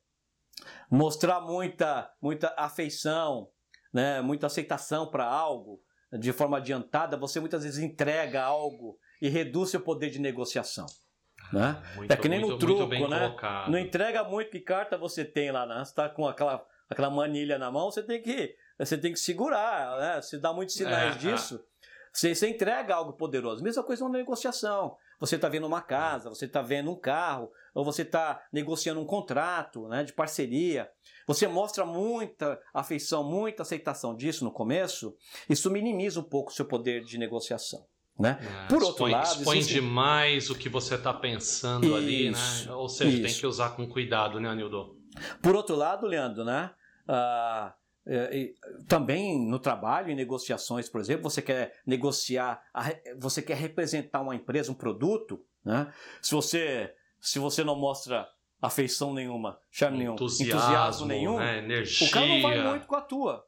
mostrar 0.91 1.41
muita, 1.41 2.11
muita 2.21 2.53
afeição, 2.57 3.49
né? 3.93 4.21
muita 4.21 4.47
aceitação 4.47 5.11
para 5.11 5.25
algo 5.25 5.81
de 6.19 6.33
forma 6.33 6.59
adiantada, 6.59 7.17
você 7.17 7.39
muitas 7.39 7.63
vezes 7.63 7.79
entrega 7.79 8.43
algo 8.43 8.99
e 9.23 9.29
reduz 9.29 9.71
seu 9.71 9.81
poder 9.81 10.11
de 10.11 10.19
negociação. 10.19 10.87
Né? 11.53 11.81
Muito, 11.95 12.13
É 12.13 12.17
que 12.17 12.29
nem 12.29 12.41
no 12.41 12.49
muito, 12.49 12.67
muito 12.67 12.87
truco, 12.89 13.09
né? 13.09 13.21
colocado. 13.21 13.71
Não 13.71 13.79
entrega 13.79 14.25
muito 14.25 14.51
que 14.51 14.61
carta 14.61 14.99
você 14.99 15.25
tem 15.25 15.51
lá, 15.51 15.67
né? 15.67 15.77
Você 15.77 15.91
está 15.91 16.09
com 16.09 16.27
aquela, 16.27 16.65
aquela 16.89 17.11
manilha 17.11 17.59
na 17.59 17.71
mão, 17.71 17.91
você 17.91 18.03
tem 18.03 18.21
que, 18.21 18.57
você 18.79 18.99
tem 18.99 19.13
que 19.13 19.19
segurar, 19.19 19.99
né? 19.99 20.23
Se 20.23 20.39
dá 20.39 20.53
muitos 20.53 20.75
sinais 20.75 21.17
É, 21.17 21.19
disso, 21.19 21.65
você, 22.13 22.35
você 22.35 22.49
entrega 22.49 22.95
algo 22.95 23.13
poderoso. 23.13 23.63
Mesma 23.63 23.83
coisa 23.83 24.05
na 24.05 24.11
negociação. 24.19 24.97
Você 25.19 25.37
está 25.37 25.49
vendo 25.49 25.67
uma 25.67 25.83
casa, 25.83 26.29
você 26.31 26.47
está 26.47 26.63
vendo 26.63 26.91
um 26.91 26.97
carro, 26.97 27.51
ou 27.75 27.85
você 27.85 28.03
está 28.03 28.43
negociando 28.53 29.01
um 29.01 29.05
contrato 29.05 29.87
né, 29.87 30.03
de 30.03 30.13
parceria. 30.15 30.91
Você 31.27 31.47
mostra 31.47 31.85
muita 31.85 32.59
afeição, 32.73 33.23
muita 33.23 33.63
aceitação 33.63 34.17
disso 34.17 34.45
no 34.45 34.51
começo, 34.51 35.15
isso 35.49 35.71
minimiza 35.71 36.21
um 36.21 36.25
pouco 36.25 36.51
o 36.51 36.55
seu 36.55 36.65
poder 36.65 37.05
de 37.05 37.19
negociação. 37.19 37.85
Né? 38.19 38.39
É, 38.41 38.67
Por 38.69 38.83
outro 38.83 39.07
expõe, 39.07 39.13
lado, 39.13 39.39
expõe 39.39 39.59
existe- 39.59 39.75
demais 39.75 40.51
o 40.51 40.55
que 40.55 40.69
você 40.69 40.95
está 40.95 41.13
pensando 41.13 41.95
ali, 41.95 42.29
Isso, 42.29 42.69
né? 42.69 42.75
Ou 42.75 42.89
seja, 42.89 43.17
tem 43.17 43.27
isso. 43.27 43.41
que 43.41 43.47
usar 43.47 43.71
com 43.71 43.89
cuidado, 43.89 44.39
né, 44.41 44.49
Anildo? 44.49 44.97
Por 45.43 45.55
outro 45.55 45.75
lado, 45.77 46.07
Leandro, 46.07 46.45
né? 46.45 46.71
e 47.09 47.73
também 48.89 49.39
no 49.49 49.59
trabalho, 49.59 50.11
em 50.11 50.17
negociações, 50.17 50.89
por 50.89 51.01
exemplo, 51.01 51.23
você 51.29 51.43
quer 51.43 51.75
negociar, 51.87 52.61
você 53.19 53.43
quer 53.43 53.57
representar 53.57 54.21
uma 54.21 54.35
empresa, 54.35 54.73
um 54.73 54.75
produto, 54.75 55.41
né? 55.65 55.93
Se 56.23 56.35
você, 56.35 56.93
se 57.21 57.39
você 57.39 57.63
não 57.63 57.77
mostra 57.77 58.27
afeição 58.61 59.13
nenhuma, 59.15 59.59
charme 59.71 59.99
nenhum, 59.99 60.15
Entusiasmo, 60.15 60.59
entusiasmo 60.59 61.07
nenhum, 61.07 61.39
né? 61.39 61.59
energia. 61.59 62.07
o 62.07 62.11
cara 62.11 62.27
não 62.27 62.43
vai 62.43 62.63
muito 62.69 62.87
com 62.87 62.97
a 62.97 63.01
tua. 63.01 63.45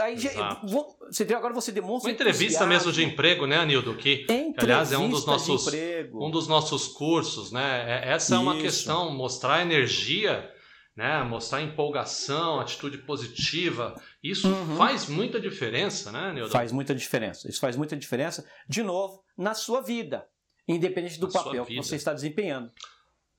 Aí, 0.00 0.18
já- 0.18 0.60
você 1.08 1.22
agora 1.32 1.54
você 1.54 1.70
demonstra 1.70 2.10
Uma 2.10 2.14
entrevista 2.14 2.66
mesmo 2.66 2.90
de 2.90 3.04
emprego, 3.04 3.46
né, 3.46 3.56
Anildo? 3.58 3.94
Que 3.96 4.26
aliás, 4.58 4.90
é 4.92 4.98
um 4.98 5.08
dos 5.08 5.22
Entrevista 5.22 5.52
nossos- 5.52 5.74
um 6.12 6.30
dos 6.30 6.48
nossos 6.48 6.88
cursos, 6.88 7.52
né? 7.52 8.02
é- 8.02 8.12
Essa 8.14 8.34
é 8.34 8.38
uma 8.38 8.54
Isso. 8.54 8.62
questão, 8.64 9.12
mostrar 9.14 9.62
energia, 9.62 10.50
né? 10.96 11.22
Mostrar 11.22 11.60
empolgação, 11.62 12.58
atitude 12.58 12.98
positiva. 12.98 13.94
Isso 14.22 14.48
Uhum. 14.48 14.76
faz 14.76 15.08
muita 15.08 15.38
diferença, 15.38 16.10
né, 16.10 16.30
Anildo? 16.30 16.50
Faz 16.50 16.72
muita 16.72 16.94
diferença. 16.94 17.48
Isso 17.48 17.60
faz 17.60 17.76
muita 17.76 17.96
diferença, 17.96 18.48
de 18.68 18.82
novo, 18.82 19.22
na 19.36 19.52
sua 19.54 19.82
vida, 19.82 20.26
independente 20.66 21.20
do 21.20 21.26
Na 21.26 21.32
papel 21.32 21.66
que 21.66 21.76
você 21.76 21.96
está 21.96 22.12
desempenhando. 22.14 22.70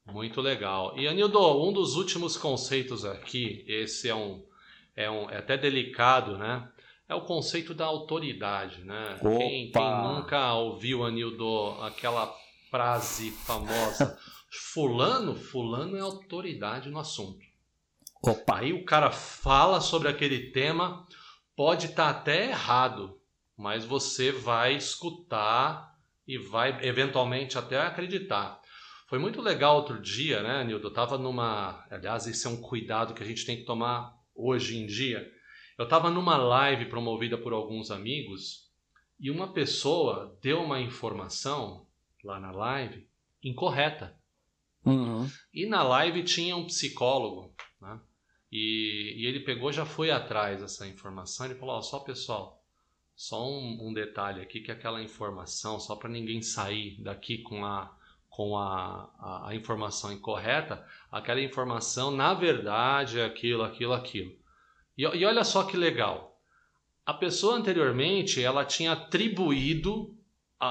Muito 0.06 0.40
legal. 0.40 0.98
E 0.98 1.08
Anildo, 1.08 1.40
um 1.68 1.74
dos 1.74 1.96
últimos 1.96 2.38
conceitos 2.38 3.04
aqui, 3.04 3.66
esse 3.68 4.08
é 4.08 4.16
um, 4.16 4.46
é 4.96 5.10
um 5.10 5.30
é 5.30 5.38
até 5.38 5.58
delicado, 5.58 6.38
né? 6.38 6.70
É 7.10 7.16
o 7.16 7.22
conceito 7.22 7.74
da 7.74 7.86
autoridade, 7.86 8.84
né? 8.84 9.18
Quem, 9.22 9.72
quem 9.72 10.02
nunca 10.04 10.54
ouviu, 10.54 11.04
Anildo, 11.06 11.70
aquela 11.82 12.34
frase 12.70 13.32
famosa, 13.32 14.18
fulano, 14.74 15.34
fulano 15.36 15.96
é 15.98 16.02
autoridade 16.02 16.90
no 16.90 17.00
assunto. 17.00 17.47
Opa! 18.24 18.60
Aí 18.60 18.74
o 18.74 18.86
cara 18.86 19.12
fala 19.12 19.80
sobre 19.80 20.08
aquele 20.08 20.52
tema, 20.52 21.06
pode 21.56 21.88
estar 21.88 22.10
até 22.10 22.50
errado, 22.50 23.20
mas 23.58 23.86
você 23.86 24.32
vai 24.32 24.76
escutar 24.76 25.96
e 26.28 26.38
vai 26.38 26.86
eventualmente 26.86 27.58
até 27.58 27.80
acreditar. 27.80 28.62
Foi 29.08 29.18
muito 29.18 29.42
legal 29.42 29.78
outro 29.78 30.02
dia, 30.02 30.44
né, 30.44 30.64
Nildo? 30.66 30.88
Eu 30.88 30.94
tava 30.94 31.18
numa. 31.18 31.86
Aliás, 31.90 32.28
esse 32.28 32.46
é 32.46 32.50
um 32.50 32.62
cuidado 32.62 33.14
que 33.14 33.24
a 33.24 33.26
gente 33.26 33.46
tem 33.46 33.56
que 33.56 33.64
tomar 33.64 34.14
hoje 34.36 34.78
em 34.78 34.86
dia. 34.86 35.26
Eu 35.78 35.86
estava 35.86 36.10
numa 36.10 36.36
live 36.36 36.86
promovida 36.88 37.38
por 37.38 37.54
alguns 37.54 37.90
amigos 37.90 38.68
e 39.20 39.32
uma 39.32 39.54
pessoa 39.54 40.38
deu 40.42 40.62
uma 40.62 40.82
informação 40.82 41.88
lá 42.24 42.40
na 42.40 42.52
live 42.52 43.08
incorreta. 43.44 44.16
Uhum. 44.86 45.30
E 45.54 45.66
na 45.66 45.84
live 45.84 46.24
tinha 46.24 46.56
um 46.56 46.66
psicólogo, 46.66 47.54
né? 47.82 48.00
E, 48.52 49.16
e 49.18 49.26
ele 49.26 49.42
pegou, 49.42 49.72
já 49.72 49.86
foi 49.86 50.10
atrás 50.10 50.62
dessa 50.62 50.88
informação. 50.88 51.46
Ele 51.46 51.56
falou: 51.56 51.76
ó, 51.76 51.82
só 51.82 52.00
pessoal, 52.00 52.64
só 53.16 53.46
um, 53.46 53.88
um 53.88 53.94
detalhe 53.94 54.42
aqui 54.42 54.62
que 54.62 54.72
aquela 54.72 55.02
informação, 55.02 55.80
só 55.80 55.96
para 55.96 56.10
ninguém 56.10 56.42
sair 56.42 57.02
daqui 57.02 57.40
com 57.40 57.66
a 57.66 57.94
com 58.30 58.56
a, 58.56 59.10
a, 59.18 59.50
a 59.50 59.56
informação 59.56 60.14
incorreta, 60.14 60.86
aquela 61.12 61.42
informação 61.42 62.12
na 62.12 62.36
verdade 62.36 63.20
é 63.20 63.26
aquilo, 63.26 63.64
aquilo, 63.64 63.94
aquilo. 63.94 64.32
E, 64.96 65.02
e 65.02 65.26
olha 65.26 65.44
só 65.44 65.64
que 65.64 65.76
legal. 65.76 66.40
A 67.04 67.16
pessoa 67.16 67.56
anteriormente 67.56 68.44
ela 68.44 68.64
tinha 68.64 68.92
atribuído 68.92 70.16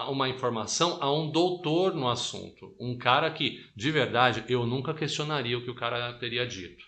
uma 0.08 0.28
informação 0.28 0.98
a 1.00 1.12
um 1.12 1.30
doutor 1.30 1.94
no 1.94 2.08
assunto, 2.08 2.74
um 2.78 2.96
cara 2.98 3.30
que, 3.30 3.64
de 3.74 3.90
verdade, 3.90 4.44
eu 4.48 4.66
nunca 4.66 4.92
questionaria 4.92 5.56
o 5.56 5.62
que 5.62 5.70
o 5.70 5.74
cara 5.74 6.12
teria 6.14 6.46
dito. 6.46 6.84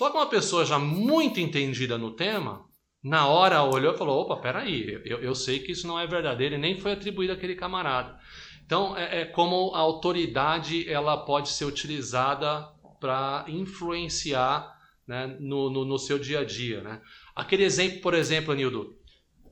Só 0.00 0.08
que 0.08 0.16
uma 0.16 0.30
pessoa 0.30 0.64
já 0.64 0.78
muito 0.78 1.40
entendida 1.40 1.98
no 1.98 2.12
tema, 2.12 2.64
na 3.04 3.28
hora 3.28 3.62
olhou 3.62 3.92
e 3.92 3.98
falou: 3.98 4.22
opa, 4.22 4.38
peraí, 4.38 4.98
eu, 5.04 5.18
eu 5.18 5.34
sei 5.34 5.58
que 5.58 5.72
isso 5.72 5.86
não 5.86 6.00
é 6.00 6.06
verdadeiro 6.06 6.54
e 6.54 6.58
nem 6.58 6.78
foi 6.78 6.92
atribuído 6.92 7.34
àquele 7.34 7.54
camarada. 7.54 8.18
Então, 8.64 8.96
é, 8.96 9.20
é 9.20 9.24
como 9.26 9.74
a 9.74 9.78
autoridade 9.78 10.90
ela 10.90 11.18
pode 11.18 11.50
ser 11.50 11.66
utilizada 11.66 12.66
para 12.98 13.44
influenciar 13.46 14.74
né, 15.06 15.36
no, 15.38 15.68
no, 15.68 15.84
no, 15.84 15.98
seu 15.98 16.18
dia 16.18 16.40
a 16.40 16.44
dia. 16.44 16.80
Né? 16.80 16.98
Aquele 17.36 17.64
exemplo, 17.64 18.00
por 18.00 18.14
exemplo, 18.14 18.54
Nildo, 18.54 18.96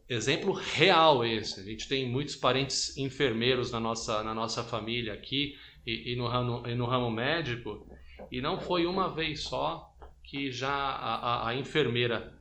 exemplo 0.09 0.55
real 0.55 1.27
esse. 1.27 1.61
A 1.61 1.63
gente 1.63 1.87
tem 1.87 2.09
muitos 2.09 2.37
parentes 2.37 2.97
enfermeiros 2.97 3.71
na 3.71 3.79
nossa, 3.79 4.23
na 4.23 4.33
nossa 4.33 4.65
família 4.65 5.13
aqui 5.13 5.57
e, 5.87 6.15
e, 6.15 6.17
no, 6.17 6.27
ramo, 6.27 6.67
e 6.67 6.75
no 6.75 6.87
ramo 6.87 7.11
médico, 7.11 7.87
e 8.33 8.41
não 8.41 8.59
foi 8.59 8.87
uma 8.87 9.15
vez 9.15 9.43
só 9.43 9.88
que 10.29 10.53
já 10.53 10.69
a, 10.69 11.15
a, 11.15 11.49
a 11.49 11.55
enfermeira 11.57 12.35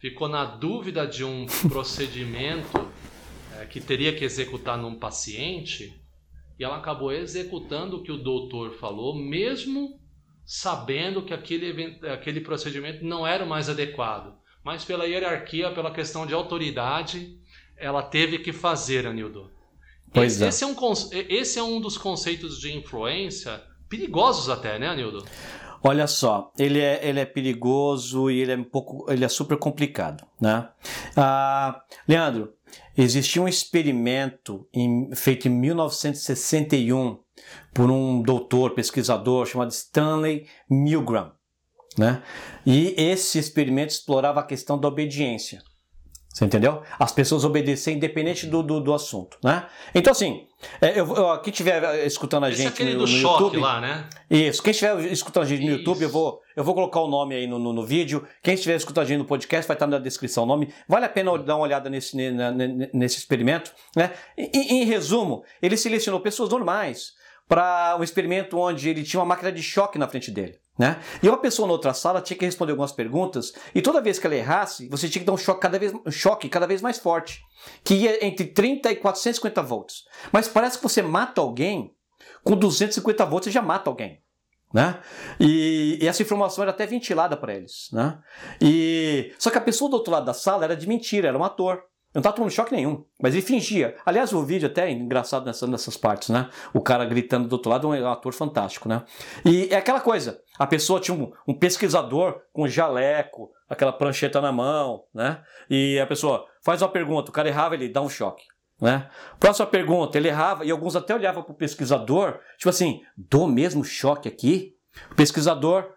ficou 0.00 0.28
na 0.28 0.44
dúvida 0.46 1.06
de 1.06 1.22
um 1.24 1.44
procedimento 1.68 2.90
é, 3.58 3.66
que 3.66 3.80
teria 3.80 4.14
que 4.14 4.24
executar 4.24 4.78
num 4.78 4.98
paciente 4.98 5.94
e 6.58 6.64
ela 6.64 6.78
acabou 6.78 7.12
executando 7.12 7.98
o 7.98 8.02
que 8.02 8.10
o 8.10 8.16
doutor 8.16 8.72
falou, 8.72 9.14
mesmo 9.14 10.00
sabendo 10.46 11.22
que 11.22 11.34
aquele, 11.34 11.98
aquele 12.08 12.40
procedimento 12.40 13.04
não 13.04 13.26
era 13.26 13.44
o 13.44 13.48
mais 13.48 13.68
adequado. 13.68 14.34
Mas 14.62 14.84
pela 14.84 15.04
hierarquia, 15.04 15.70
pela 15.72 15.90
questão 15.90 16.26
de 16.26 16.32
autoridade, 16.32 17.38
ela 17.76 18.02
teve 18.02 18.38
que 18.38 18.52
fazer, 18.52 19.06
Anildo. 19.06 19.50
Pois 20.12 20.40
esse, 20.40 20.44
é. 20.44 20.48
Esse, 20.48 20.64
é 20.64 20.66
um, 20.66 20.74
esse 21.28 21.58
é 21.58 21.62
um 21.62 21.80
dos 21.80 21.98
conceitos 21.98 22.58
de 22.58 22.74
influência 22.74 23.62
perigosos 23.88 24.48
até, 24.48 24.78
né, 24.78 24.88
Anildo? 24.88 25.24
Olha 25.86 26.06
só, 26.06 26.50
ele 26.58 26.80
é, 26.80 27.06
ele 27.06 27.20
é 27.20 27.26
perigoso 27.26 28.30
e 28.30 28.40
ele 28.40 28.52
é 28.52 28.56
um 28.56 28.64
pouco, 28.64 29.04
ele 29.12 29.22
é 29.22 29.28
super 29.28 29.58
complicado, 29.58 30.24
né? 30.40 30.66
Ah, 31.14 31.82
Leandro, 32.08 32.54
existiu 32.96 33.42
um 33.42 33.48
experimento 33.48 34.66
em, 34.72 35.14
feito 35.14 35.46
em 35.46 35.50
1961 35.50 37.18
por 37.74 37.90
um 37.90 38.22
doutor, 38.22 38.70
pesquisador 38.70 39.44
chamado 39.44 39.72
Stanley 39.72 40.46
Milgram, 40.70 41.32
né? 41.98 42.22
E 42.64 42.94
esse 42.96 43.38
experimento 43.38 43.92
explorava 43.92 44.40
a 44.40 44.44
questão 44.44 44.80
da 44.80 44.88
obediência. 44.88 45.62
Você 46.34 46.44
entendeu? 46.44 46.82
As 46.98 47.12
pessoas 47.12 47.44
obedecer 47.44 47.92
independente 47.92 48.44
do, 48.48 48.60
do, 48.60 48.80
do 48.80 48.92
assunto, 48.92 49.38
né? 49.40 49.66
Então, 49.94 50.10
assim, 50.10 50.48
é, 50.80 50.98
eu, 50.98 51.14
eu, 51.14 51.38
quem 51.38 51.52
estiver 51.52 52.04
escutando 52.04 52.42
a 52.42 52.50
Esse 52.50 52.62
é 52.62 52.64
gente 52.64 52.82
é 52.82 52.86
no, 52.86 53.06
no 53.06 53.08
YouTube... 53.08 53.58
lá, 53.58 53.80
né? 53.80 54.08
Isso. 54.28 54.60
Quem 54.60 54.72
estiver 54.72 55.12
escutando 55.12 55.44
a 55.44 55.46
gente 55.46 55.60
no 55.60 55.68
Isso. 55.68 55.78
YouTube, 55.78 56.02
eu 56.02 56.08
vou, 56.08 56.40
eu 56.56 56.64
vou 56.64 56.74
colocar 56.74 56.98
o 56.98 57.06
nome 57.06 57.36
aí 57.36 57.46
no, 57.46 57.60
no, 57.60 57.72
no, 57.72 57.86
vídeo. 57.86 58.26
Quem 58.42 58.54
estiver 58.54 58.74
escutando 58.74 59.04
a 59.04 59.06
gente 59.06 59.18
no 59.18 59.24
podcast, 59.26 59.68
vai 59.68 59.76
estar 59.76 59.86
na 59.86 60.00
descrição 60.00 60.42
o 60.42 60.46
nome. 60.46 60.74
Vale 60.88 61.06
a 61.06 61.08
pena 61.08 61.38
dar 61.38 61.54
uma 61.54 61.62
olhada 61.62 61.88
nesse, 61.88 62.16
nesse 62.92 63.18
experimento, 63.18 63.70
né? 63.94 64.10
Em, 64.36 64.82
em 64.82 64.84
resumo, 64.86 65.44
ele 65.62 65.76
selecionou 65.76 66.20
pessoas 66.20 66.50
normais 66.50 67.12
para 67.48 67.96
um 67.96 68.02
experimento 68.02 68.58
onde 68.58 68.88
ele 68.88 69.04
tinha 69.04 69.20
uma 69.20 69.26
máquina 69.26 69.52
de 69.52 69.62
choque 69.62 69.98
na 69.98 70.08
frente 70.08 70.32
dele. 70.32 70.58
Né? 70.76 71.00
E 71.22 71.28
uma 71.28 71.38
pessoa 71.38 71.66
na 71.66 71.72
outra 71.72 71.94
sala 71.94 72.20
tinha 72.20 72.36
que 72.36 72.44
responder 72.44 72.72
algumas 72.72 72.90
perguntas, 72.90 73.52
e 73.74 73.80
toda 73.80 74.00
vez 74.00 74.18
que 74.18 74.26
ela 74.26 74.34
errasse, 74.34 74.88
você 74.88 75.08
tinha 75.08 75.20
que 75.20 75.26
dar 75.26 75.32
um 75.32 75.38
choque 75.38 75.60
cada 75.60 75.78
vez, 75.78 75.92
um 75.94 76.10
choque 76.10 76.48
cada 76.48 76.66
vez 76.66 76.82
mais 76.82 76.98
forte, 76.98 77.40
que 77.84 77.94
ia 77.94 78.26
entre 78.26 78.46
30 78.46 78.90
e 78.90 78.96
450 78.96 79.62
volts. 79.62 80.02
Mas 80.32 80.48
parece 80.48 80.76
que 80.78 80.82
você 80.82 81.00
mata 81.00 81.40
alguém, 81.40 81.94
com 82.42 82.56
250 82.56 83.24
volts 83.24 83.46
você 83.46 83.52
já 83.52 83.62
mata 83.62 83.88
alguém. 83.88 84.20
Né? 84.72 85.00
E, 85.38 86.00
e 86.02 86.08
essa 86.08 86.22
informação 86.22 86.62
era 86.62 86.72
até 86.72 86.84
ventilada 86.84 87.36
para 87.36 87.54
eles. 87.54 87.88
Né? 87.92 88.18
E, 88.60 89.32
só 89.38 89.48
que 89.48 89.58
a 89.58 89.60
pessoa 89.60 89.88
do 89.88 89.94
outro 89.94 90.12
lado 90.12 90.26
da 90.26 90.34
sala 90.34 90.64
era 90.64 90.76
de 90.76 90.88
mentira, 90.88 91.28
era 91.28 91.38
um 91.38 91.44
ator. 91.44 91.84
Não 92.14 92.22
tá 92.22 92.30
tomando 92.30 92.52
choque 92.52 92.72
nenhum, 92.72 93.04
mas 93.20 93.34
ele 93.34 93.42
fingia. 93.42 93.96
Aliás, 94.06 94.32
o 94.32 94.44
vídeo 94.44 94.68
até 94.68 94.86
é 94.86 94.92
engraçado 94.92 95.44
nessa, 95.44 95.66
nessas 95.66 95.96
partes, 95.96 96.28
né? 96.28 96.48
O 96.72 96.80
cara 96.80 97.04
gritando 97.04 97.48
do 97.48 97.54
outro 97.54 97.70
lado 97.70 97.88
um 97.88 98.08
ator 98.08 98.32
fantástico, 98.32 98.88
né? 98.88 99.02
E 99.44 99.68
é 99.70 99.76
aquela 99.76 100.00
coisa, 100.00 100.40
a 100.56 100.66
pessoa 100.66 101.00
tinha 101.00 101.16
um, 101.16 101.32
um 101.48 101.58
pesquisador 101.58 102.40
com 102.52 102.68
jaleco, 102.68 103.50
aquela 103.68 103.92
prancheta 103.92 104.40
na 104.40 104.52
mão, 104.52 105.02
né? 105.12 105.42
E 105.68 105.98
a 105.98 106.06
pessoa 106.06 106.46
faz 106.64 106.80
uma 106.82 106.88
pergunta, 106.88 107.30
o 107.30 107.34
cara 107.34 107.48
errava, 107.48 107.74
ele 107.74 107.88
dá 107.88 108.00
um 108.00 108.08
choque. 108.08 108.44
Né? 108.80 109.08
Próxima 109.40 109.66
pergunta, 109.66 110.18
ele 110.18 110.28
errava 110.28 110.64
e 110.64 110.70
alguns 110.70 110.94
até 110.94 111.14
olhavam 111.14 111.42
para 111.42 111.52
o 111.52 111.56
pesquisador, 111.56 112.38
tipo 112.58 112.68
assim, 112.68 113.00
dou 113.16 113.46
mesmo 113.46 113.84
choque 113.84 114.28
aqui? 114.28 114.74
O 115.10 115.14
pesquisador 115.14 115.88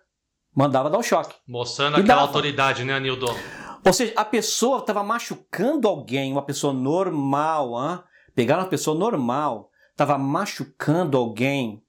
mandava 0.56 0.90
dar 0.90 0.98
um 0.98 1.04
choque. 1.04 1.36
Mostrando 1.48 1.96
aquela 1.96 2.08
dava. 2.08 2.22
autoridade, 2.22 2.84
né, 2.84 3.00
Nildo? 3.00 3.28
Ou 3.88 3.94
seja, 3.94 4.14
a 4.18 4.26
pessoa 4.26 4.80
estava 4.80 5.02
machucando 5.02 5.88
alguém, 5.88 6.34
uma 6.34 6.42
pessoa 6.42 6.74
normal, 6.74 7.72
hein? 7.82 8.00
pegaram 8.36 8.64
uma 8.64 8.70
pessoa 8.70 8.98
normal, 8.98 9.72
estava 9.92 10.18
machucando 10.18 11.18
alguém 11.18 11.82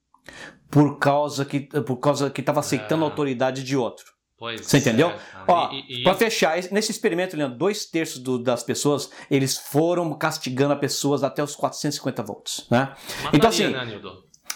por 0.70 0.98
causa 0.98 1.44
que 1.44 1.60
por 1.60 1.96
causa 1.96 2.30
que 2.30 2.40
estava 2.40 2.60
aceitando 2.60 3.02
é. 3.02 3.06
a 3.06 3.10
autoridade 3.10 3.64
de 3.64 3.76
outro. 3.76 4.06
Pois 4.38 4.60
Você 4.64 4.78
entendeu? 4.78 5.08
É. 5.08 5.18
Ó, 5.48 5.72
e, 5.72 6.00
e... 6.00 6.02
para 6.04 6.14
fechar, 6.14 6.56
nesse 6.70 6.92
experimento, 6.92 7.36
Leandro, 7.36 7.58
dois 7.58 7.86
terços 7.86 8.20
do, 8.20 8.38
das 8.38 8.62
pessoas 8.62 9.10
eles 9.28 9.58
foram 9.58 10.16
castigando 10.16 10.74
as 10.74 10.78
pessoas 10.78 11.24
até 11.24 11.42
os 11.42 11.56
450 11.56 12.22
volts, 12.22 12.66
né? 12.70 12.94
Mataria, 13.24 13.30
então 13.32 13.50
assim, 13.50 13.68
né, 13.68 14.00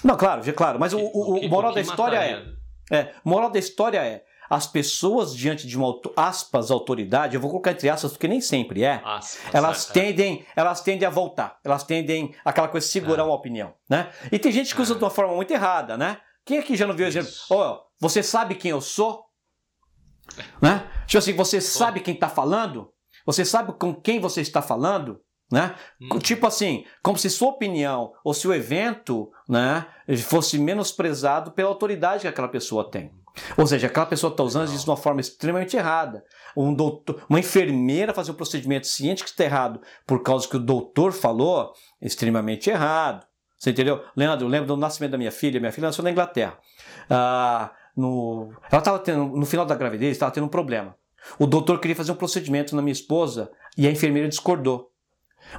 não, 0.05 0.17
claro, 0.17 0.43
claro, 0.55 0.79
mas 0.79 0.93
o, 0.93 0.99
o, 0.99 1.03
o, 1.03 1.47
o 1.47 1.49
moral 1.49 1.73
da 1.75 1.81
história 1.81 2.21
mataria? 2.21 2.57
é, 2.93 2.97
é, 2.97 3.15
moral 3.25 3.51
da 3.51 3.59
história 3.59 3.99
é 3.99 4.25
as 4.49 4.67
pessoas 4.67 5.35
diante 5.35 5.67
de 5.67 5.77
uma 5.77 5.99
aspas 6.17 6.71
autoridade, 6.71 7.35
eu 7.35 7.41
vou 7.41 7.51
colocar 7.51 7.73
entre 7.73 7.89
aspas 7.89 8.13
porque 8.13 8.29
nem 8.29 8.41
sempre 8.41 8.85
é, 8.85 9.01
aspas, 9.05 9.55
elas 9.55 9.91
é, 9.91 9.93
tendem, 9.93 10.47
elas 10.55 10.81
tendem 10.81 11.07
a 11.07 11.11
voltar, 11.11 11.59
elas 11.65 11.85
tendem 11.85 12.35
aquela 12.45 12.69
coisa 12.69 12.87
segurar 12.87 13.23
é. 13.23 13.27
uma 13.27 13.35
opinião, 13.35 13.75
né? 13.89 14.11
E 14.31 14.39
tem 14.39 14.53
gente 14.53 14.75
que 14.75 14.83
usa 14.83 14.95
é. 14.95 14.97
de 14.99 15.05
uma 15.05 15.11
forma 15.11 15.35
muito 15.35 15.53
errada, 15.53 15.97
né? 15.97 16.19
Quem 16.45 16.59
aqui 16.59 16.77
já 16.77 16.87
não 16.87 16.95
viu 16.95 17.07
exemplo? 17.07 17.31
Oh, 17.51 17.79
você 18.01 18.23
sabe 18.23 18.57
quem 18.57 18.71
eu 18.71 18.81
sou? 18.81 19.25
Né? 20.61 20.89
Tipo 21.07 21.19
assim, 21.19 21.33
você 21.35 21.61
sabe 21.61 22.01
quem 22.01 22.15
está 22.15 22.29
falando? 22.29 22.93
Você 23.25 23.45
sabe 23.45 23.73
com 23.73 23.95
quem 23.95 24.19
você 24.19 24.41
está 24.41 24.61
falando? 24.61 25.21
Né? 25.51 25.75
Hum. 26.01 26.19
Tipo 26.19 26.47
assim, 26.47 26.85
como 27.03 27.19
se 27.19 27.29
sua 27.29 27.51
opinião 27.51 28.13
ou 28.25 28.33
seu 28.33 28.55
evento 28.55 29.31
né, 29.49 29.87
fosse 30.23 30.59
menosprezado 30.59 31.53
pela 31.53 31.69
autoridade 31.69 32.23
que 32.23 32.29
aquela 32.29 32.49
pessoa 32.49 32.91
tem. 32.91 33.13
Ou 33.57 33.67
seja, 33.67 33.87
aquela 33.87 34.07
pessoa 34.07 34.31
está 34.31 34.43
usando 34.43 34.69
isso 34.69 34.85
de 34.85 34.91
uma 34.91 34.97
forma 34.97 35.21
extremamente 35.21 35.77
errada. 35.77 36.25
Um 36.57 36.75
doutor, 36.75 37.25
uma 37.29 37.41
enfermeira 37.41 38.13
fazer 38.13 38.31
um 38.31 38.35
procedimento 38.35 38.87
ciente 38.87 39.25
que 39.25 39.31
está 39.31 39.45
errado 39.45 39.81
por 40.07 40.23
causa 40.23 40.49
que 40.49 40.57
o 40.57 40.61
doutor 40.61 41.13
falou, 41.13 41.73
extremamente 42.01 42.69
errado. 42.69 43.27
Você 43.59 43.71
entendeu? 43.71 44.03
Leandro, 44.17 44.47
eu 44.47 44.51
lembro 44.51 44.67
do 44.67 44.77
nascimento 44.77 45.13
da 45.13 45.19
minha 45.19 45.31
filha. 45.31 45.61
Minha 45.61 45.73
filha 45.73 45.87
nasceu 45.87 46.03
na 46.03 46.11
Inglaterra. 46.11 46.59
Ah, 47.09 47.71
no, 47.97 48.53
ela 48.71 48.81
estava 48.81 48.99
tendo, 48.99 49.25
no 49.25 49.47
final 49.47 49.65
da 49.65 49.75
gravidez, 49.75 50.13
estava 50.13 50.33
tendo 50.33 50.45
um 50.45 50.49
problema. 50.49 50.97
O 51.39 51.47
doutor 51.47 51.79
queria 51.79 51.95
fazer 51.95 52.11
um 52.11 52.17
procedimento 52.17 52.75
na 52.75 52.83
minha 52.83 52.93
esposa 52.93 53.51
e 53.79 53.87
a 53.87 53.91
enfermeira 53.91 54.29
discordou. 54.29 54.91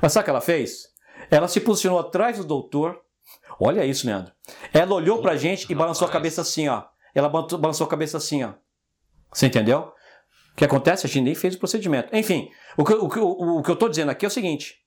Mas 0.01 0.11
sabe 0.11 0.24
o 0.24 0.26
que 0.26 0.30
ela 0.32 0.41
fez? 0.41 0.89
Ela 1.32 1.47
se 1.47 1.61
posicionou 1.61 1.99
atrás 1.99 2.38
do 2.38 2.43
doutor. 2.43 2.99
Olha 3.59 3.86
isso, 3.86 4.05
Leandro. 4.05 4.34
Ela 4.74 4.93
olhou 4.93 5.21
para 5.21 5.32
a 5.32 5.38
gente 5.38 5.71
e 5.71 5.76
balançou 5.76 6.07
a 6.07 6.11
cabeça 6.11 6.41
assim, 6.41 6.67
ó. 6.67 6.84
Ela 7.14 7.30
balançou 7.30 7.86
a 7.86 7.89
cabeça 7.89 8.18
assim, 8.18 8.43
ó. 8.43 8.53
Você 9.32 9.47
entendeu? 9.47 9.93
O 10.53 10.55
que 10.55 10.66
acontece? 10.66 11.05
A 11.05 11.09
gente 11.09 11.24
nem 11.24 11.36
fez 11.36 11.55
o 11.55 11.59
procedimento. 11.59 12.16
Enfim, 12.16 12.49
o 12.78 12.84
que, 12.84 12.93
o, 12.93 13.05
o, 13.05 13.59
o 13.59 13.64
que 13.64 13.70
eu 13.70 13.74
estou 13.74 13.89
dizendo 13.89 14.09
aqui 14.09 14.26
é 14.26 14.28
o 14.28 14.32
seguinte. 14.32 14.84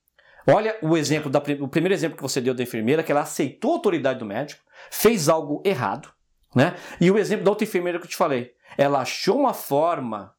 Olha 0.47 0.77
o 0.81 0.97
exemplo, 0.97 1.29
da, 1.29 1.43
o 1.61 1.69
primeiro 1.69 1.93
exemplo 1.93 2.17
que 2.17 2.23
você 2.23 2.41
deu 2.41 2.55
da 2.55 2.63
enfermeira, 2.63 3.03
que 3.03 3.11
ela 3.11 3.23
aceitou 3.23 3.73
a 3.73 3.75
autoridade 3.75 4.21
do 4.21 4.25
médico, 4.25 4.63
fez 4.91 5.29
algo 5.29 5.61
errado, 5.65 6.09
né? 6.55 6.77
E 7.01 7.11
o 7.11 7.19
exemplo 7.19 7.45
da 7.45 7.51
outra 7.51 7.65
enfermeira 7.65 7.99
que 7.99 8.05
eu 8.05 8.11
te 8.11 8.17
falei. 8.17 8.53
Ela 8.79 9.01
achou 9.01 9.39
uma 9.39 9.53
forma 9.53 10.33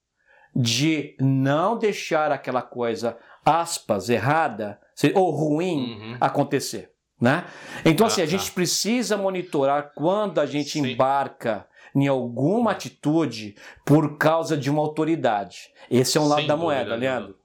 de 0.56 1.16
não 1.20 1.78
deixar 1.78 2.32
aquela 2.32 2.62
coisa, 2.62 3.18
aspas, 3.46 4.10
errada 4.10 4.80
ou 5.14 5.30
ruim 5.30 6.00
uhum. 6.00 6.18
acontecer. 6.22 6.92
Né? 7.20 7.46
Então, 7.84 8.06
ah, 8.06 8.08
assim, 8.08 8.22
a 8.22 8.26
tá. 8.26 8.32
gente 8.32 8.52
precisa 8.52 9.18
monitorar 9.18 9.92
quando 9.96 10.40
a 10.40 10.46
gente 10.46 10.72
Sim. 10.72 10.88
embarca 10.88 11.68
em 12.02 12.08
alguma 12.08 12.72
atitude 12.72 13.56
por 13.84 14.18
causa 14.18 14.56
de 14.56 14.70
uma 14.70 14.82
autoridade. 14.82 15.70
Esse 15.90 16.18
é 16.18 16.22
um 16.22 16.28
lado 16.28 16.42
Sem 16.42 16.48
da 16.48 16.56
moeda, 16.56 16.84
dúvida, 16.84 16.96
Leandro. 16.98 17.36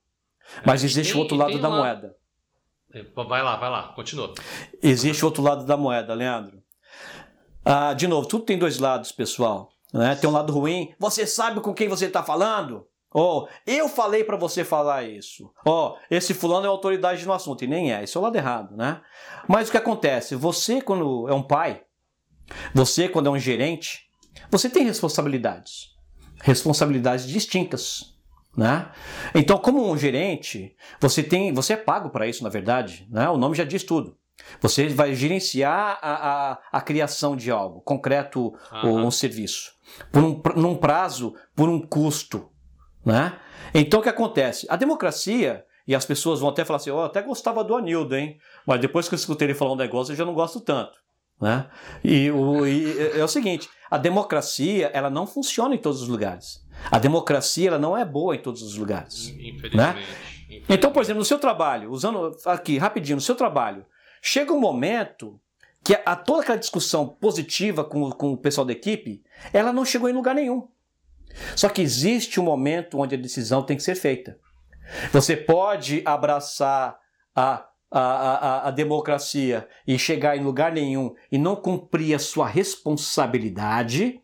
Mas 0.66 0.84
existe 0.84 1.16
o 1.16 1.20
outro 1.20 1.36
lado 1.36 1.58
da 1.58 1.68
uma... 1.68 1.78
moeda. 1.78 2.14
É, 2.92 3.02
vai 3.14 3.42
lá, 3.42 3.56
vai 3.56 3.70
lá, 3.70 3.92
continua. 3.94 4.34
Existe 4.82 5.24
outro 5.24 5.42
lado 5.42 5.64
da 5.64 5.76
moeda, 5.76 6.12
Leandro. 6.12 6.62
Ah, 7.64 7.94
de 7.94 8.06
novo, 8.06 8.28
tudo 8.28 8.44
tem 8.44 8.58
dois 8.58 8.78
lados, 8.78 9.10
pessoal. 9.10 9.72
Né? 9.92 10.14
Tem 10.16 10.28
um 10.28 10.32
lado 10.32 10.52
ruim. 10.52 10.94
Você 10.98 11.26
sabe 11.26 11.60
com 11.60 11.72
quem 11.72 11.88
você 11.88 12.06
está 12.06 12.22
falando? 12.22 12.86
Ó, 13.14 13.44
oh, 13.44 13.48
eu 13.66 13.88
falei 13.88 14.24
para 14.24 14.36
você 14.36 14.64
falar 14.64 15.04
isso. 15.04 15.50
Ó, 15.66 15.90
oh, 15.90 15.98
esse 16.10 16.34
fulano 16.34 16.66
é 16.66 16.68
autoridade 16.68 17.24
no 17.24 17.32
assunto. 17.32 17.64
E 17.64 17.66
nem 17.66 17.92
é. 17.92 18.04
Isso 18.04 18.18
é 18.18 18.20
o 18.20 18.24
lado 18.24 18.36
errado, 18.36 18.76
né? 18.76 19.00
Mas 19.48 19.68
o 19.68 19.70
que 19.70 19.78
acontece? 19.78 20.34
Você, 20.34 20.80
quando 20.80 21.28
é 21.28 21.34
um 21.34 21.42
pai, 21.42 21.82
você, 22.74 23.08
quando 23.08 23.28
é 23.28 23.30
um 23.30 23.38
gerente, 23.38 24.10
você 24.50 24.68
tem 24.68 24.84
responsabilidades. 24.84 25.90
Responsabilidades 26.40 27.26
distintas. 27.26 28.12
Né? 28.56 28.90
Então, 29.34 29.56
como 29.58 29.90
um 29.90 29.96
gerente, 29.96 30.76
você 31.00 31.22
tem, 31.22 31.52
você 31.52 31.72
é 31.72 31.76
pago 31.76 32.10
para 32.10 32.26
isso, 32.26 32.42
na 32.42 32.50
verdade. 32.50 33.06
Né? 33.10 33.28
O 33.28 33.38
nome 33.38 33.56
já 33.56 33.64
diz 33.64 33.82
tudo. 33.82 34.16
Você 34.60 34.88
vai 34.88 35.14
gerenciar 35.14 35.98
a, 36.02 36.50
a, 36.52 36.58
a 36.72 36.80
criação 36.80 37.36
de 37.36 37.50
algo, 37.50 37.80
concreto 37.82 38.52
ou 38.82 38.98
um 38.98 39.10
serviço, 39.10 39.72
por 40.10 40.22
um, 40.24 40.42
num 40.56 40.76
prazo, 40.76 41.34
por 41.54 41.68
um 41.68 41.80
custo. 41.80 42.50
Né? 43.04 43.38
Então 43.74 44.00
o 44.00 44.02
que 44.02 44.08
acontece? 44.08 44.66
A 44.68 44.76
democracia, 44.76 45.64
e 45.86 45.94
as 45.94 46.04
pessoas 46.04 46.40
vão 46.40 46.50
até 46.50 46.64
falar 46.64 46.76
assim, 46.76 46.90
oh, 46.90 47.00
eu 47.00 47.04
até 47.04 47.22
gostava 47.22 47.64
do 47.64 47.74
Anildo, 47.74 48.16
hein? 48.16 48.38
Mas 48.66 48.80
depois 48.80 49.08
que 49.08 49.14
eu 49.14 49.18
escutei 49.18 49.46
ele 49.46 49.54
falar 49.54 49.72
um 49.72 49.76
negócio, 49.76 50.12
eu 50.12 50.16
já 50.16 50.24
não 50.24 50.34
gosto 50.34 50.60
tanto. 50.60 50.92
Né? 51.42 51.66
E, 52.04 52.30
o, 52.30 52.64
e 52.64 53.18
é 53.18 53.24
o 53.24 53.26
seguinte, 53.26 53.68
a 53.90 53.98
democracia 53.98 54.88
ela 54.94 55.10
não 55.10 55.26
funciona 55.26 55.74
em 55.74 55.78
todos 55.78 56.00
os 56.00 56.06
lugares. 56.06 56.64
A 56.88 57.00
democracia 57.00 57.66
ela 57.66 57.80
não 57.80 57.98
é 57.98 58.04
boa 58.04 58.36
em 58.36 58.38
todos 58.38 58.62
os 58.62 58.76
lugares. 58.76 59.26
Infelizmente. 59.30 59.76
Né? 59.76 59.90
Infelizmente. 59.90 60.66
Então, 60.68 60.92
por 60.92 61.02
exemplo, 61.02 61.18
no 61.18 61.24
seu 61.24 61.40
trabalho, 61.40 61.90
usando 61.90 62.36
aqui 62.46 62.78
rapidinho, 62.78 63.16
no 63.16 63.20
seu 63.20 63.34
trabalho, 63.34 63.84
chega 64.22 64.52
um 64.52 64.60
momento 64.60 65.40
que 65.82 65.94
a, 65.94 66.02
a 66.06 66.14
toda 66.14 66.42
aquela 66.42 66.58
discussão 66.58 67.08
positiva 67.08 67.82
com, 67.82 68.08
com 68.12 68.34
o 68.34 68.36
pessoal 68.36 68.64
da 68.64 68.72
equipe, 68.72 69.20
ela 69.52 69.72
não 69.72 69.84
chegou 69.84 70.08
em 70.08 70.12
lugar 70.12 70.36
nenhum. 70.36 70.68
Só 71.56 71.68
que 71.68 71.82
existe 71.82 72.38
um 72.38 72.44
momento 72.44 73.00
onde 73.00 73.16
a 73.16 73.18
decisão 73.18 73.64
tem 73.64 73.76
que 73.76 73.82
ser 73.82 73.96
feita. 73.96 74.38
Você 75.10 75.36
pode 75.36 76.02
abraçar 76.04 76.96
a, 77.34 77.66
a, 77.92 78.00
a, 78.00 78.68
a 78.68 78.70
democracia 78.70 79.68
e 79.86 79.98
chegar 79.98 80.36
em 80.36 80.42
lugar 80.42 80.72
nenhum 80.72 81.14
e 81.30 81.38
não 81.38 81.54
cumprir 81.54 82.14
a 82.14 82.18
sua 82.18 82.46
responsabilidade, 82.46 84.20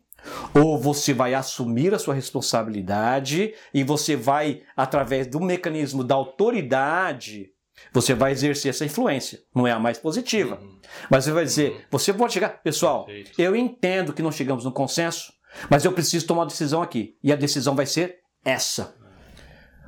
ou 0.53 0.77
você 0.77 1.13
vai 1.13 1.33
assumir 1.33 1.93
a 1.93 1.99
sua 1.99 2.13
responsabilidade 2.13 3.53
e 3.73 3.83
você 3.83 4.15
vai, 4.15 4.63
através 4.75 5.27
do 5.27 5.39
mecanismo 5.39 6.03
da 6.03 6.15
autoridade, 6.15 7.51
você 7.93 8.13
vai 8.13 8.31
exercer 8.31 8.69
essa 8.69 8.85
influência. 8.85 9.39
Não 9.55 9.65
é 9.65 9.71
a 9.71 9.79
mais 9.79 9.97
positiva. 9.97 10.59
Uhum. 10.61 10.79
Mas 11.09 11.23
você 11.23 11.31
vai 11.31 11.45
dizer, 11.45 11.71
uhum. 11.71 11.81
você 11.91 12.13
pode 12.13 12.33
chegar, 12.33 12.49
pessoal, 12.61 13.05
Perfeito. 13.05 13.39
eu 13.39 13.55
entendo 13.55 14.13
que 14.13 14.21
não 14.21 14.31
chegamos 14.31 14.65
no 14.65 14.71
consenso, 14.71 15.31
mas 15.69 15.85
eu 15.85 15.93
preciso 15.93 16.27
tomar 16.27 16.41
uma 16.41 16.47
decisão 16.47 16.81
aqui. 16.81 17.15
E 17.23 17.31
a 17.31 17.35
decisão 17.35 17.75
vai 17.75 17.85
ser 17.85 18.17
essa. 18.43 18.95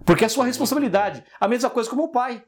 Porque 0.06 0.26
é 0.26 0.30
sua 0.30 0.46
responsabilidade. 0.46 1.24
A 1.40 1.48
mesma 1.48 1.70
coisa 1.70 1.90
como 1.90 2.04
o 2.04 2.12
pai. 2.12 2.44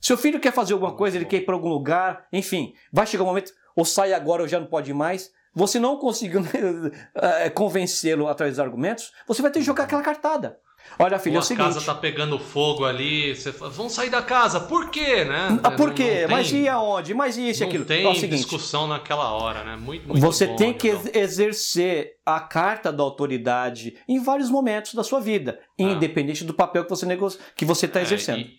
Seu 0.00 0.16
filho 0.16 0.40
quer 0.40 0.52
fazer 0.52 0.72
alguma 0.72 0.94
coisa, 0.94 1.16
ele 1.16 1.24
quer 1.24 1.38
ir 1.38 1.44
para 1.44 1.54
algum 1.54 1.68
lugar, 1.68 2.26
enfim, 2.32 2.74
vai 2.92 3.06
chegar 3.06 3.24
um 3.24 3.26
momento, 3.26 3.52
ou 3.74 3.84
sai 3.84 4.12
agora 4.12 4.42
ou 4.42 4.48
já 4.48 4.60
não 4.60 4.66
pode 4.66 4.92
mais. 4.92 5.30
Você 5.54 5.78
não 5.78 5.96
conseguiu 5.96 6.42
eh, 7.16 7.50
convencê-lo 7.50 8.28
através 8.28 8.56
dos 8.56 8.60
argumentos, 8.64 9.12
você 9.26 9.40
vai 9.40 9.50
ter 9.50 9.60
que 9.60 9.64
jogar 9.64 9.84
aquela 9.84 10.02
cartada. 10.02 10.58
Olha, 10.98 11.18
filho, 11.18 11.36
é 11.36 11.38
o 11.38 11.42
seguinte. 11.42 11.62
A 11.62 11.68
casa 11.74 11.84
tá 11.84 11.94
pegando 11.94 12.38
fogo 12.38 12.84
ali, 12.84 13.34
você 13.34 13.52
fala, 13.52 13.70
vão 13.70 13.88
sair 13.88 14.08
da 14.08 14.22
casa. 14.22 14.60
Por 14.60 14.90
quê, 14.90 15.24
né? 15.24 15.58
Ah, 15.62 15.70
por 15.70 15.92
quê? 15.92 16.22
Não, 16.22 16.28
não 16.28 16.36
Mas 16.36 16.52
e 16.52 16.68
aonde? 16.68 17.12
Mas 17.14 17.36
e 17.36 17.50
isso 17.50 17.62
e 17.62 17.66
aquilo? 17.66 17.80
Não 17.80 17.86
tem 17.86 18.06
é 18.06 18.14
seguinte, 18.14 18.36
discussão 18.36 18.86
naquela 18.86 19.32
hora, 19.32 19.64
né? 19.64 19.76
Muito, 19.76 20.08
muito 20.08 20.20
Você 20.20 20.46
bom, 20.46 20.56
tem 20.56 20.72
que 20.72 20.88
então. 20.88 21.10
exercer 21.14 22.12
a 22.24 22.40
carta 22.40 22.92
da 22.92 23.02
autoridade 23.02 23.96
em 24.08 24.22
vários 24.22 24.48
momentos 24.48 24.94
da 24.94 25.04
sua 25.04 25.20
vida, 25.20 25.58
ah. 25.60 25.82
independente 25.82 26.44
do 26.44 26.54
papel 26.54 26.84
que 26.84 26.90
você 26.90 27.04
negocia, 27.04 27.40
que 27.54 27.64
você 27.64 27.86
está 27.86 28.00
é, 28.00 28.02
exercendo. 28.02 28.40
E, 28.40 28.58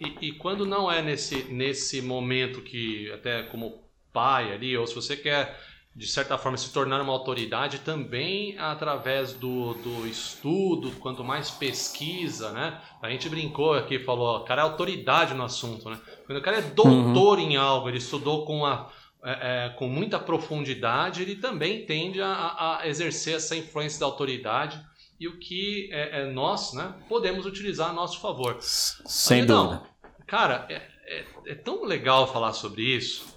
e, 0.00 0.28
e, 0.28 0.32
quando 0.32 0.64
não 0.64 0.90
é 0.90 1.02
nesse, 1.02 1.44
nesse 1.44 2.00
momento 2.00 2.62
que, 2.62 3.10
até 3.12 3.42
como 3.44 3.82
pai 4.12 4.52
ali, 4.52 4.76
ou 4.76 4.86
se 4.86 4.94
você 4.94 5.16
quer 5.16 5.58
de 5.94 6.06
certa 6.06 6.38
forma, 6.38 6.56
se 6.56 6.72
tornar 6.72 7.00
uma 7.02 7.12
autoridade 7.12 7.80
também 7.80 8.56
através 8.58 9.32
do, 9.32 9.74
do 9.74 10.06
estudo, 10.06 10.92
quanto 10.92 11.24
mais 11.24 11.50
pesquisa, 11.50 12.52
né? 12.52 12.80
A 13.02 13.10
gente 13.10 13.28
brincou 13.28 13.74
aqui, 13.74 13.98
falou, 13.98 14.38
o 14.38 14.44
cara 14.44 14.62
é 14.62 14.64
autoridade 14.64 15.34
no 15.34 15.42
assunto, 15.42 15.90
né? 15.90 15.98
Quando 16.26 16.38
o 16.38 16.42
cara 16.42 16.58
é 16.58 16.62
doutor 16.62 17.38
uhum. 17.38 17.50
em 17.50 17.56
algo, 17.56 17.88
ele 17.88 17.98
estudou 17.98 18.46
com, 18.46 18.64
a, 18.64 18.88
é, 19.24 19.66
é, 19.66 19.68
com 19.70 19.88
muita 19.88 20.18
profundidade, 20.18 21.22
ele 21.22 21.34
também 21.36 21.84
tende 21.84 22.22
a, 22.22 22.78
a, 22.80 22.88
exercer 22.88 23.34
essa 23.34 23.56
influência 23.56 23.98
da 23.98 24.06
autoridade 24.06 24.80
e 25.18 25.26
o 25.26 25.38
que 25.38 25.90
é, 25.92 26.22
é 26.22 26.26
nós, 26.26 26.72
né, 26.72 26.94
podemos 27.08 27.44
utilizar 27.44 27.90
a 27.90 27.92
nosso 27.92 28.20
favor. 28.20 28.56
Sem 28.60 29.40
Aí, 29.40 29.46
dúvida. 29.46 29.74
Não, 29.74 29.89
cara, 30.30 30.66
é, 30.70 30.80
é, 31.06 31.24
é 31.46 31.54
tão 31.54 31.84
legal 31.84 32.32
falar 32.32 32.52
sobre 32.52 32.82
isso, 32.82 33.36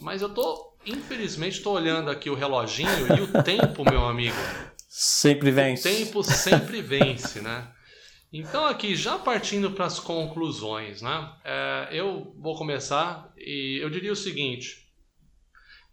mas 0.00 0.22
eu 0.22 0.32
tô 0.32 0.68
Infelizmente, 0.88 1.58
estou 1.58 1.74
olhando 1.74 2.10
aqui 2.10 2.30
o 2.30 2.34
reloginho 2.34 2.88
e 3.14 3.20
o 3.20 3.42
tempo, 3.42 3.84
meu 3.84 4.06
amigo. 4.06 4.36
Sempre 4.88 5.50
vence. 5.50 5.86
O 5.86 5.92
tempo 5.92 6.22
sempre 6.22 6.80
vence, 6.80 7.42
né? 7.42 7.70
Então, 8.32 8.64
aqui, 8.64 8.96
já 8.96 9.18
partindo 9.18 9.70
para 9.72 9.84
as 9.84 10.00
conclusões, 10.00 11.02
né? 11.02 11.32
É, 11.44 11.88
eu 11.92 12.34
vou 12.38 12.56
começar 12.56 13.30
e 13.36 13.78
eu 13.82 13.90
diria 13.90 14.12
o 14.12 14.16
seguinte: 14.16 14.88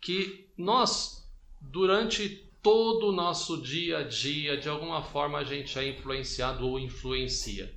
que 0.02 0.48
nós, 0.58 1.30
durante 1.60 2.50
todo 2.64 3.10
o 3.10 3.12
nosso 3.12 3.62
dia 3.62 4.00
a 4.00 4.04
dia, 4.04 4.56
de 4.56 4.70
alguma 4.70 5.04
forma 5.04 5.40
a 5.40 5.44
gente 5.44 5.78
é 5.78 5.90
influenciado 5.90 6.66
ou 6.66 6.80
influencia. 6.80 7.75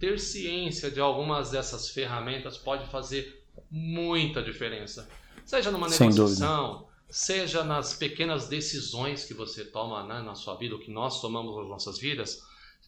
Ter 0.00 0.18
ciência 0.18 0.90
de 0.90 0.98
algumas 0.98 1.50
dessas 1.50 1.90
ferramentas 1.90 2.56
pode 2.56 2.90
fazer 2.90 3.44
muita 3.70 4.42
diferença. 4.42 5.08
Seja 5.44 5.70
numa 5.70 5.88
negociação, 5.88 6.88
seja 7.08 7.62
nas 7.62 7.92
pequenas 7.92 8.48
decisões 8.48 9.24
que 9.24 9.34
você 9.34 9.64
toma 9.64 10.02
né, 10.04 10.22
na 10.22 10.34
sua 10.34 10.56
vida, 10.56 10.74
ou 10.74 10.80
que 10.80 10.90
nós 10.90 11.20
tomamos 11.20 11.54
nas 11.54 11.68
nossas 11.68 11.98
vidas, 11.98 12.42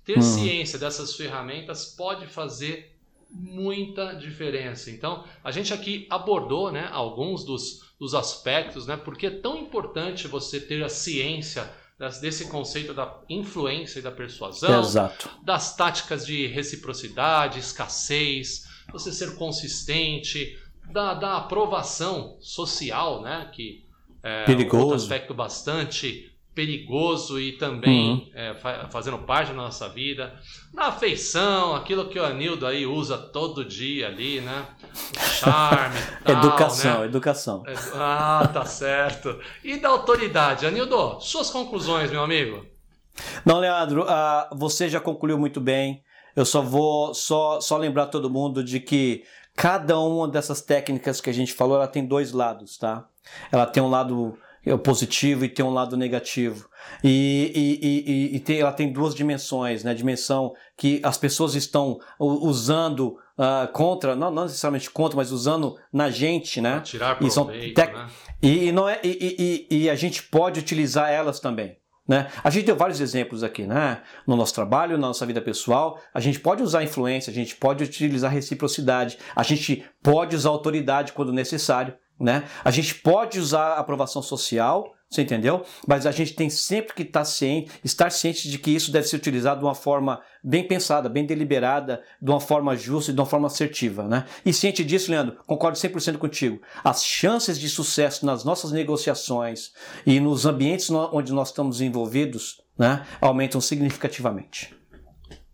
ter 0.05 0.17
uhum. 0.17 0.23
ciência 0.23 0.79
dessas 0.79 1.15
ferramentas 1.15 1.85
pode 1.85 2.27
fazer 2.27 2.97
muita 3.31 4.15
diferença. 4.15 4.91
Então, 4.91 5.25
a 5.45 5.51
gente 5.51 5.73
aqui 5.73 6.07
abordou 6.11 6.73
né, 6.73 6.89
alguns 6.93 7.45
dos, 7.45 7.95
dos 7.99 8.15
aspectos, 8.15 8.87
né, 8.87 8.97
porque 8.97 9.27
é 9.27 9.31
tão 9.31 9.59
importante 9.59 10.27
você 10.29 10.61
ter 10.61 10.83
a 10.83 10.89
ciência 10.89 11.71
desse 12.09 12.47
conceito 12.47 12.93
da 12.93 13.21
influência 13.29 13.99
e 13.99 14.03
da 14.03 14.11
persuasão, 14.11 14.81
Exato. 14.81 15.31
das 15.43 15.77
táticas 15.77 16.27
de 16.27 16.47
reciprocidade, 16.47 17.59
escassez, 17.59 18.67
você 18.93 19.13
ser 19.13 19.37
consistente, 19.37 20.59
da, 20.91 21.15
da 21.15 21.37
aprovação 21.37 22.37
social, 22.41 23.23
né? 23.23 23.51
Que 23.53 23.85
é 24.23 24.45
perigoso. 24.45 24.85
outro 24.85 24.97
aspecto 24.97 25.35
bastante 25.35 26.32
perigoso 26.55 27.41
e 27.41 27.53
também 27.53 28.11
uhum. 28.11 28.31
é, 28.35 28.55
fazendo 28.91 29.19
parte 29.19 29.49
da 29.49 29.55
nossa 29.55 29.89
vida. 29.89 30.35
Na 30.73 30.87
afeição, 30.87 31.75
aquilo 31.75 32.09
que 32.09 32.19
o 32.19 32.25
Anildo 32.25 32.67
aí 32.67 32.87
usa 32.87 33.17
todo 33.17 33.65
dia 33.65 34.09
ali, 34.09 34.41
né? 34.41 34.67
O 35.17 35.21
charme. 35.21 35.99
tal, 36.25 36.37
educação, 36.37 37.01
né? 37.01 37.07
educação. 37.07 37.63
É, 37.67 37.75
ah, 37.95 38.51
tá 38.53 38.65
certo. 38.65 39.39
E 39.65 39.79
da 39.79 39.89
autoridade, 39.89 40.67
Anildo, 40.67 41.21
suas 41.21 41.51
conclusões, 41.51 42.11
meu 42.11 42.23
amigo? 42.23 42.67
Não, 43.45 43.59
Leandro, 43.59 44.05
uh, 44.05 44.57
você 44.57 44.89
já 44.89 45.01
concluiu 45.01 45.39
muito 45.39 45.61
bem. 45.61 46.03
Eu 46.35 46.47
só 46.47 46.63
vou 46.63 47.13
só, 47.15 47.61
só 47.61 47.77
lembrar 47.77 48.07
todo 48.07 48.31
mundo 48.31 48.65
de 48.65 48.81
que 48.81 49.23
Cada 49.55 49.99
uma 49.99 50.27
dessas 50.27 50.63
técnicas 50.63 51.21
que 51.21 51.29
a 51.29 51.33
gente 51.33 51.53
falou, 51.53 51.77
ela 51.77 51.87
tem 51.87 52.07
dois 52.07 52.33
lados, 52.33 52.79
tá? 52.79 53.07
Ela 53.51 53.67
tem 53.67 53.83
um 53.83 53.91
lado 53.91 54.37
é, 54.65 54.77
positivo 54.77 55.45
e 55.45 55.49
tem 55.49 55.65
um 55.65 55.73
lado 55.73 55.97
negativo. 55.97 56.69
E, 57.03 57.53
e, 57.55 57.87
e, 57.87 58.37
e 58.37 58.41
tem, 58.41 58.61
ela 58.61 58.73
tem 58.73 58.93
duas 58.93 59.15
dimensões, 59.15 59.83
né? 59.85 59.95
Dimensão 59.95 60.53
que 60.77 61.01
as 61.03 61.19
pessoas 61.19 61.55
estão 61.55 61.99
usando 62.19 63.17
uh, 63.39 63.71
contra, 63.73 64.15
não, 64.15 64.31
não, 64.31 64.45
necessariamente 64.45 64.91
contra, 64.91 65.17
mas 65.17 65.33
usando 65.33 65.77
na 65.93 66.11
gente, 66.11 66.61
né? 66.61 66.81
tirar 66.81 67.17
proveito, 67.17 67.31
e, 67.31 67.35
são 67.35 67.47
tec... 67.75 67.93
né? 67.93 68.07
e, 68.43 68.73
não 68.73 68.89
é, 68.89 69.01
e, 69.03 69.67
e, 69.71 69.77
e 69.85 69.91
a 69.91 69.95
gente 69.95 70.23
pode 70.23 70.61
utilizar 70.61 71.11
elas 71.11 71.41
também. 71.41 71.77
Né? 72.07 72.29
A 72.43 72.51
gente 72.51 72.67
deu 72.67 72.75
vários 72.75 73.01
exemplos 73.01 73.45
aqui, 73.45 73.65
né? 73.65 74.03
No 74.27 74.35
nosso 74.35 74.53
trabalho, 74.53 74.99
na 74.99 75.07
nossa 75.07 75.25
vida 75.25 75.41
pessoal, 75.41 76.01
a 76.13 76.19
gente 76.19 76.41
pode 76.41 76.61
usar 76.63 76.83
influência, 76.83 77.31
a 77.31 77.35
gente 77.35 77.55
pode 77.55 77.85
utilizar 77.85 78.31
reciprocidade, 78.31 79.19
a 79.37 79.43
gente 79.45 79.85
pode 80.03 80.35
usar 80.35 80.51
autoridade 80.51 81.13
quando 81.13 81.33
necessário, 81.33 81.95
né? 82.23 82.45
A 82.65 82.71
gente 82.71 82.95
pode 82.95 83.39
usar 83.39 83.75
aprovação 83.75 84.23
social, 84.23 84.95
você 85.11 85.23
entendeu? 85.23 85.63
Mas 85.87 86.07
a 86.07 86.11
gente 86.11 86.35
tem 86.35 86.49
sempre 86.49 86.95
que 86.95 87.03
estar 87.03 87.21
tá 87.21 87.25
ciente, 87.25 87.71
estar 87.85 88.11
ciente 88.11 88.49
de 88.49 88.59
que 88.59 88.71
isso 88.71 88.91
deve 88.91 89.07
ser 89.07 89.17
utilizado 89.17 89.61
de 89.61 89.67
uma 89.67 89.75
forma 89.75 90.23
bem 90.43 90.67
pensada, 90.67 91.09
bem 91.09 91.27
deliberada, 91.27 92.03
de 92.21 92.31
uma 92.31 92.41
forma 92.41 92.75
justa 92.77 93.11
e 93.11 93.15
de 93.15 93.21
uma 93.21 93.27
forma 93.27 93.49
assertiva. 93.49 94.05
Né? 94.05 94.25
E 94.47 94.53
ciente 94.53 94.83
disso, 94.85 95.11
Leandro, 95.11 95.37
concordo 95.47 95.77
100% 95.77 96.17
contigo. 96.17 96.63
As 96.83 97.05
chances 97.05 97.59
de 97.59 97.69
sucesso 97.69 98.25
nas 98.25 98.45
nossas 98.45 98.73
negociações 98.73 99.73
e 100.07 100.19
nos 100.19 100.47
ambientes 100.47 100.89
onde 100.91 101.33
nós 101.33 101.49
estamos 101.49 101.81
envolvidos 101.81 102.63
né, 102.79 103.05
aumentam 103.21 103.61
significativamente. 103.61 104.82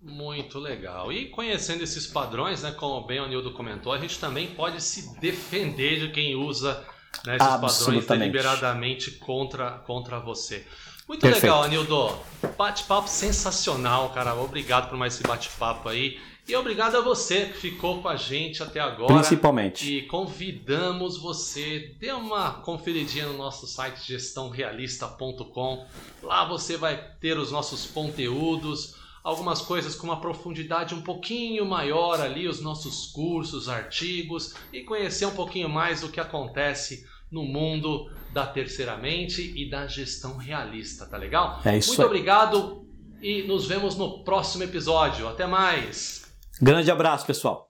Muito 0.09 0.59
legal. 0.59 1.13
E 1.13 1.27
conhecendo 1.27 1.85
esses 1.85 2.07
padrões, 2.07 2.63
né, 2.63 2.73
como 2.73 3.07
bem 3.07 3.21
o 3.21 3.29
Nildo 3.29 3.53
comentou, 3.53 3.93
a 3.93 3.99
gente 3.99 4.19
também 4.19 4.49
pode 4.49 4.83
se 4.83 5.19
defender 5.21 6.01
de 6.01 6.13
quem 6.13 6.35
usa 6.35 6.85
né, 7.25 7.37
esses 7.37 7.79
padrões 7.79 8.07
deliberadamente 8.07 9.11
contra, 9.13 9.73
contra 9.87 10.19
você. 10.19 10.67
Muito 11.07 11.23
Perfeito. 11.23 11.45
legal, 11.45 11.63
Anildo. 11.63 12.19
Bate-papo 12.57 13.09
sensacional, 13.09 14.11
cara. 14.11 14.35
Obrigado 14.35 14.89
por 14.89 14.99
mais 14.99 15.15
esse 15.15 15.23
bate-papo 15.23 15.89
aí. 15.89 16.19
E 16.49 16.57
obrigado 16.57 16.97
a 16.97 17.03
você 17.03 17.47
que 17.47 17.59
ficou 17.59 18.01
com 18.01 18.09
a 18.09 18.17
gente 18.17 18.63
até 18.63 18.81
agora. 18.81 19.13
Principalmente. 19.13 19.99
E 19.99 20.03
convidamos 20.07 21.19
você, 21.19 21.95
dê 22.01 22.11
uma 22.13 22.53
conferidinha 22.63 23.27
no 23.27 23.37
nosso 23.37 23.67
site 23.67 24.07
gestãorealista.com. 24.07 25.87
Lá 26.23 26.47
você 26.47 26.79
vai 26.79 26.97
ter 27.21 27.39
os 27.39 27.53
nossos 27.53 27.87
conteúdos, 27.87 28.97
algumas 29.29 29.61
coisas 29.61 29.95
com 29.95 30.07
uma 30.07 30.21
profundidade 30.21 30.95
um 30.95 31.03
pouquinho 31.03 31.67
maior 31.67 32.21
ali, 32.21 32.49
os 32.49 32.63
nossos 32.63 33.07
cursos, 33.07 33.69
artigos 33.69 34.55
e 34.73 34.81
conhecer 34.83 35.27
um 35.27 35.35
pouquinho 35.35 35.69
mais 35.69 36.01
do 36.01 36.09
que 36.09 36.19
acontece 36.19 37.07
no 37.31 37.43
mundo 37.43 38.11
da 38.33 38.47
terceiramente 38.47 39.53
e 39.55 39.69
da 39.69 39.87
gestão 39.87 40.39
realista, 40.39 41.07
tá 41.07 41.19
legal? 41.19 41.61
É 41.63 41.77
isso 41.77 41.89
Muito 41.89 42.01
aí. 42.01 42.07
obrigado 42.07 42.87
e 43.21 43.43
nos 43.43 43.67
vemos 43.67 43.97
no 43.97 44.25
próximo 44.25 44.65
episódio. 44.65 45.29
Até 45.29 45.47
mais! 45.47 46.27
Grande 46.61 46.91
abraço, 46.91 47.27
pessoal. 47.27 47.68